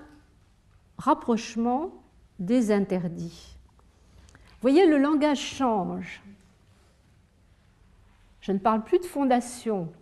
rapprochement 0.97 1.93
des 2.39 2.73
interdits. 2.73 3.57
Vous 4.53 4.69
voyez, 4.69 4.87
le 4.87 4.97
langage 4.97 5.41
change. 5.41 6.23
Je 8.41 8.53
ne 8.53 8.59
parle 8.59 8.83
plus 8.83 8.99
de 8.99 9.05
fondation, 9.05 9.93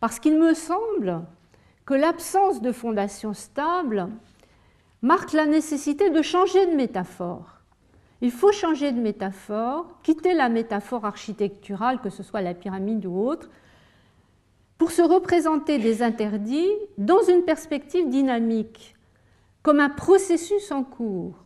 parce 0.00 0.18
qu'il 0.18 0.38
me 0.38 0.54
semble 0.54 1.22
que 1.86 1.94
l'absence 1.94 2.60
de 2.60 2.72
fondation 2.72 3.32
stable 3.32 4.08
marque 5.02 5.32
la 5.32 5.46
nécessité 5.46 6.10
de 6.10 6.20
changer 6.20 6.66
de 6.66 6.74
métaphore. 6.74 7.60
Il 8.20 8.32
faut 8.32 8.50
changer 8.50 8.92
de 8.92 9.00
métaphore, 9.00 9.86
quitter 10.02 10.34
la 10.34 10.48
métaphore 10.48 11.04
architecturale, 11.04 12.00
que 12.00 12.10
ce 12.10 12.24
soit 12.24 12.40
la 12.40 12.54
pyramide 12.54 13.06
ou 13.06 13.16
autre, 13.18 13.48
pour 14.78 14.90
se 14.90 15.02
représenter 15.02 15.78
des 15.78 16.02
interdits 16.02 16.70
dans 16.98 17.22
une 17.22 17.42
perspective 17.42 18.08
dynamique, 18.08 18.96
comme 19.62 19.80
un 19.80 19.88
processus 19.88 20.72
en 20.72 20.82
cours. 20.82 21.44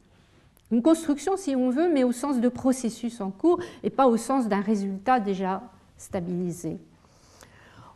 Une 0.71 0.83
construction, 0.83 1.37
si 1.37 1.55
on 1.55 1.71
veut, 1.71 1.93
mais 1.93 2.05
au 2.05 2.13
sens 2.13 2.41
de 2.41 2.49
processus 2.49 3.21
en 3.21 3.31
cours 3.31 3.61
et 3.83 3.91
pas 3.91 4.07
au 4.07 4.17
sens 4.17 4.49
d'un 4.49 4.61
résultat 4.61 5.21
déjà 5.21 5.63
stabilisé. 5.97 6.79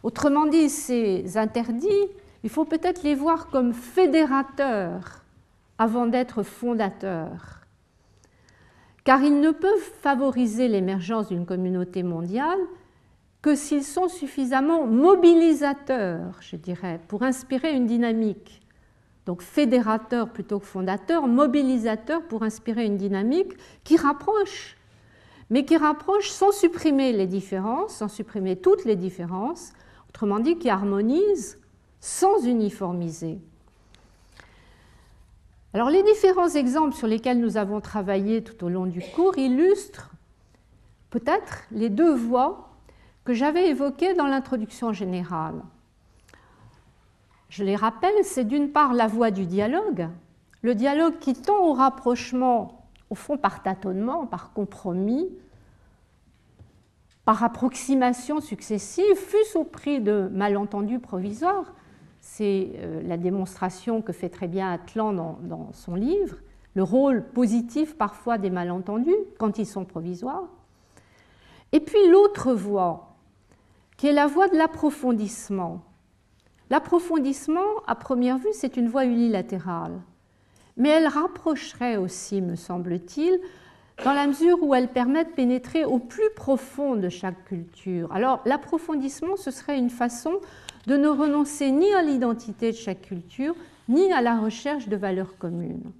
Autrement 0.03 0.47
dit, 0.47 0.69
ces 0.69 1.39
interdits, 1.39 2.09
il 2.45 2.51
faut 2.51 2.67
peut-être 2.67 3.03
les 3.03 3.15
voir 3.15 3.49
comme 3.49 3.73
fédérateurs 3.73 5.25
avant 5.79 6.07
d'être 6.07 6.43
fondateurs, 6.43 7.63
car 9.03 9.23
ils 9.23 9.41
ne 9.41 9.51
peuvent 9.51 9.91
favoriser 10.03 10.69
l'émergence 10.69 11.29
d'une 11.29 11.47
communauté 11.47 12.03
mondiale 12.03 12.59
que 13.41 13.55
s'ils 13.55 13.83
sont 13.83 14.09
suffisamment 14.09 14.87
mobilisateurs, 14.87 16.37
je 16.41 16.57
dirais, 16.57 17.01
pour 17.09 17.23
inspirer 17.23 17.73
une 17.73 17.87
dynamique. 17.87 18.61
Donc 19.25 19.41
fédérateurs 19.41 20.29
plutôt 20.29 20.59
que 20.59 20.67
fondateurs, 20.67 21.27
mobilisateurs 21.27 22.23
pour 22.23 22.43
inspirer 22.43 22.85
une 22.85 22.99
dynamique 22.99 23.55
qui 23.85 23.97
rapproche, 23.97 24.77
mais 25.49 25.65
qui 25.65 25.79
rapproche 25.79 26.29
sans 26.29 26.53
supprimer 26.53 27.13
les 27.13 27.27
différences, 27.27 27.97
sans 27.97 28.09
supprimer 28.09 28.57
toutes 28.57 28.85
les 28.85 28.97
différences, 28.97 29.73
autrement 30.11 30.41
dit 30.41 30.59
qui 30.59 30.69
harmonise 30.69 31.59
sans 32.05 32.45
uniformiser. 32.45 33.39
Alors 35.73 35.89
les 35.89 36.03
différents 36.03 36.51
exemples 36.51 36.95
sur 36.95 37.07
lesquels 37.07 37.41
nous 37.41 37.57
avons 37.57 37.81
travaillé 37.81 38.45
tout 38.45 38.63
au 38.63 38.69
long 38.69 38.85
du 38.85 39.01
cours 39.01 39.39
illustrent 39.39 40.11
peut-être 41.09 41.63
les 41.71 41.89
deux 41.89 42.15
voies 42.15 42.69
que 43.25 43.33
j'avais 43.33 43.71
évoquées 43.71 44.13
dans 44.13 44.27
l'introduction 44.27 44.93
générale. 44.93 45.63
Je 47.49 47.65
les 47.65 47.75
rappelle, 47.75 48.23
c'est 48.23 48.45
d'une 48.45 48.69
part 48.71 48.93
la 48.93 49.07
voie 49.07 49.31
du 49.31 49.47
dialogue, 49.47 50.11
le 50.61 50.75
dialogue 50.75 51.19
qui 51.21 51.33
tend 51.33 51.65
au 51.65 51.73
rapprochement, 51.73 52.87
au 53.09 53.15
fond 53.15 53.39
par 53.39 53.63
tâtonnement, 53.63 54.27
par 54.27 54.53
compromis, 54.53 55.31
par 57.25 57.43
approximation 57.43 58.43
successive, 58.43 59.17
fût-ce 59.17 59.57
au 59.57 59.65
prix 59.65 60.01
de 60.03 60.29
malentendus 60.35 60.99
provisoires. 60.99 61.73
C'est 62.37 62.73
euh, 62.79 63.01
la 63.05 63.17
démonstration 63.17 64.03
que 64.03 64.13
fait 64.13 64.29
très 64.29 64.49
bien 64.49 64.73
Atlan 64.73 65.13
dans, 65.13 65.39
dans 65.43 65.73
son 65.73 65.95
livre, 65.95 66.39
le 66.75 66.83
rôle 66.83 67.23
positif 67.23 67.97
parfois 67.97 68.39
des 68.39 68.51
malentendus 68.51 69.15
quand 69.39 69.59
ils 69.59 69.67
sont 69.67 69.85
provisoires. 69.85 70.49
Et 71.71 71.79
puis 71.79 72.09
l'autre 72.11 72.53
voie, 72.53 73.15
qui 73.97 74.09
est 74.09 74.13
la 74.13 74.27
voie 74.27 74.49
de 74.49 74.57
l'approfondissement. 74.57 75.85
L'approfondissement, 76.71 77.85
à 77.87 77.95
première 77.95 78.39
vue, 78.39 78.53
c'est 78.53 78.77
une 78.77 78.89
voie 78.89 79.05
unilatérale, 79.05 80.01
mais 80.77 80.89
elle 80.89 81.07
rapprocherait 81.07 81.99
aussi, 81.99 82.43
me 82.43 82.57
semble-t-il, 82.57 83.39
dans 84.05 84.13
la 84.13 84.27
mesure 84.27 84.61
où 84.61 84.75
elle 84.75 84.89
permet 84.89 85.25
de 85.25 85.31
pénétrer 85.31 85.85
au 85.85 86.01
plus 86.01 86.31
profond 86.35 86.97
de 86.97 87.09
chaque 87.09 87.45
culture. 87.45 88.11
Alors 88.13 88.43
l'approfondissement, 88.45 89.37
ce 89.37 89.53
serait 89.53 89.79
une 89.79 89.91
façon 89.91 90.41
de 90.87 90.97
ne 90.97 91.09
renoncer 91.09 91.71
ni 91.71 91.93
à 91.93 92.03
l'identité 92.03 92.73
de 92.73 92.77
chaque 92.77 93.03
culture, 93.03 93.55
ni 93.89 94.13
à 94.13 94.21
la 94.21 94.39
recherche 94.39 94.89
de 94.89 94.97
valeurs 94.97 95.37
communes. 95.39 95.93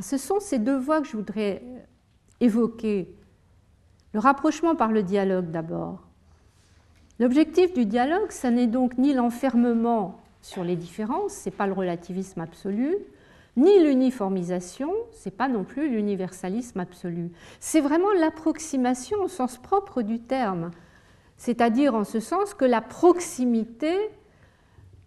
ce 0.00 0.18
sont 0.18 0.40
ces 0.40 0.58
deux 0.58 0.76
voies 0.76 1.00
que 1.00 1.08
je 1.08 1.16
voudrais 1.16 1.62
évoquer. 2.40 3.14
Le 4.12 4.20
rapprochement 4.20 4.74
par 4.74 4.92
le 4.92 5.02
dialogue 5.02 5.50
d'abord. 5.50 6.00
L'objectif 7.18 7.72
du 7.72 7.86
dialogue, 7.86 8.30
ce 8.30 8.46
n'est 8.46 8.66
donc 8.66 8.98
ni 8.98 9.14
l'enfermement 9.14 10.20
sur 10.42 10.64
les 10.64 10.76
différences, 10.76 11.32
ce 11.32 11.48
n'est 11.48 11.56
pas 11.56 11.66
le 11.66 11.72
relativisme 11.72 12.40
absolu, 12.40 12.94
ni 13.56 13.82
l'uniformisation, 13.82 14.92
ce 15.12 15.28
n'est 15.28 15.34
pas 15.34 15.48
non 15.48 15.64
plus 15.64 15.88
l'universalisme 15.88 16.78
absolu. 16.78 17.30
C'est 17.58 17.80
vraiment 17.80 18.12
l'approximation 18.12 19.18
au 19.22 19.28
sens 19.28 19.56
propre 19.56 20.02
du 20.02 20.20
terme, 20.20 20.70
c'est-à-dire 21.36 21.94
en 21.94 22.04
ce 22.04 22.20
sens 22.20 22.54
que 22.54 22.64
la 22.64 22.80
proximité 22.80 23.94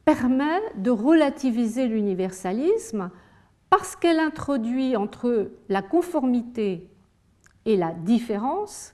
permet 0.06 0.60
de 0.78 0.92
relativiser 0.92 1.88
l'universalisme 1.88 3.12
parce 3.70 3.96
qu'elle 3.96 4.20
introduit 4.20 4.96
entre 4.96 5.52
la 5.70 5.82
conformité 5.82 6.90
et 7.66 7.78
la 7.78 7.92
différence 7.92 8.94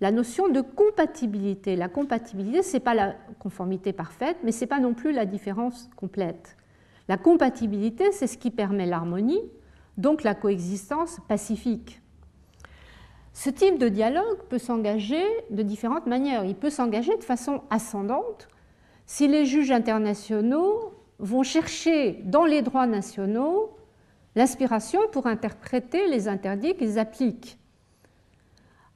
la 0.00 0.12
notion 0.12 0.48
de 0.48 0.60
compatibilité. 0.60 1.76
La 1.76 1.88
compatibilité, 1.88 2.62
ce 2.62 2.74
n'est 2.74 2.80
pas 2.80 2.94
la 2.94 3.16
conformité 3.38 3.92
parfaite, 3.92 4.36
mais 4.44 4.52
ce 4.52 4.60
n'est 4.60 4.68
pas 4.68 4.80
non 4.80 4.94
plus 4.94 5.12
la 5.12 5.26
différence 5.26 5.90
complète. 5.96 6.56
La 7.08 7.16
compatibilité, 7.16 8.12
c'est 8.12 8.26
ce 8.26 8.38
qui 8.38 8.50
permet 8.50 8.86
l'harmonie, 8.86 9.42
donc 9.96 10.22
la 10.22 10.34
coexistence 10.34 11.18
pacifique. 11.26 12.00
Ce 13.40 13.50
type 13.50 13.78
de 13.78 13.88
dialogue 13.88 14.40
peut 14.48 14.58
s'engager 14.58 15.22
de 15.50 15.62
différentes 15.62 16.06
manières. 16.06 16.44
Il 16.44 16.56
peut 16.56 16.70
s'engager 16.70 17.16
de 17.16 17.22
façon 17.22 17.62
ascendante 17.70 18.48
si 19.06 19.28
les 19.28 19.46
juges 19.46 19.70
internationaux 19.70 20.92
vont 21.20 21.44
chercher 21.44 22.14
dans 22.24 22.44
les 22.44 22.62
droits 22.62 22.88
nationaux 22.88 23.76
l'inspiration 24.34 24.98
pour 25.12 25.28
interpréter 25.28 26.08
les 26.08 26.26
interdits 26.26 26.74
qu'ils 26.74 26.98
appliquent. 26.98 27.60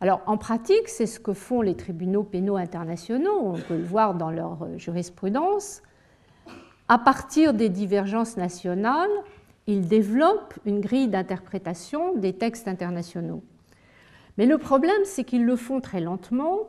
Alors 0.01 0.23
en 0.27 0.37
pratique, 0.39 0.89
c'est 0.89 1.07
ce 1.07 1.21
que 1.21 1.35
font 1.35 1.61
les 1.61 1.77
tribunaux 1.77 2.25
pénaux 2.25 2.57
internationaux, 2.57 3.39
on 3.41 3.61
peut 3.61 3.77
le 3.77 3.85
voir 3.85 4.15
dans 4.17 4.33
leur 4.33 4.67
jurisprudence. 4.77 5.83
À 6.89 6.99
partir 6.99 7.55
des 7.55 7.69
divergences 7.69 8.37
nationales, 8.37 9.09
ils 9.69 9.87
développent 9.87 10.59
une 10.65 10.81
grille 10.81 11.07
d'interprétation 11.07 12.17
des 12.17 12.33
textes 12.33 12.67
internationaux. 12.67 13.45
Mais 14.43 14.49
le 14.49 14.59
problème, 14.59 15.05
c'est 15.05 15.23
qu'ils 15.23 15.45
le 15.45 15.55
font 15.55 15.81
très 15.81 16.01
lentement. 16.01 16.67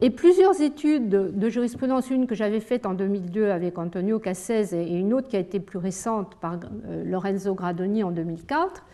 Et 0.00 0.08
plusieurs 0.10 0.60
études 0.60 1.08
de 1.08 1.48
jurisprudence, 1.48 2.10
une 2.10 2.28
que 2.28 2.36
j'avais 2.36 2.60
faite 2.60 2.86
en 2.86 2.94
2002 2.94 3.50
avec 3.50 3.76
Antonio 3.76 4.20
Cassese 4.20 4.72
et 4.72 4.92
une 4.92 5.12
autre 5.12 5.26
qui 5.26 5.34
a 5.34 5.40
été 5.40 5.58
plus 5.58 5.78
récente 5.78 6.36
par 6.36 6.60
euh, 6.86 7.02
Lorenzo 7.04 7.56
Gradoni 7.56 8.04
en 8.04 8.12
2004, 8.12 8.84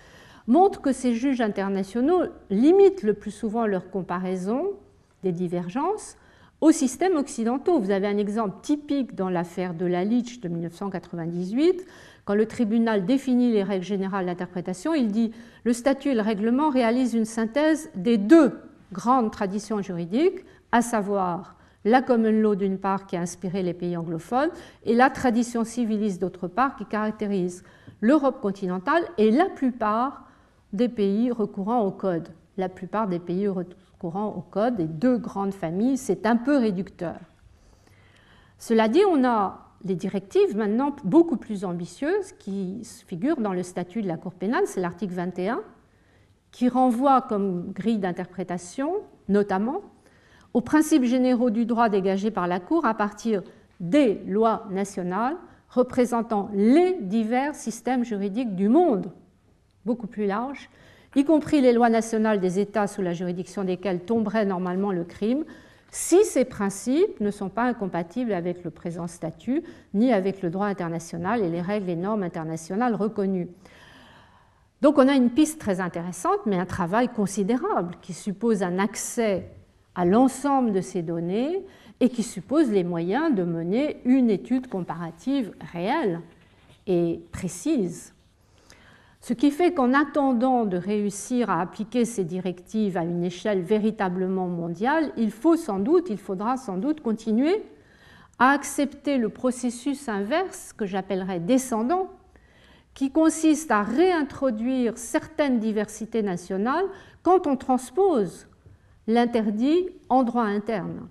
montrent 0.46 0.80
que 0.80 0.90
ces 0.90 1.12
juges 1.12 1.42
internationaux 1.42 2.22
limitent 2.48 3.02
le 3.02 3.12
plus 3.12 3.30
souvent 3.30 3.66
leur 3.66 3.90
comparaison 3.90 4.70
des 5.22 5.32
divergences 5.32 6.16
aux 6.62 6.72
systèmes 6.72 7.16
occidentaux. 7.16 7.78
Vous 7.78 7.90
avez 7.90 8.06
un 8.06 8.16
exemple 8.16 8.54
typique 8.62 9.14
dans 9.14 9.28
l'affaire 9.28 9.74
de 9.74 9.84
la 9.84 10.02
Lich 10.02 10.40
de 10.40 10.48
1998, 10.48 11.84
quand 12.24 12.34
le 12.34 12.46
tribunal 12.46 13.04
définit 13.04 13.52
les 13.52 13.62
règles 13.62 13.84
générales 13.84 14.26
d'interprétation, 14.26 14.94
il 14.94 15.08
dit 15.08 15.32
le 15.64 15.72
statut 15.72 16.10
et 16.10 16.14
le 16.14 16.20
règlement 16.20 16.70
réalisent 16.70 17.14
une 17.14 17.24
synthèse 17.24 17.90
des 17.94 18.18
deux 18.18 18.60
grandes 18.92 19.32
traditions 19.32 19.82
juridiques, 19.82 20.44
à 20.70 20.82
savoir 20.82 21.56
la 21.84 22.00
common 22.00 22.30
law 22.30 22.54
d'une 22.54 22.78
part 22.78 23.06
qui 23.06 23.16
a 23.16 23.20
inspiré 23.20 23.62
les 23.62 23.74
pays 23.74 23.96
anglophones 23.96 24.50
et 24.84 24.94
la 24.94 25.10
tradition 25.10 25.64
civiliste 25.64 26.20
d'autre 26.20 26.46
part 26.46 26.76
qui 26.76 26.86
caractérise 26.86 27.64
l'Europe 28.00 28.40
continentale 28.40 29.04
et 29.18 29.30
la 29.30 29.46
plupart 29.46 30.28
des 30.72 30.88
pays 30.88 31.30
recourant 31.30 31.80
au 31.80 31.90
code. 31.90 32.28
La 32.56 32.68
plupart 32.68 33.08
des 33.08 33.18
pays 33.18 33.48
recourant 33.48 34.28
au 34.28 34.42
code, 34.42 34.76
des 34.76 34.86
deux 34.86 35.18
grandes 35.18 35.54
familles, 35.54 35.96
c'est 35.96 36.26
un 36.26 36.36
peu 36.36 36.56
réducteur. 36.56 37.16
Cela 38.58 38.88
dit, 38.88 39.02
on 39.08 39.24
a 39.24 39.71
des 39.84 39.96
directives 39.96 40.56
maintenant 40.56 40.94
beaucoup 41.04 41.36
plus 41.36 41.64
ambitieuses 41.64 42.32
qui 42.38 42.82
figurent 43.06 43.40
dans 43.40 43.52
le 43.52 43.62
statut 43.62 44.02
de 44.02 44.08
la 44.08 44.16
Cour 44.16 44.34
pénale, 44.34 44.64
c'est 44.66 44.80
l'article 44.80 45.14
21, 45.14 45.62
qui 46.50 46.68
renvoie 46.68 47.22
comme 47.22 47.72
grille 47.72 47.98
d'interprétation, 47.98 48.94
notamment, 49.28 49.80
aux 50.54 50.60
principes 50.60 51.04
généraux 51.04 51.50
du 51.50 51.64
droit 51.66 51.88
dégagés 51.88 52.30
par 52.30 52.46
la 52.46 52.60
Cour 52.60 52.84
à 52.84 52.94
partir 52.94 53.42
des 53.80 54.20
lois 54.26 54.66
nationales 54.70 55.36
représentant 55.68 56.50
les 56.52 56.98
divers 57.00 57.54
systèmes 57.54 58.04
juridiques 58.04 58.54
du 58.54 58.68
monde, 58.68 59.10
beaucoup 59.86 60.06
plus 60.06 60.26
large, 60.26 60.68
y 61.16 61.24
compris 61.24 61.60
les 61.60 61.72
lois 61.72 61.90
nationales 61.90 62.40
des 62.40 62.58
États 62.58 62.86
sous 62.86 63.02
la 63.02 63.12
juridiction 63.12 63.64
desquels 63.64 64.00
tomberait 64.00 64.44
normalement 64.44 64.92
le 64.92 65.04
crime, 65.04 65.44
si 65.92 66.24
ces 66.24 66.46
principes 66.46 67.20
ne 67.20 67.30
sont 67.30 67.50
pas 67.50 67.64
incompatibles 67.64 68.32
avec 68.32 68.64
le 68.64 68.70
présent 68.70 69.06
statut, 69.06 69.62
ni 69.92 70.10
avec 70.10 70.40
le 70.40 70.48
droit 70.48 70.66
international 70.66 71.42
et 71.42 71.50
les 71.50 71.60
règles 71.60 71.90
et 71.90 71.96
normes 71.96 72.22
internationales 72.22 72.94
reconnues. 72.94 73.48
Donc 74.80 74.96
on 74.98 75.06
a 75.06 75.12
une 75.12 75.30
piste 75.30 75.60
très 75.60 75.80
intéressante, 75.80 76.40
mais 76.46 76.58
un 76.58 76.64
travail 76.64 77.08
considérable 77.08 77.94
qui 78.00 78.14
suppose 78.14 78.62
un 78.62 78.78
accès 78.78 79.50
à 79.94 80.06
l'ensemble 80.06 80.72
de 80.72 80.80
ces 80.80 81.02
données 81.02 81.62
et 82.00 82.08
qui 82.08 82.22
suppose 82.22 82.70
les 82.70 82.84
moyens 82.84 83.34
de 83.34 83.44
mener 83.44 84.00
une 84.06 84.30
étude 84.30 84.68
comparative 84.68 85.52
réelle 85.72 86.20
et 86.86 87.20
précise. 87.32 88.14
Ce 89.22 89.34
qui 89.34 89.52
fait 89.52 89.72
qu'en 89.72 89.94
attendant 89.94 90.64
de 90.64 90.76
réussir 90.76 91.48
à 91.48 91.60
appliquer 91.60 92.04
ces 92.04 92.24
directives 92.24 92.96
à 92.96 93.04
une 93.04 93.22
échelle 93.22 93.62
véritablement 93.62 94.48
mondiale, 94.48 95.12
il 95.16 95.30
faut 95.30 95.54
sans 95.56 95.78
doute, 95.78 96.10
il 96.10 96.18
faudra 96.18 96.56
sans 96.56 96.76
doute 96.76 97.00
continuer 97.02 97.62
à 98.40 98.50
accepter 98.50 99.18
le 99.18 99.28
processus 99.28 100.08
inverse 100.08 100.72
que 100.72 100.86
j'appellerais 100.86 101.38
descendant, 101.38 102.10
qui 102.94 103.12
consiste 103.12 103.70
à 103.70 103.82
réintroduire 103.84 104.98
certaines 104.98 105.60
diversités 105.60 106.22
nationales 106.24 106.86
quand 107.22 107.46
on 107.46 107.54
transpose 107.54 108.48
l'interdit 109.06 109.88
en 110.08 110.24
droit 110.24 110.42
interne. 110.42 111.06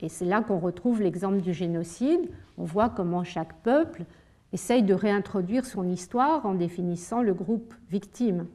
Et 0.00 0.10
c'est 0.10 0.26
là 0.26 0.42
qu'on 0.42 0.58
retrouve 0.58 1.00
l'exemple 1.00 1.40
du 1.40 1.54
génocide. 1.54 2.28
On 2.58 2.64
voit 2.64 2.90
comment 2.90 3.24
chaque 3.24 3.54
peuple 3.62 4.04
essaye 4.52 4.82
de 4.82 4.94
réintroduire 4.94 5.64
son 5.64 5.88
histoire 5.88 6.46
en 6.46 6.54
définissant 6.54 7.22
le 7.22 7.34
groupe 7.34 7.74
victime. 7.90 8.46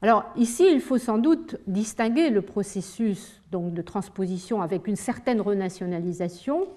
Alors 0.00 0.24
ici, 0.36 0.64
il 0.70 0.80
faut 0.80 0.98
sans 0.98 1.18
doute 1.18 1.56
distinguer 1.66 2.30
le 2.30 2.42
processus 2.42 3.40
donc, 3.50 3.74
de 3.74 3.82
transposition 3.82 4.62
avec 4.62 4.86
une 4.86 4.96
certaine 4.96 5.40
renationalisation 5.40 6.68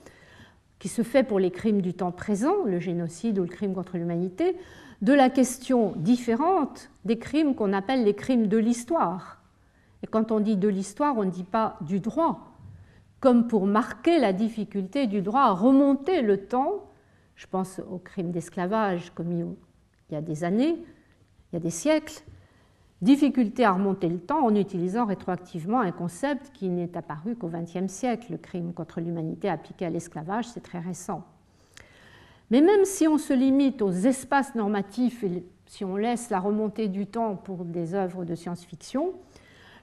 qui 0.79 0.87
se 0.87 1.03
fait 1.03 1.23
pour 1.23 1.39
les 1.39 1.51
crimes 1.51 1.81
du 1.81 1.93
temps 1.93 2.11
présent, 2.11 2.63
le 2.65 2.79
génocide 2.79 3.37
ou 3.37 3.43
le 3.43 3.47
crime 3.47 3.75
contre 3.75 3.97
l'humanité, 3.97 4.57
de 5.03 5.13
la 5.13 5.29
question 5.29 5.93
différente 5.97 6.89
des 7.05 7.19
crimes 7.19 7.53
qu'on 7.53 7.73
appelle 7.73 8.03
les 8.03 8.15
crimes 8.15 8.47
de 8.47 8.57
l'histoire. 8.57 9.41
Et 10.01 10.07
quand 10.07 10.31
on 10.31 10.39
dit 10.39 10.57
de 10.57 10.67
l'histoire, 10.67 11.17
on 11.17 11.25
ne 11.25 11.29
dit 11.29 11.43
pas 11.43 11.77
du 11.81 11.99
droit, 11.99 12.55
comme 13.19 13.47
pour 13.47 13.67
marquer 13.67 14.17
la 14.17 14.33
difficulté 14.33 15.05
du 15.05 15.21
droit 15.21 15.41
à 15.41 15.51
remonter 15.51 16.23
le 16.23 16.45
temps 16.47 16.90
Je 17.41 17.47
pense 17.47 17.81
aux 17.89 17.97
crimes 17.97 18.29
d'esclavage 18.29 19.09
commis 19.15 19.41
il 19.41 20.13
y 20.13 20.15
a 20.15 20.21
des 20.21 20.43
années, 20.43 20.75
il 20.77 21.53
y 21.53 21.55
a 21.55 21.59
des 21.59 21.71
siècles. 21.71 22.21
Difficulté 23.01 23.65
à 23.65 23.71
remonter 23.71 24.09
le 24.09 24.19
temps 24.19 24.45
en 24.45 24.53
utilisant 24.53 25.07
rétroactivement 25.07 25.79
un 25.79 25.91
concept 25.91 26.51
qui 26.53 26.69
n'est 26.69 26.95
apparu 26.95 27.35
qu'au 27.35 27.49
XXe 27.49 27.91
siècle. 27.91 28.27
Le 28.33 28.37
crime 28.37 28.73
contre 28.73 29.01
l'humanité 29.01 29.49
appliqué 29.49 29.87
à 29.87 29.89
l'esclavage, 29.89 30.49
c'est 30.49 30.61
très 30.61 30.77
récent. 30.77 31.25
Mais 32.51 32.61
même 32.61 32.85
si 32.85 33.07
on 33.07 33.17
se 33.17 33.33
limite 33.33 33.81
aux 33.81 33.89
espaces 33.89 34.53
normatifs 34.53 35.23
et 35.23 35.43
si 35.65 35.83
on 35.83 35.95
laisse 35.95 36.29
la 36.29 36.39
remontée 36.39 36.89
du 36.89 37.07
temps 37.07 37.35
pour 37.35 37.65
des 37.65 37.95
œuvres 37.95 38.23
de 38.23 38.35
science-fiction, 38.35 39.15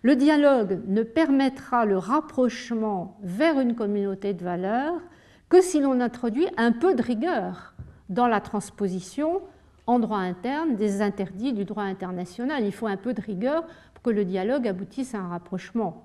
le 0.02 0.14
dialogue 0.14 0.80
ne 0.86 1.02
permettra 1.02 1.86
le 1.86 1.98
rapprochement 1.98 3.18
vers 3.24 3.58
une 3.58 3.74
communauté 3.74 4.32
de 4.32 4.44
valeurs 4.44 5.00
que 5.48 5.60
si 5.60 5.80
l'on 5.80 6.00
introduit 6.00 6.46
un 6.56 6.72
peu 6.72 6.94
de 6.94 7.02
rigueur 7.02 7.74
dans 8.08 8.26
la 8.26 8.40
transposition 8.40 9.42
en 9.88 9.98
droit 9.98 10.18
interne 10.18 10.76
des 10.76 11.00
interdits 11.00 11.54
du 11.54 11.64
droit 11.64 11.82
international. 11.82 12.64
Il 12.64 12.72
faut 12.72 12.86
un 12.86 12.98
peu 12.98 13.14
de 13.14 13.22
rigueur 13.22 13.64
pour 13.94 14.02
que 14.02 14.10
le 14.10 14.24
dialogue 14.24 14.68
aboutisse 14.68 15.14
à 15.14 15.18
un 15.18 15.28
rapprochement. 15.28 16.04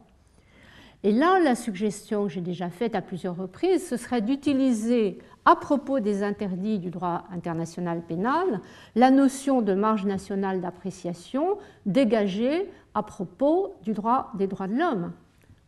Et 1.03 1.11
là, 1.11 1.37
la 1.39 1.53
suggestion 1.53 2.23
que 2.23 2.29
j'ai 2.29 2.41
déjà 2.41 2.69
faite 2.69 2.95
à 2.95 3.01
plusieurs 3.01 3.35
reprises, 3.35 3.85
ce 3.85 3.97
serait 3.97 4.21
d'utiliser, 4.21 5.19
à 5.43 5.57
propos 5.57 5.99
des 5.99 6.23
interdits 6.23 6.79
du 6.79 6.91
droit 6.91 7.25
international 7.29 8.01
pénal, 8.01 8.61
la 8.95 9.11
notion 9.11 9.61
de 9.61 9.73
marge 9.73 10.05
nationale 10.05 10.61
d'appréciation 10.61 11.57
dégagée 11.85 12.69
à 12.93 13.03
propos 13.03 13.75
du 13.83 13.91
droit 13.91 14.31
des 14.35 14.47
droits 14.47 14.69
de 14.69 14.77
l'homme. 14.77 15.11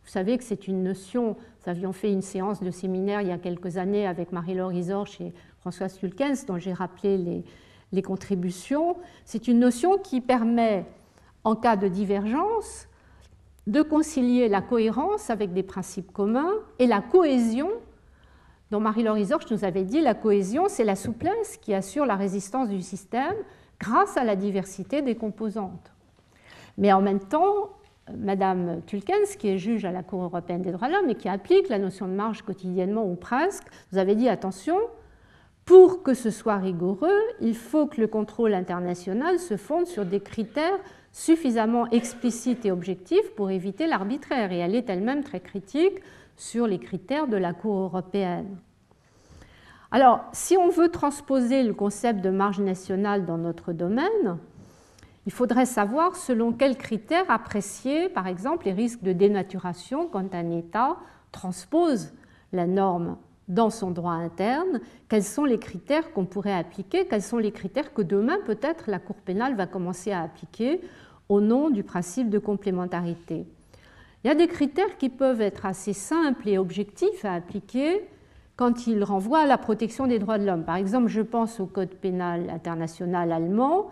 Vous 0.04 0.10
savez 0.10 0.38
que 0.38 0.44
c'est 0.44 0.68
une 0.68 0.82
notion, 0.82 1.36
nous 1.66 1.72
avions 1.72 1.92
fait 1.92 2.12
une 2.12 2.22
séance 2.22 2.60
de 2.60 2.70
séminaire 2.70 3.22
il 3.22 3.28
y 3.28 3.32
a 3.32 3.38
quelques 3.38 3.76
années 3.76 4.06
avec 4.06 4.30
Marie-Laure 4.30 4.72
Isorge 4.72 5.20
et 5.20 5.32
François 5.58 5.88
Stulkens, 5.88 6.46
dont 6.46 6.58
j'ai 6.58 6.72
rappelé 6.72 7.44
les, 7.92 8.02
contributions. 8.02 8.96
C'est 9.24 9.48
une 9.48 9.58
notion 9.58 9.98
qui 9.98 10.20
permet, 10.20 10.86
en 11.42 11.56
cas 11.56 11.74
de 11.74 11.88
divergence, 11.88 12.86
de 13.66 13.82
concilier 13.82 14.48
la 14.48 14.60
cohérence 14.60 15.28
avec 15.28 15.52
des 15.54 15.64
principes 15.64 16.12
communs 16.12 16.52
et 16.78 16.86
la 16.86 17.00
cohésion 17.00 17.70
dont 18.70 18.78
Marie-Laure 18.78 19.18
Isorge 19.18 19.50
nous 19.50 19.64
avait 19.64 19.84
dit 19.84 20.00
la 20.00 20.14
cohésion, 20.14 20.66
c'est 20.68 20.84
la 20.84 20.96
souplesse 20.96 21.56
qui 21.56 21.74
assure 21.74 22.06
la 22.06 22.14
résistance 22.14 22.68
du 22.68 22.82
système 22.82 23.34
grâce 23.80 24.16
à 24.16 24.22
la 24.22 24.36
diversité 24.36 25.02
des 25.02 25.16
composantes. 25.16 25.92
Mais 26.78 26.92
en 26.92 27.00
même 27.00 27.20
temps, 27.20 27.70
Madame 28.14 28.82
Tulkens, 28.86 29.36
qui 29.38 29.48
est 29.48 29.58
juge 29.58 29.84
à 29.84 29.90
la 29.90 30.02
Cour 30.02 30.22
européenne 30.22 30.62
des 30.62 30.70
droits 30.70 30.88
de 30.88 30.92
l'homme 30.92 31.10
et 31.10 31.14
qui 31.14 31.28
applique 31.28 31.68
la 31.68 31.78
notion 31.78 32.06
de 32.06 32.12
marge 32.12 32.42
quotidiennement 32.42 33.04
ou 33.04 33.16
presque, 33.16 33.64
vous 33.90 33.98
avait 33.98 34.14
dit 34.14 34.28
attention, 34.28 34.76
pour 35.64 36.04
que 36.04 36.14
ce 36.14 36.30
soit 36.30 36.58
rigoureux, 36.58 37.20
il 37.40 37.56
faut 37.56 37.86
que 37.86 38.00
le 38.00 38.06
contrôle 38.06 38.54
international 38.54 39.40
se 39.40 39.56
fonde 39.56 39.86
sur 39.86 40.04
des 40.04 40.20
critères 40.20 40.78
suffisamment 41.10 41.90
explicites 41.90 42.64
et 42.64 42.70
objectifs 42.70 43.34
pour 43.34 43.50
éviter 43.50 43.88
l'arbitraire. 43.88 44.52
Et 44.52 44.58
elle 44.58 44.76
est 44.76 44.88
elle-même 44.88 45.24
très 45.24 45.40
critique 45.40 46.00
sur 46.36 46.68
les 46.68 46.78
critères 46.78 47.26
de 47.26 47.36
la 47.36 47.52
Cour 47.52 47.80
européenne. 47.80 48.58
Alors, 49.90 50.20
si 50.32 50.56
on 50.56 50.68
veut 50.68 50.90
transposer 50.90 51.62
le 51.62 51.72
concept 51.72 52.20
de 52.20 52.30
marge 52.30 52.60
nationale 52.60 53.24
dans 53.24 53.38
notre 53.38 53.72
domaine, 53.72 54.38
il 55.26 55.32
faudrait 55.32 55.66
savoir 55.66 56.14
selon 56.14 56.52
quels 56.52 56.76
critères 56.76 57.28
apprécier, 57.28 58.08
par 58.08 58.28
exemple, 58.28 58.66
les 58.66 58.72
risques 58.72 59.02
de 59.02 59.12
dénaturation 59.12 60.06
quand 60.06 60.34
un 60.34 60.50
État 60.50 60.96
transpose 61.32 62.12
la 62.52 62.66
norme 62.66 63.16
dans 63.48 63.70
son 63.70 63.90
droit 63.90 64.12
interne, 64.12 64.80
quels 65.08 65.24
sont 65.24 65.44
les 65.44 65.58
critères 65.58 66.12
qu'on 66.12 66.24
pourrait 66.24 66.54
appliquer, 66.54 67.06
quels 67.06 67.22
sont 67.22 67.38
les 67.38 67.52
critères 67.52 67.92
que 67.92 68.02
demain 68.02 68.38
peut-être 68.44 68.88
la 68.88 68.98
Cour 68.98 69.16
pénale 69.16 69.54
va 69.54 69.66
commencer 69.66 70.12
à 70.12 70.22
appliquer 70.22 70.80
au 71.28 71.40
nom 71.40 71.70
du 71.70 71.82
principe 71.82 72.30
de 72.30 72.38
complémentarité? 72.38 73.46
Il 74.24 74.28
y 74.28 74.30
a 74.30 74.34
des 74.34 74.48
critères 74.48 74.96
qui 74.96 75.08
peuvent 75.08 75.40
être 75.40 75.66
assez 75.66 75.92
simples 75.92 76.48
et 76.48 76.58
objectifs 76.58 77.24
à 77.24 77.34
appliquer 77.34 78.08
quand 78.56 78.86
ils 78.86 79.04
renvoient 79.04 79.40
à 79.40 79.46
la 79.46 79.58
protection 79.58 80.06
des 80.06 80.18
droits 80.18 80.38
de 80.38 80.46
l'homme. 80.46 80.64
Par 80.64 80.76
exemple, 80.76 81.08
je 81.08 81.20
pense 81.20 81.60
au 81.60 81.66
Code 81.66 81.94
pénal 81.94 82.50
international 82.50 83.30
allemand 83.30 83.90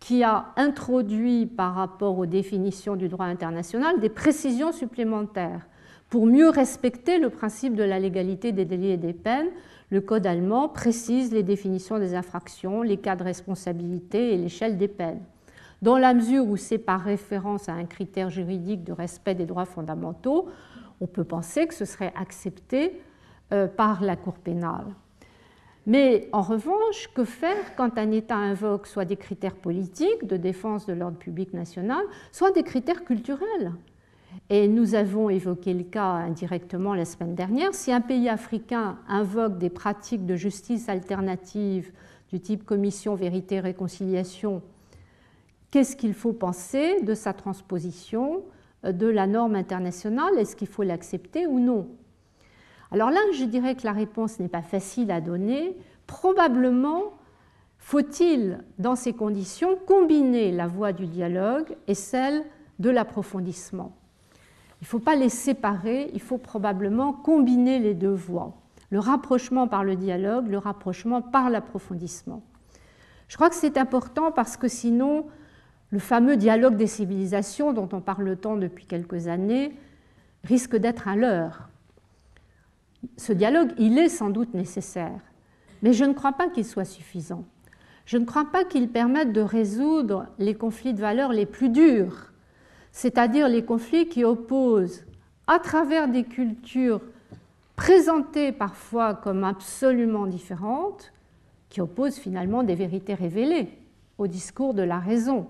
qui 0.00 0.22
a 0.22 0.52
introduit 0.56 1.46
par 1.46 1.74
rapport 1.74 2.18
aux 2.18 2.26
définitions 2.26 2.96
du 2.96 3.08
droit 3.08 3.26
international 3.26 4.00
des 4.00 4.08
précisions 4.08 4.72
supplémentaires 4.72 5.66
pour 6.08 6.26
mieux 6.26 6.48
respecter 6.48 7.18
le 7.18 7.30
principe 7.30 7.74
de 7.74 7.82
la 7.82 7.98
légalité 7.98 8.52
des 8.52 8.64
délits 8.64 8.92
et 8.92 8.96
des 8.96 9.12
peines, 9.12 9.48
le 9.90 10.00
Code 10.00 10.26
allemand 10.26 10.68
précise 10.68 11.32
les 11.32 11.42
définitions 11.42 11.98
des 11.98 12.14
infractions, 12.14 12.82
les 12.82 12.96
cas 12.96 13.16
de 13.16 13.24
responsabilité 13.24 14.32
et 14.32 14.36
l'échelle 14.36 14.78
des 14.78 14.88
peines. 14.88 15.22
Dans 15.80 15.98
la 15.98 16.14
mesure 16.14 16.46
où 16.46 16.56
c'est 16.56 16.78
par 16.78 17.00
référence 17.00 17.68
à 17.68 17.72
un 17.72 17.84
critère 17.84 18.30
juridique 18.30 18.84
de 18.84 18.92
respect 18.92 19.34
des 19.34 19.46
droits 19.46 19.64
fondamentaux, 19.64 20.48
on 21.00 21.06
peut 21.06 21.24
penser 21.24 21.66
que 21.66 21.74
ce 21.74 21.84
serait 21.84 22.12
accepté 22.16 23.00
euh, 23.52 23.68
par 23.68 24.02
la 24.02 24.16
Cour 24.16 24.34
pénale. 24.34 24.86
Mais 25.88 26.28
en 26.32 26.42
revanche, 26.42 27.08
que 27.14 27.24
faire 27.24 27.74
quand 27.74 27.96
un 27.96 28.12
État 28.12 28.36
invoque 28.36 28.86
soit 28.86 29.06
des 29.06 29.16
critères 29.16 29.56
politiques 29.56 30.26
de 30.26 30.36
défense 30.36 30.84
de 30.84 30.92
l'ordre 30.92 31.16
public 31.16 31.54
national, 31.54 32.04
soit 32.30 32.50
des 32.50 32.62
critères 32.62 33.04
culturels? 33.04 33.72
Et 34.50 34.68
nous 34.68 34.94
avons 34.94 35.30
évoqué 35.30 35.72
le 35.72 35.84
cas 35.84 36.10
indirectement 36.10 36.92
la 36.92 37.06
semaine 37.06 37.34
dernière. 37.34 37.74
Si 37.74 37.90
un 37.90 38.02
pays 38.02 38.28
africain 38.28 38.98
invoque 39.08 39.56
des 39.56 39.70
pratiques 39.70 40.26
de 40.26 40.36
justice 40.36 40.90
alternative 40.90 41.90
du 42.30 42.38
type 42.38 42.66
commission 42.66 43.14
vérité-réconciliation, 43.14 44.60
qu'est-ce 45.70 45.96
qu'il 45.96 46.12
faut 46.12 46.34
penser 46.34 47.00
de 47.00 47.14
sa 47.14 47.32
transposition 47.32 48.42
de 48.84 49.06
la 49.06 49.26
norme 49.26 49.54
internationale? 49.54 50.38
Est-ce 50.38 50.54
qu'il 50.54 50.68
faut 50.68 50.82
l'accepter 50.82 51.46
ou 51.46 51.58
non? 51.58 51.88
Alors 52.90 53.10
là, 53.10 53.20
je 53.34 53.44
dirais 53.44 53.74
que 53.74 53.84
la 53.84 53.92
réponse 53.92 54.38
n'est 54.40 54.48
pas 54.48 54.62
facile 54.62 55.10
à 55.10 55.20
donner. 55.20 55.76
Probablement 56.06 57.12
faut-il, 57.78 58.62
dans 58.78 58.96
ces 58.96 59.12
conditions, 59.12 59.76
combiner 59.86 60.52
la 60.52 60.66
voie 60.66 60.92
du 60.92 61.06
dialogue 61.06 61.76
et 61.86 61.94
celle 61.94 62.44
de 62.78 62.90
l'approfondissement. 62.90 63.96
Il 64.80 64.84
ne 64.84 64.88
faut 64.88 64.98
pas 64.98 65.16
les 65.16 65.28
séparer, 65.28 66.10
il 66.12 66.20
faut 66.20 66.38
probablement 66.38 67.12
combiner 67.12 67.78
les 67.78 67.94
deux 67.94 68.12
voies. 68.12 68.54
Le 68.90 68.98
rapprochement 68.98 69.68
par 69.68 69.84
le 69.84 69.96
dialogue, 69.96 70.48
le 70.48 70.58
rapprochement 70.58 71.20
par 71.20 71.50
l'approfondissement. 71.50 72.42
Je 73.28 73.36
crois 73.36 73.50
que 73.50 73.56
c'est 73.56 73.76
important 73.76 74.32
parce 74.32 74.56
que 74.56 74.68
sinon, 74.68 75.26
le 75.90 75.98
fameux 75.98 76.36
dialogue 76.36 76.76
des 76.76 76.86
civilisations 76.86 77.72
dont 77.72 77.88
on 77.92 78.00
parle 78.00 78.36
tant 78.36 78.56
depuis 78.56 78.86
quelques 78.86 79.28
années 79.28 79.74
risque 80.44 80.76
d'être 80.76 81.08
un 81.08 81.16
leurre. 81.16 81.67
Ce 83.16 83.32
dialogue, 83.32 83.72
il 83.78 83.98
est 83.98 84.08
sans 84.08 84.30
doute 84.30 84.54
nécessaire, 84.54 85.20
mais 85.82 85.92
je 85.92 86.04
ne 86.04 86.12
crois 86.12 86.32
pas 86.32 86.48
qu'il 86.48 86.64
soit 86.64 86.84
suffisant. 86.84 87.44
Je 88.06 88.16
ne 88.16 88.24
crois 88.24 88.46
pas 88.50 88.64
qu'il 88.64 88.88
permette 88.88 89.32
de 89.32 89.40
résoudre 89.40 90.26
les 90.38 90.54
conflits 90.54 90.94
de 90.94 91.00
valeurs 91.00 91.32
les 91.32 91.46
plus 91.46 91.68
durs 91.68 92.32
c'est-à-dire 92.98 93.48
les 93.48 93.64
conflits 93.64 94.08
qui 94.08 94.24
opposent 94.24 95.04
à 95.46 95.60
travers 95.60 96.08
des 96.08 96.24
cultures 96.24 97.00
présentées 97.76 98.50
parfois 98.50 99.14
comme 99.14 99.44
absolument 99.44 100.26
différentes, 100.26 101.12
qui 101.68 101.80
opposent 101.80 102.18
finalement 102.18 102.64
des 102.64 102.74
vérités 102.74 103.14
révélées 103.14 103.68
au 104.18 104.26
discours 104.26 104.74
de 104.74 104.82
la 104.82 104.98
raison. 104.98 105.46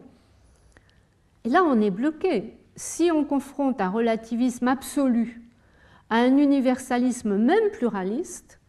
Et 1.45 1.49
là, 1.49 1.65
on 1.65 1.81
est 1.81 1.91
bloqué. 1.91 2.55
Si 2.77 3.11
on 3.11 3.25
confronte 3.25 3.81
un 3.81 3.89
relativisme 3.89 4.69
absolu 4.69 5.41
à 6.11 6.17
un 6.17 6.37
universalisme 6.37 7.37
même 7.37 7.71
pluraliste, 7.73 8.61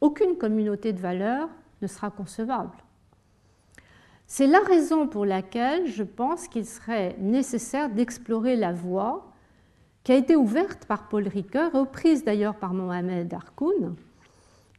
aucune 0.00 0.36
communauté 0.36 0.92
de 0.92 1.00
valeurs 1.00 1.48
ne 1.82 1.86
sera 1.86 2.10
concevable. 2.10 2.76
C'est 4.26 4.46
la 4.46 4.60
raison 4.60 5.06
pour 5.06 5.24
laquelle 5.24 5.86
je 5.86 6.02
pense 6.02 6.48
qu'il 6.48 6.66
serait 6.66 7.16
nécessaire 7.20 7.90
d'explorer 7.90 8.56
la 8.56 8.72
voie 8.72 9.32
qui 10.02 10.12
a 10.12 10.16
été 10.16 10.36
ouverte 10.36 10.86
par 10.86 11.08
Paul 11.08 11.28
Ricoeur, 11.28 11.72
reprise 11.72 12.24
d'ailleurs 12.24 12.56
par 12.56 12.74
Mohamed 12.74 13.32
Harkoun, 13.32 13.96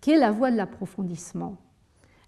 qui 0.01 0.11
est 0.11 0.17
la 0.17 0.31
voie 0.31 0.51
de 0.51 0.57
l'approfondissement. 0.57 1.57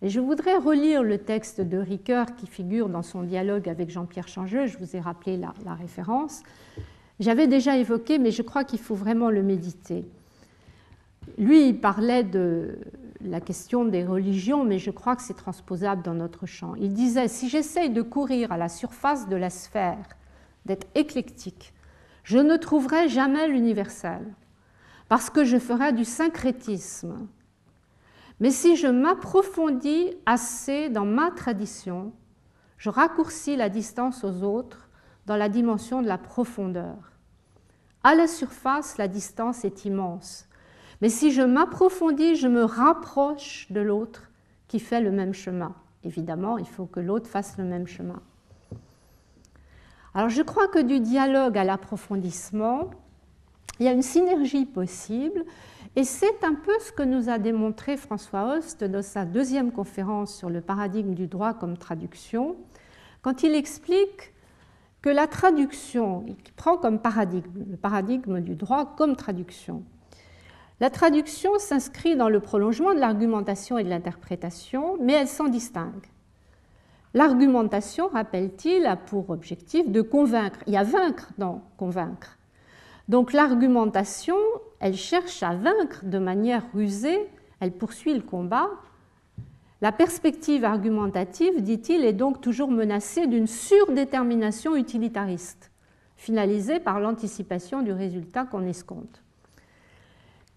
Et 0.02 0.10
je 0.10 0.22
voudrais 0.22 0.58
relire 0.58 1.04
le 1.04 1.18
texte 1.18 1.60
de 1.60 1.78
Ricoeur 1.78 2.36
qui 2.36 2.48
figure 2.48 2.88
dans 2.88 3.02
son 3.02 3.24
dialogue 3.24 3.68
avec 3.68 3.90
Jean-Pierre 3.90 4.30
Changeux, 4.30 4.66
je 4.68 4.78
vous 4.78 4.96
ai 4.96 5.00
rappelé 5.00 5.36
la, 5.36 5.54
la 5.66 5.76
référence. 5.76 6.42
J'avais 7.20 7.48
déjà 7.48 7.78
évoqué, 7.78 8.18
mais 8.18 8.32
je 8.32 8.42
crois 8.42 8.64
qu'il 8.64 8.80
faut 8.80 8.96
vraiment 8.96 9.30
le 9.30 9.44
méditer. 9.44 10.10
Lui, 11.38 11.68
il 11.68 11.80
parlait 11.80 12.24
de 12.24 12.80
la 13.22 13.42
question 13.42 13.86
des 13.86 14.06
religions, 14.06 14.64
mais 14.64 14.80
je 14.80 14.92
crois 14.92 15.16
que 15.16 15.22
c'est 15.22 15.36
transposable 15.36 16.02
dans 16.02 16.14
notre 16.14 16.46
champ. 16.46 16.76
Il 16.76 16.94
disait, 16.94 17.28
si 17.28 17.50
j'essaye 17.50 17.90
de 17.90 18.02
courir 18.02 18.52
à 18.52 18.58
la 18.58 18.70
surface 18.70 19.28
de 19.28 19.36
la 19.36 19.50
sphère, 19.50 20.18
d'être 20.66 20.88
éclectique, 20.96 21.74
je 22.24 22.38
ne 22.38 22.56
trouverai 22.56 23.10
jamais 23.10 23.48
l'universel, 23.48 24.22
parce 25.10 25.30
que 25.30 25.44
je 25.44 25.58
ferai 25.58 25.94
du 25.94 26.06
syncrétisme. 26.06 27.28
Mais 28.40 28.52
si 28.52 28.78
je 28.78 28.88
m'approfondis 28.88 30.14
assez 30.26 30.90
dans 30.90 31.06
ma 31.06 31.32
tradition, 31.32 32.14
je 32.78 32.90
raccourcis 32.90 33.58
la 33.58 33.68
distance 33.68 34.24
aux 34.24 34.44
autres 34.44 34.89
dans 35.30 35.38
la 35.38 35.48
dimension 35.48 36.02
de 36.02 36.08
la 36.08 36.18
profondeur. 36.18 37.12
À 38.04 38.16
la 38.16 38.26
surface, 38.26 38.98
la 38.98 39.08
distance 39.08 39.64
est 39.64 39.86
immense. 39.86 40.48
Mais 41.02 41.10
si 41.10 41.32
je 41.32 41.44
m'approfondis, 41.44 42.36
je 42.36 42.48
me 42.48 42.64
rapproche 42.64 43.72
de 43.72 43.80
l'autre 43.80 44.32
qui 44.68 44.80
fait 44.80 45.02
le 45.02 45.12
même 45.12 45.36
chemin. 45.36 45.76
Évidemment, 46.04 46.58
il 46.58 46.66
faut 46.66 46.88
que 46.88 47.00
l'autre 47.00 47.30
fasse 47.30 47.60
le 47.60 47.64
même 47.64 47.86
chemin. 47.86 48.20
Alors 50.16 50.30
je 50.30 50.42
crois 50.42 50.68
que 50.68 50.80
du 50.80 51.00
dialogue 51.00 51.60
à 51.60 51.64
l'approfondissement, 51.64 52.90
il 53.80 53.86
y 53.86 53.88
a 53.88 53.92
une 53.92 54.02
synergie 54.02 54.66
possible 54.66 55.46
et 55.96 56.06
c'est 56.06 56.44
un 56.44 56.56
peu 56.56 56.74
ce 56.80 56.92
que 56.92 57.04
nous 57.04 57.30
a 57.30 57.38
démontré 57.38 57.98
François 57.98 58.56
Host 58.56 58.84
dans 58.84 59.04
sa 59.04 59.26
deuxième 59.26 59.72
conférence 59.72 60.36
sur 60.36 60.50
le 60.50 60.62
paradigme 60.62 61.14
du 61.14 61.28
droit 61.28 61.54
comme 61.54 61.78
traduction, 61.78 62.56
quand 63.22 63.44
il 63.44 63.54
explique 63.54 64.34
que 65.02 65.10
la 65.10 65.28
traduction, 65.28 66.26
il 66.28 66.36
prend 66.54 66.78
comme 66.78 67.00
paradigme 67.00 67.66
le 67.70 67.78
paradigme 67.78 68.42
du 68.42 68.56
droit 68.56 68.96
comme 68.98 69.16
traduction. 69.16 69.84
La 70.80 70.90
traduction 70.90 71.52
s'inscrit 71.60 72.16
dans 72.16 72.30
le 72.30 72.40
prolongement 72.40 72.94
de 72.94 73.00
l'argumentation 73.00 73.78
et 73.78 73.84
de 73.84 73.90
l'interprétation, 73.90 74.98
mais 75.02 75.14
elle 75.14 75.28
s'en 75.28 75.48
distingue. 75.48 76.06
L'argumentation, 77.14 78.08
rappelle-t-il, 78.08 78.86
a 78.86 78.96
pour 78.96 79.30
objectif 79.30 79.90
de 79.90 80.02
convaincre. 80.02 80.60
Il 80.68 80.74
y 80.74 80.78
a 80.78 80.84
vaincre 80.84 81.32
dans 81.38 81.64
convaincre. 81.78 82.38
Donc 83.08 83.34
l'argumentation, 83.34 84.38
elle 84.80 84.96
cherche 84.96 85.42
à 85.42 85.56
vaincre 85.56 86.06
de 86.06 86.20
manière 86.20 86.64
rusée, 86.74 87.28
elle 87.60 87.72
poursuit 87.72 88.14
le 88.14 88.22
combat. 88.22 88.70
La 89.82 89.94
perspective 89.94 90.66
argumentative, 90.66 91.62
dit-il, 91.62 92.04
est 92.04 92.14
donc 92.14 92.42
toujours 92.42 92.70
menacée 92.70 93.28
d'une 93.28 93.48
surdétermination 93.48 94.76
utilitariste, 94.76 95.72
finalisée 96.18 96.82
par 96.82 97.00
l'anticipation 97.00 97.82
du 97.82 97.94
résultat 97.94 98.46
qu'on 98.46 98.66
escompte. 98.66 99.24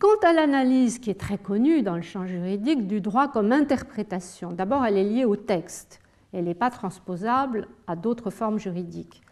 Quant 0.01 0.19
à 0.25 0.33
l'analyse 0.33 0.99
qui 0.99 1.11
est 1.11 1.21
très 1.21 1.39
connue 1.39 1.83
dans 1.83 1.95
le 1.95 2.03
champ 2.03 2.27
juridique 2.27 2.89
du 2.89 3.01
droit 3.01 3.29
comme 3.29 3.53
interprétation, 3.53 4.51
d'abord 4.51 4.85
elle 4.85 4.97
est 4.97 5.05
liée 5.05 5.25
au 5.25 5.37
texte, 5.37 6.01
elle 6.33 6.47
n'est 6.47 6.55
pas 6.55 6.71
transposable 6.71 7.69
à 7.87 7.95
d'autres 7.95 8.31
formes 8.31 8.59
juridiques. 8.59 9.23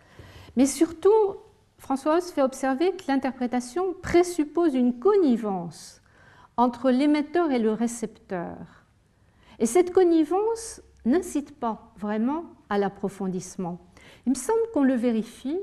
Mais 0.57 0.66
surtout, 0.66 1.34
François 1.78 2.20
fait 2.20 2.43
observer 2.43 2.93
que 2.93 3.03
l'interprétation 3.09 3.95
présuppose 4.01 4.74
une 4.74 5.01
connivence 5.01 6.01
entre 6.57 6.93
l'émetteur 6.93 7.51
et 7.51 7.59
le 7.59 7.72
récepteur. 7.72 8.80
Et 9.61 9.67
cette 9.67 9.93
connivence 9.93 10.81
n'incite 11.05 11.59
pas 11.59 11.93
vraiment 11.99 12.45
à 12.71 12.79
l'approfondissement. 12.79 13.79
Il 14.27 14.31
me 14.31 14.35
semble 14.35 14.61
qu'on 14.73 14.83
le 14.83 14.95
vérifie 14.95 15.59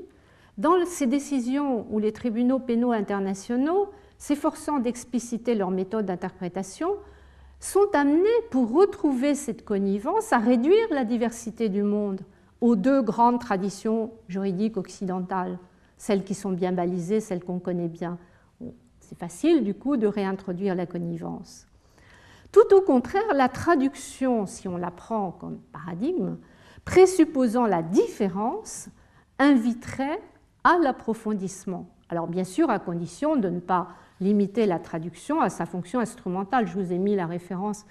dans 0.58 0.86
ces 0.86 1.08
décisions 1.08 1.86
où 1.90 2.00
les 2.00 2.12
tribunaux 2.12 2.60
pénaux 2.60 2.92
internationaux, 2.92 3.90
s'efforçant 4.18 4.80
d'expliciter 4.80 5.56
leur 5.56 5.72
méthode 5.72 6.06
d'interprétation, 6.06 6.90
sont 7.60 7.90
amenés 7.94 8.30
pour 8.52 8.72
retrouver 8.72 9.34
cette 9.34 9.66
connivence 9.66 10.32
à 10.32 10.38
réduire 10.38 10.88
la 10.92 11.04
diversité 11.04 11.70
du 11.70 11.82
monde 11.82 12.22
aux 12.62 12.76
deux 12.76 13.02
grandes 13.02 13.40
traditions 13.40 14.12
juridiques 14.28 14.78
occidentales, 14.78 15.58
celles 15.98 16.24
qui 16.24 16.36
sont 16.36 16.52
bien 16.52 16.72
balisées, 16.72 17.20
celles 17.20 17.44
qu'on 17.44 17.60
connaît 17.60 17.88
bien. 17.88 18.18
C'est 19.00 19.18
facile 19.18 19.64
du 19.64 19.74
coup 19.74 19.98
de 19.98 20.08
réintroduire 20.08 20.76
la 20.76 20.86
connivence. 20.86 21.67
Tout 22.52 22.74
au 22.74 22.82
contraire, 22.82 23.34
la 23.34 23.50
traduction, 23.50 24.46
si 24.46 24.68
on 24.68 24.78
la 24.78 24.92
prend 24.92 25.32
comme 25.32 25.58
paradigme, 25.72 26.38
présupposant 26.86 27.66
la 27.66 27.82
différence, 27.82 28.90
inviterait 29.40 30.22
à 30.64 30.78
l'approfondissement. 30.78 31.90
Alors 32.10 32.28
bien 32.28 32.44
sûr, 32.44 32.70
à 32.70 32.80
condition 32.80 33.36
de 33.36 33.50
ne 33.50 33.60
pas 33.60 33.90
limiter 34.22 34.66
la 34.66 34.80
traduction 34.80 35.42
à 35.42 35.50
sa 35.50 35.66
fonction 35.66 36.00
instrumentale. 36.00 36.68
Je 36.68 36.80
vous 36.80 36.92
ai 36.92 36.98
mis 36.98 37.16
la 37.16 37.26
référence 37.26 37.86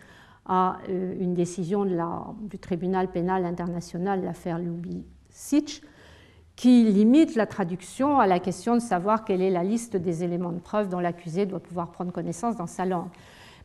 à 0.47 0.79
euh, 0.89 1.15
une 1.21 1.35
décision 1.35 1.85
du 1.85 2.59
tribunal 2.59 3.11
pénal 3.11 3.45
international, 3.45 4.25
l'affaire 4.25 4.59
Lubicic, 4.59 5.83
qui 6.55 6.85
limite 6.85 7.35
la 7.35 7.47
traduction 7.47 8.19
à 8.19 8.27
la 8.27 8.41
question 8.41 8.75
de 8.75 8.81
savoir 8.81 9.25
quelle 9.25 9.43
est 9.43 9.51
la 9.51 9.63
liste 9.63 9.97
des 9.97 10.25
éléments 10.25 10.53
de 10.53 10.59
preuve 10.59 10.89
dont 10.89 11.01
l'accusé 11.01 11.45
doit 11.45 11.61
pouvoir 11.61 11.91
prendre 11.91 12.13
connaissance 12.13 12.57
dans 12.57 12.67
sa 12.67 12.87
langue. 12.87 13.11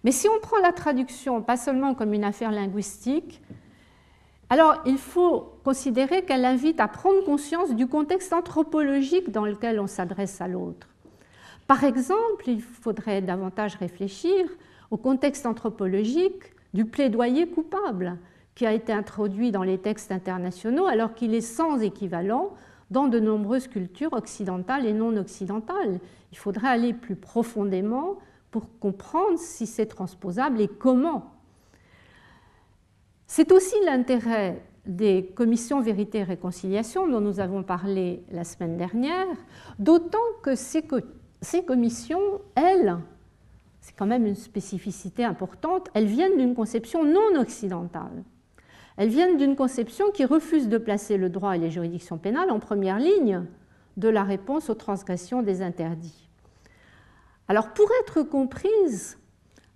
Mais 0.03 0.11
si 0.11 0.27
on 0.27 0.39
prend 0.39 0.57
la 0.59 0.71
traduction 0.71 1.41
pas 1.41 1.57
seulement 1.57 1.93
comme 1.93 2.13
une 2.13 2.23
affaire 2.23 2.51
linguistique, 2.51 3.41
alors 4.49 4.81
il 4.85 4.97
faut 4.97 5.53
considérer 5.63 6.23
qu'elle 6.23 6.43
invite 6.43 6.79
à 6.79 6.87
prendre 6.87 7.23
conscience 7.23 7.73
du 7.73 7.87
contexte 7.87 8.33
anthropologique 8.33 9.31
dans 9.31 9.45
lequel 9.45 9.79
on 9.79 9.87
s'adresse 9.87 10.41
à 10.41 10.47
l'autre. 10.47 10.87
Par 11.67 11.83
exemple, 11.85 12.47
il 12.47 12.61
faudrait 12.61 13.21
davantage 13.21 13.75
réfléchir 13.75 14.45
au 14.89 14.97
contexte 14.97 15.45
anthropologique 15.45 16.53
du 16.73 16.83
plaidoyer 16.83 17.47
coupable 17.47 18.17
qui 18.55 18.65
a 18.65 18.73
été 18.73 18.91
introduit 18.91 19.51
dans 19.51 19.63
les 19.63 19.77
textes 19.77 20.11
internationaux 20.11 20.85
alors 20.85 21.13
qu'il 21.13 21.33
est 21.33 21.39
sans 21.39 21.79
équivalent 21.79 22.53
dans 22.89 23.07
de 23.07 23.19
nombreuses 23.19 23.69
cultures 23.69 24.11
occidentales 24.11 24.85
et 24.85 24.91
non 24.91 25.15
occidentales. 25.15 25.99
Il 26.33 26.37
faudrait 26.37 26.67
aller 26.67 26.93
plus 26.93 27.15
profondément 27.15 28.17
pour 28.51 28.77
comprendre 28.79 29.39
si 29.39 29.65
c'est 29.65 29.85
transposable 29.85 30.61
et 30.61 30.67
comment. 30.67 31.31
C'est 33.25 33.51
aussi 33.53 33.75
l'intérêt 33.85 34.61
des 34.85 35.31
commissions 35.35 35.79
vérité 35.79 36.19
et 36.19 36.23
réconciliation 36.23 37.07
dont 37.07 37.21
nous 37.21 37.39
avons 37.39 37.63
parlé 37.63 38.23
la 38.31 38.43
semaine 38.43 38.77
dernière, 38.77 39.27
d'autant 39.79 40.17
que 40.43 40.55
ces 40.55 40.83
commissions, 41.65 42.41
elles, 42.55 42.97
c'est 43.79 43.95
quand 43.95 44.05
même 44.05 44.25
une 44.25 44.35
spécificité 44.35 45.23
importante, 45.23 45.89
elles 45.93 46.05
viennent 46.05 46.37
d'une 46.37 46.55
conception 46.55 47.05
non 47.05 47.39
occidentale. 47.39 48.23
Elles 48.97 49.09
viennent 49.09 49.37
d'une 49.37 49.55
conception 49.55 50.11
qui 50.11 50.25
refuse 50.25 50.67
de 50.67 50.77
placer 50.77 51.17
le 51.17 51.29
droit 51.29 51.55
et 51.55 51.59
les 51.59 51.71
juridictions 51.71 52.17
pénales 52.17 52.51
en 52.51 52.59
première 52.59 52.99
ligne 52.99 53.45
de 53.97 54.09
la 54.09 54.23
réponse 54.23 54.69
aux 54.69 54.75
transgressions 54.75 55.41
des 55.41 55.61
interdits. 55.61 56.27
Alors 57.51 57.73
pour 57.73 57.89
être 58.01 58.21
comprise, 58.21 59.17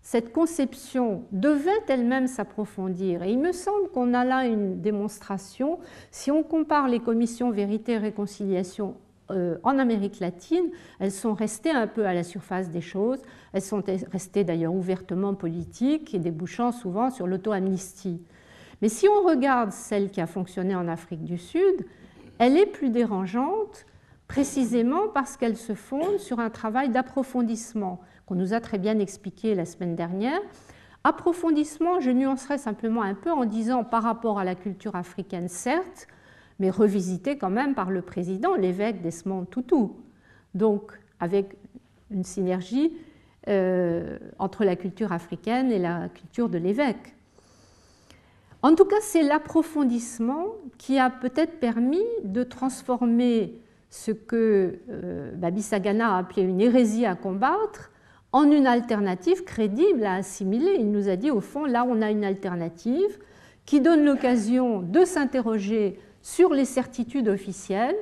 cette 0.02 0.32
conception 0.32 1.26
devait 1.34 1.72
elle-même 1.90 2.28
s'approfondir. 2.28 3.22
Et 3.22 3.32
il 3.32 3.38
me 3.38 3.52
semble 3.52 3.90
qu'on 3.90 4.14
a 4.14 4.24
là 4.24 4.46
une 4.46 4.80
démonstration. 4.80 5.80
Si 6.10 6.32
on 6.32 6.42
compare 6.42 6.88
les 6.88 7.02
commissions 7.02 7.52
vérité 7.52 7.92
et 7.92 7.98
réconciliation 7.98 8.96
euh, 9.30 9.58
en 9.64 9.78
Amérique 9.78 10.22
latine, 10.22 10.70
elles 11.02 11.12
sont 11.12 11.34
restées 11.34 11.72
un 11.72 11.88
peu 11.88 12.06
à 12.06 12.14
la 12.14 12.24
surface 12.24 12.70
des 12.70 12.80
choses. 12.80 13.22
Elles 13.52 13.62
sont 13.62 13.84
restées 14.10 14.46
d'ailleurs 14.46 14.74
ouvertement 14.74 15.34
politiques 15.34 16.16
et 16.16 16.20
débouchant 16.20 16.72
souvent 16.72 17.10
sur 17.10 17.28
l'auto-amnistie. 17.28 18.22
Mais 18.82 18.88
si 18.88 19.10
on 19.10 19.28
regarde 19.28 19.74
celle 19.74 20.12
qui 20.12 20.22
a 20.22 20.28
fonctionné 20.28 20.78
en 20.78 20.88
Afrique 20.88 21.26
du 21.26 21.38
Sud, 21.38 21.86
elle 22.40 22.56
est 22.56 22.68
plus 22.68 22.90
dérangeante 22.90 23.86
précisément 24.28 25.08
parce 25.14 25.38
qu'elle 25.38 25.58
se 25.58 25.76
fonde 25.76 26.18
sur 26.18 26.40
un 26.40 26.50
travail 26.50 26.90
d'approfondissement 26.90 28.02
qu'on 28.26 28.36
nous 28.36 28.54
a 28.54 28.60
très 28.60 28.78
bien 28.78 29.00
expliqué 29.00 29.56
la 29.56 29.66
semaine 29.66 29.96
dernière. 29.96 30.40
Approfondissement, 31.04 32.00
je 32.00 32.10
nuancerai 32.10 32.58
simplement 32.58 33.04
un 33.04 33.14
peu 33.14 33.32
en 33.32 33.46
disant 33.46 33.84
par 33.84 34.04
rapport 34.04 34.40
à 34.40 34.44
la 34.44 34.56
culture 34.56 34.96
africaine, 34.96 35.48
certes, 35.48 36.08
mais 36.60 36.72
revisité 36.72 37.38
quand 37.38 37.52
même 37.52 37.76
par 37.76 37.92
le 37.92 38.02
président, 38.02 38.56
l'évêque 38.56 39.02
Desmond 39.02 39.46
Tutu. 39.46 39.90
Donc, 40.56 41.00
avec 41.20 41.58
une 42.10 42.24
synergie 42.24 42.94
euh, 43.48 44.18
entre 44.40 44.64
la 44.64 44.76
culture 44.76 45.12
africaine 45.12 45.72
et 45.72 45.78
la 45.78 46.10
culture 46.10 46.50
de 46.50 46.58
l'évêque. 46.58 47.16
En 48.64 48.74
tout 48.74 48.86
cas, 48.86 48.96
c'est 49.02 49.22
l'approfondissement 49.22 50.48
qui 50.80 50.98
a 50.98 51.12
peut-être 51.12 51.60
permis 51.60 52.04
de 52.24 52.42
transformer 52.42 53.62
ce 53.96 54.12
que 54.12 54.80
euh, 54.90 55.32
Babi 55.36 55.62
Sagana 55.62 56.16
a 56.16 56.18
appelé 56.20 56.42
une 56.42 56.60
hérésie 56.60 57.06
à 57.06 57.16
combattre 57.16 57.92
en 58.34 58.52
une 58.52 58.68
alternative 58.68 59.46
crédible 59.46 60.04
à 60.04 60.16
assimiler. 60.16 60.76
Il 60.78 60.92
nous 60.92 61.08
a 61.08 61.16
dit, 61.16 61.32
au 61.32 61.40
fond, 61.40 61.64
là, 61.64 61.86
on 61.88 62.02
a 62.02 62.12
une 62.12 62.26
alternative 62.26 63.18
qui 63.66 63.80
donne 63.80 64.04
l'occasion 64.04 64.82
de 64.82 65.06
s'interroger 65.06 65.98
sur 66.22 66.54
les 66.54 66.66
certitudes 66.66 67.30
officielles, 67.30 67.96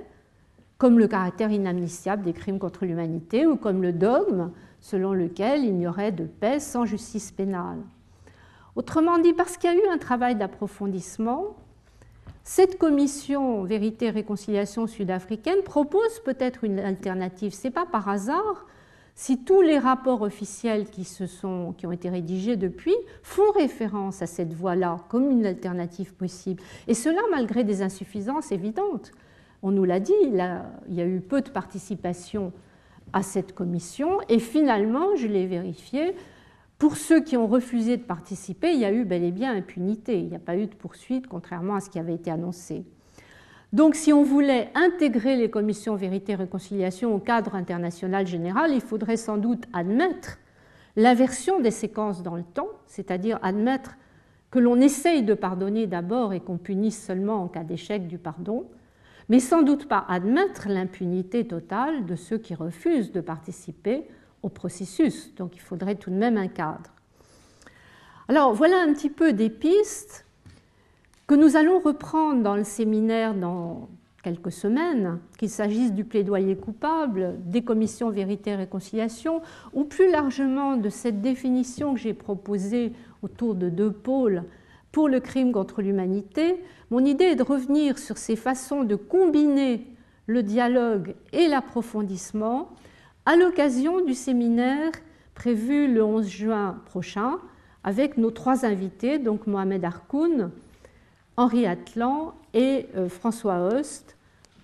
comme 0.79 0.97
le 0.97 1.07
caractère 1.07 1.51
inamnistiable 1.51 2.23
des 2.23 2.33
crimes 2.33 2.57
contre 2.57 2.85
l'humanité 2.85 3.45
ou 3.45 3.55
comme 3.55 3.83
le 3.83 3.93
dogme 3.93 4.49
selon 4.81 5.13
lequel 5.13 5.63
il 5.63 5.75
n'y 5.75 5.87
aurait 5.87 6.11
de 6.11 6.25
paix 6.25 6.59
sans 6.59 6.85
justice 6.85 7.31
pénale. 7.31 7.83
Autrement 8.75 9.19
dit, 9.19 9.33
parce 9.33 9.57
qu'il 9.57 9.69
y 9.69 9.73
a 9.73 9.77
eu 9.77 9.87
un 9.93 9.99
travail 9.99 10.35
d'approfondissement, 10.35 11.55
cette 12.43 12.77
commission 12.77 13.63
Vérité 13.63 14.09
Réconciliation 14.09 14.85
sud-africaine 14.85 15.61
propose 15.63 16.19
peut-être 16.25 16.65
une 16.65 16.79
alternative. 16.79 17.53
Ce 17.53 17.67
n'est 17.67 17.73
pas 17.73 17.85
par 17.85 18.09
hasard 18.09 18.65
si 19.15 19.43
tous 19.43 19.61
les 19.61 19.77
rapports 19.77 20.23
officiels 20.23 20.89
qui, 20.89 21.03
qui 21.03 21.87
ont 21.87 21.91
été 21.91 22.09
rédigés 22.09 22.57
depuis 22.57 22.95
font 23.21 23.51
référence 23.55 24.21
à 24.21 24.25
cette 24.25 24.53
voie-là 24.53 24.99
comme 25.07 25.29
une 25.29 25.45
alternative 25.45 26.13
possible. 26.13 26.61
Et 26.87 26.93
cela 26.93 27.21
malgré 27.31 27.63
des 27.63 27.81
insuffisances 27.81 28.51
évidentes. 28.51 29.11
On 29.61 29.71
nous 29.71 29.85
l'a 29.85 30.01
dit, 30.01 30.13
il, 30.23 30.35
y 30.89 31.01
a 31.01 31.05
eu 31.05 31.21
peu 31.21 31.41
de 31.41 31.49
participation 31.49 32.51
à 33.13 33.23
cette 33.23 33.53
commission 33.55 34.19
et 34.27 34.39
finalement, 34.39 35.15
je 35.15 35.27
l'ai 35.27 35.45
vérifié, 35.45 36.15
pour 36.78 36.97
ceux 36.97 37.21
qui 37.21 37.38
ont 37.38 37.47
refusé 37.47 37.97
de 37.97 38.03
participer, 38.03 38.74
il 38.74 38.80
y 38.80 38.86
a 38.86 38.91
eu 38.91 39.05
bel 39.05 39.24
et 39.24 39.32
bien 39.32 39.55
impunité. 39.55 40.19
Il 40.19 40.28
n'y 40.28 40.36
a 40.36 40.39
pas 40.39 40.57
eu 40.57 40.67
de 40.67 40.76
poursuite, 40.76 41.28
contrairement 41.28 41.76
à 41.76 41.80
ce 41.80 41.89
qui 41.89 41.99
avait 41.99 42.15
été 42.15 42.30
annoncé. 42.30 42.86
Donc 43.74 43.95
si 43.95 44.13
on 44.13 44.21
voulait 44.21 44.69
intégrer 44.76 45.36
les 45.36 45.49
commissions 45.49 45.95
vérité 45.95 46.34
et 46.34 46.36
réconciliation 46.36 47.15
au 47.15 47.19
cadre 47.19 47.55
international 47.55 48.28
général, 48.28 48.71
il 48.71 48.82
faudrait 48.82 49.17
sans 49.17 49.38
doute 49.38 49.65
admettre 49.74 50.38
l'inversion 50.95 51.59
des 51.59 51.71
séquences 51.71 52.21
dans 52.21 52.36
le 52.36 52.43
temps, 52.43 52.69
c'est-à-dire 52.86 53.39
admettre 53.41 53.95
que 54.51 54.59
l'on 54.59 54.80
essaye 54.80 55.24
de 55.24 55.34
pardonner 55.34 55.88
d'abord 55.88 56.34
et 56.34 56.39
qu'on 56.39 56.59
punisse 56.59 57.03
seulement 57.03 57.41
en 57.41 57.47
cas 57.47 57.63
d'échec 57.63 58.07
du 58.07 58.19
pardon, 58.19 58.67
mais 59.28 59.39
sans 59.39 59.63
doute 59.63 59.88
pas 59.88 60.05
admettre 60.07 60.67
l'impunité 60.69 61.47
totale 61.47 62.05
de 62.05 62.15
ceux 62.15 62.38
qui 62.38 62.53
refusent 62.53 63.11
de 63.11 63.21
participer 63.21 64.07
au 64.43 64.49
processus. 64.49 65.33
Donc 65.35 65.55
il 65.55 65.61
faudrait 65.61 65.95
tout 65.95 66.09
de 66.09 66.15
même 66.15 66.37
un 66.37 66.47
cadre. 66.47 66.91
Alors 68.27 68.53
voilà 68.53 68.81
un 68.81 68.93
petit 68.93 69.09
peu 69.09 69.33
des 69.33 69.49
pistes 69.49 70.25
que 71.27 71.35
nous 71.35 71.55
allons 71.55 71.79
reprendre 71.79 72.43
dans 72.43 72.55
le 72.55 72.63
séminaire 72.63 73.33
dans 73.33 73.89
quelques 74.23 74.51
semaines, 74.51 75.19
qu'il 75.37 75.49
s'agisse 75.49 75.91
du 75.91 76.05
plaidoyer 76.05 76.55
coupable, 76.55 77.35
des 77.45 77.61
commissions 77.61 78.09
vérité 78.09 78.51
et 78.51 78.55
réconciliation, 78.55 79.41
ou 79.73 79.83
plus 79.83 80.09
largement 80.09 80.77
de 80.77 80.89
cette 80.89 81.21
définition 81.21 81.93
que 81.93 81.99
j'ai 81.99 82.13
proposée 82.13 82.93
autour 83.21 83.55
de 83.55 83.69
deux 83.69 83.91
pôles 83.91 84.43
pour 84.93 85.09
le 85.09 85.19
crime 85.19 85.51
contre 85.51 85.81
l'humanité, 85.81 86.63
mon 86.91 87.03
idée 87.03 87.25
est 87.25 87.35
de 87.35 87.43
revenir 87.43 87.97
sur 87.97 88.17
ces 88.17 88.35
façons 88.35 88.83
de 88.83 88.95
combiner 88.95 89.87
le 90.27 90.43
dialogue 90.43 91.15
et 91.33 91.47
l'approfondissement 91.47 92.69
à 93.26 93.36
l'occasion 93.36 94.03
du 94.03 94.13
séminaire 94.13 94.91
prévu 95.36 95.91
le 95.91 96.03
11 96.03 96.28
juin 96.28 96.82
prochain 96.86 97.39
avec 97.84 98.17
nos 98.17 98.32
trois 98.32 98.65
invités, 98.65 99.19
donc 99.19 99.47
Mohamed 99.47 99.84
Harkoun, 99.84 100.51
Henri 101.36 101.65
Atlan 101.65 102.34
et 102.53 102.88
euh, 102.95 103.09
François 103.09 103.67
Host. 103.67 104.15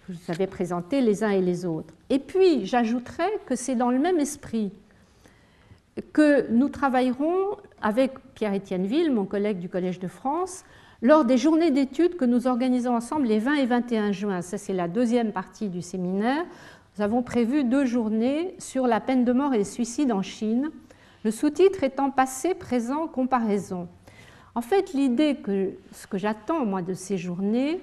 Je 0.07 0.13
vous 0.13 0.31
avais 0.31 0.47
présenté 0.47 1.01
les 1.01 1.23
uns 1.23 1.29
et 1.29 1.41
les 1.41 1.65
autres. 1.65 1.93
Et 2.09 2.19
puis, 2.19 2.65
j'ajouterais 2.65 3.31
que 3.45 3.55
c'est 3.55 3.75
dans 3.75 3.91
le 3.91 3.99
même 3.99 4.19
esprit 4.19 4.71
que 6.13 6.49
nous 6.49 6.69
travaillerons 6.69 7.57
avec 7.81 8.13
Pierre-Étienne 8.35 8.85
Ville, 8.85 9.11
mon 9.11 9.25
collègue 9.25 9.59
du 9.59 9.69
Collège 9.69 9.99
de 9.99 10.07
France, 10.07 10.63
lors 11.01 11.25
des 11.25 11.37
journées 11.37 11.71
d'études 11.71 12.15
que 12.15 12.25
nous 12.25 12.47
organisons 12.47 12.95
ensemble 12.95 13.27
les 13.27 13.39
20 13.39 13.55
et 13.55 13.65
21 13.65 14.11
juin. 14.11 14.41
Ça, 14.41 14.57
c'est 14.57 14.73
la 14.73 14.87
deuxième 14.87 15.31
partie 15.31 15.69
du 15.69 15.81
séminaire. 15.81 16.45
Nous 16.99 17.05
avons 17.05 17.23
prévu 17.23 17.63
deux 17.63 17.85
journées 17.85 18.55
sur 18.57 18.85
la 18.85 18.99
peine 18.99 19.23
de 19.23 19.31
mort 19.31 19.53
et 19.53 19.57
les 19.59 19.63
suicides 19.63 20.11
en 20.11 20.21
Chine, 20.21 20.69
le 21.23 21.31
sous-titre 21.31 21.85
étant 21.85 22.11
passé, 22.11 22.53
présent, 22.53 23.07
comparaison. 23.07 23.87
En 24.53 24.59
fait, 24.59 24.91
l'idée 24.91 25.37
que 25.37 25.75
ce 25.93 26.07
que 26.07 26.17
j'attends 26.17 26.81
de 26.81 26.93
ces 26.93 27.17
journées, 27.17 27.79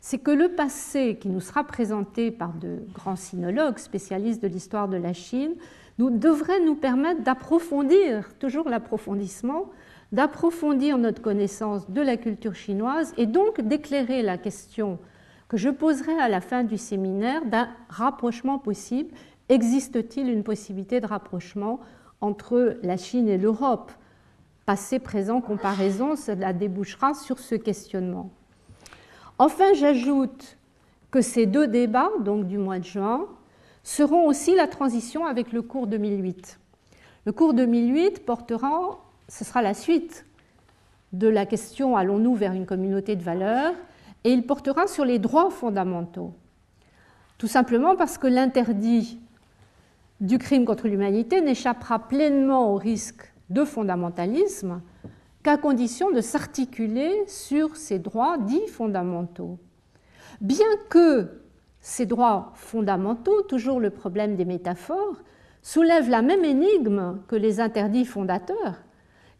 c'est 0.00 0.18
que 0.18 0.30
le 0.30 0.50
passé 0.50 1.18
qui 1.20 1.28
nous 1.28 1.40
sera 1.40 1.64
présenté 1.64 2.30
par 2.30 2.52
de 2.52 2.84
grands 2.94 3.16
sinologues 3.16 3.78
spécialistes 3.78 4.40
de 4.40 4.46
l'histoire 4.46 4.86
de 4.86 4.96
la 4.96 5.12
Chine 5.12 5.56
nous, 5.98 6.10
devrait 6.10 6.60
nous 6.60 6.76
permettre 6.76 7.24
d'approfondir, 7.24 8.32
toujours 8.38 8.68
l'approfondissement, 8.68 9.72
d'approfondir 10.12 10.98
notre 10.98 11.20
connaissance 11.20 11.90
de 11.90 12.00
la 12.00 12.16
culture 12.16 12.54
chinoise 12.54 13.12
et 13.16 13.26
donc 13.26 13.60
d'éclairer 13.60 14.22
la 14.22 14.38
question 14.38 15.00
que 15.48 15.56
je 15.56 15.68
poserai 15.68 16.18
à 16.18 16.28
la 16.28 16.40
fin 16.40 16.64
du 16.64 16.76
séminaire 16.76 17.44
d'un 17.44 17.68
rapprochement 17.88 18.58
possible. 18.58 19.14
Existe-t-il 19.48 20.28
une 20.28 20.42
possibilité 20.42 21.00
de 21.00 21.06
rapprochement 21.06 21.80
entre 22.20 22.78
la 22.82 22.96
Chine 22.96 23.28
et 23.28 23.38
l'Europe? 23.38 23.92
Passé, 24.64 24.98
présent, 24.98 25.40
comparaison, 25.40 26.16
cela 26.16 26.52
débouchera 26.52 27.14
sur 27.14 27.38
ce 27.38 27.54
questionnement. 27.54 28.30
Enfin, 29.38 29.74
j'ajoute 29.74 30.56
que 31.12 31.20
ces 31.20 31.46
deux 31.46 31.68
débats, 31.68 32.10
donc 32.20 32.46
du 32.46 32.58
mois 32.58 32.80
de 32.80 32.84
juin, 32.84 33.26
seront 33.84 34.26
aussi 34.26 34.56
la 34.56 34.66
transition 34.66 35.26
avec 35.26 35.52
le 35.52 35.62
cours 35.62 35.86
2008. 35.86 36.58
Le 37.24 37.32
cours 37.32 37.54
2008 37.54 38.24
portera, 38.24 38.98
ce 39.28 39.44
sera 39.44 39.62
la 39.62 39.74
suite 39.74 40.26
de 41.12 41.28
la 41.28 41.46
question 41.46 41.96
allons-nous 41.96 42.34
vers 42.34 42.52
une 42.52 42.66
communauté 42.66 43.14
de 43.14 43.22
valeurs? 43.22 43.74
Et 44.26 44.32
il 44.32 44.44
portera 44.44 44.88
sur 44.88 45.04
les 45.04 45.20
droits 45.20 45.50
fondamentaux. 45.50 46.34
Tout 47.38 47.46
simplement 47.46 47.94
parce 47.94 48.18
que 48.18 48.26
l'interdit 48.26 49.20
du 50.20 50.38
crime 50.38 50.64
contre 50.64 50.88
l'humanité 50.88 51.40
n'échappera 51.40 52.00
pleinement 52.00 52.72
au 52.72 52.74
risque 52.74 53.32
de 53.50 53.64
fondamentalisme 53.64 54.82
qu'à 55.44 55.56
condition 55.56 56.10
de 56.10 56.20
s'articuler 56.20 57.12
sur 57.28 57.76
ces 57.76 58.00
droits 58.00 58.36
dits 58.36 58.66
fondamentaux. 58.66 59.60
Bien 60.40 60.66
que 60.90 61.42
ces 61.80 62.04
droits 62.04 62.50
fondamentaux, 62.56 63.42
toujours 63.42 63.78
le 63.78 63.90
problème 63.90 64.34
des 64.34 64.44
métaphores, 64.44 65.22
soulèvent 65.62 66.10
la 66.10 66.22
même 66.22 66.44
énigme 66.44 67.20
que 67.28 67.36
les 67.36 67.60
interdits 67.60 68.04
fondateurs, 68.04 68.82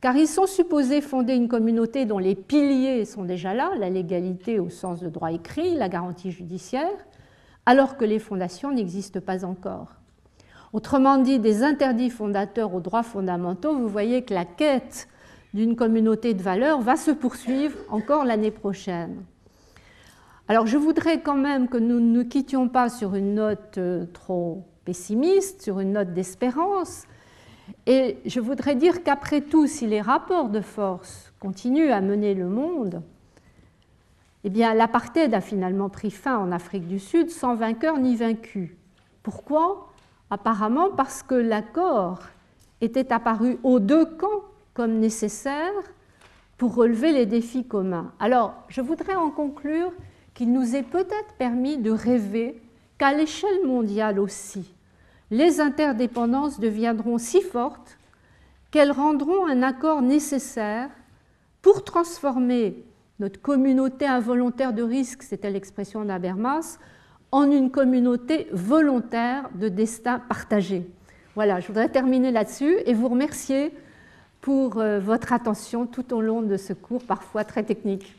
car 0.00 0.16
ils 0.16 0.28
sont 0.28 0.46
supposés 0.46 1.00
fonder 1.00 1.34
une 1.34 1.48
communauté 1.48 2.04
dont 2.04 2.18
les 2.18 2.34
piliers 2.34 3.04
sont 3.04 3.24
déjà 3.24 3.54
là, 3.54 3.72
la 3.78 3.90
légalité 3.90 4.58
au 4.60 4.68
sens 4.68 5.00
de 5.00 5.08
droit 5.08 5.32
écrit, 5.32 5.74
la 5.74 5.88
garantie 5.88 6.30
judiciaire, 6.30 6.96
alors 7.64 7.96
que 7.96 8.04
les 8.04 8.18
fondations 8.18 8.72
n'existent 8.72 9.20
pas 9.20 9.44
encore. 9.44 9.96
Autrement 10.72 11.18
dit, 11.18 11.38
des 11.38 11.62
interdits 11.62 12.10
fondateurs 12.10 12.74
aux 12.74 12.80
droits 12.80 13.02
fondamentaux, 13.02 13.74
vous 13.74 13.88
voyez 13.88 14.22
que 14.22 14.34
la 14.34 14.44
quête 14.44 15.08
d'une 15.54 15.74
communauté 15.74 16.34
de 16.34 16.42
valeurs 16.42 16.80
va 16.80 16.96
se 16.96 17.10
poursuivre 17.10 17.78
encore 17.88 18.24
l'année 18.24 18.50
prochaine. 18.50 19.24
Alors 20.48 20.66
je 20.66 20.76
voudrais 20.76 21.20
quand 21.22 21.36
même 21.36 21.68
que 21.68 21.78
nous 21.78 21.98
ne 21.98 22.22
quittions 22.22 22.68
pas 22.68 22.88
sur 22.88 23.14
une 23.14 23.34
note 23.34 23.78
euh, 23.78 24.04
trop 24.12 24.64
pessimiste, 24.84 25.62
sur 25.62 25.80
une 25.80 25.92
note 25.92 26.12
d'espérance, 26.12 27.04
et 27.86 28.18
je 28.24 28.40
voudrais 28.40 28.74
dire 28.74 29.02
qu'après 29.02 29.40
tout, 29.40 29.66
si 29.66 29.86
les 29.86 30.00
rapports 30.00 30.48
de 30.48 30.60
force 30.60 31.32
continuent 31.40 31.92
à 31.92 32.00
mener 32.00 32.34
le 32.34 32.48
monde, 32.48 33.02
eh 34.44 34.50
l'apartheid 34.50 35.34
a 35.34 35.40
finalement 35.40 35.88
pris 35.88 36.10
fin 36.10 36.38
en 36.38 36.52
Afrique 36.52 36.86
du 36.86 36.98
Sud 36.98 37.30
sans 37.30 37.54
vainqueur 37.54 37.98
ni 37.98 38.14
vaincu. 38.14 38.76
Pourquoi? 39.22 39.92
Apparemment 40.30 40.90
parce 40.90 41.22
que 41.22 41.34
l'accord 41.34 42.20
était 42.80 43.12
apparu 43.12 43.58
aux 43.64 43.80
deux 43.80 44.06
camps 44.06 44.42
comme 44.74 44.98
nécessaire 44.98 45.72
pour 46.58 46.74
relever 46.74 47.12
les 47.12 47.26
défis 47.26 47.64
communs. 47.64 48.12
Alors, 48.20 48.54
je 48.68 48.80
voudrais 48.80 49.16
en 49.16 49.30
conclure 49.30 49.92
qu'il 50.34 50.52
nous 50.52 50.76
est 50.76 50.82
peut-être 50.82 51.34
permis 51.38 51.78
de 51.78 51.90
rêver 51.90 52.60
qu'à 52.98 53.12
l'échelle 53.12 53.66
mondiale 53.66 54.18
aussi, 54.20 54.74
les 55.30 55.60
interdépendances 55.60 56.60
deviendront 56.60 57.18
si 57.18 57.40
fortes 57.40 57.98
qu'elles 58.70 58.92
rendront 58.92 59.46
un 59.46 59.62
accord 59.62 60.02
nécessaire 60.02 60.90
pour 61.62 61.84
transformer 61.84 62.84
notre 63.18 63.40
communauté 63.40 64.06
involontaire 64.06 64.72
de 64.72 64.82
risque, 64.82 65.22
c'était 65.22 65.50
l'expression 65.50 66.04
d'Abermas, 66.04 66.78
en 67.32 67.50
une 67.50 67.70
communauté 67.70 68.46
volontaire 68.52 69.48
de 69.54 69.68
destin 69.68 70.20
partagé. 70.20 70.86
Voilà, 71.34 71.60
je 71.60 71.66
voudrais 71.66 71.88
terminer 71.88 72.30
là-dessus 72.30 72.76
et 72.86 72.94
vous 72.94 73.08
remercier 73.08 73.72
pour 74.40 74.78
euh, 74.78 75.00
votre 75.00 75.32
attention 75.32 75.86
tout 75.86 76.14
au 76.14 76.20
long 76.20 76.42
de 76.42 76.56
ce 76.56 76.72
cours 76.72 77.02
parfois 77.02 77.44
très 77.44 77.62
technique. 77.62 78.14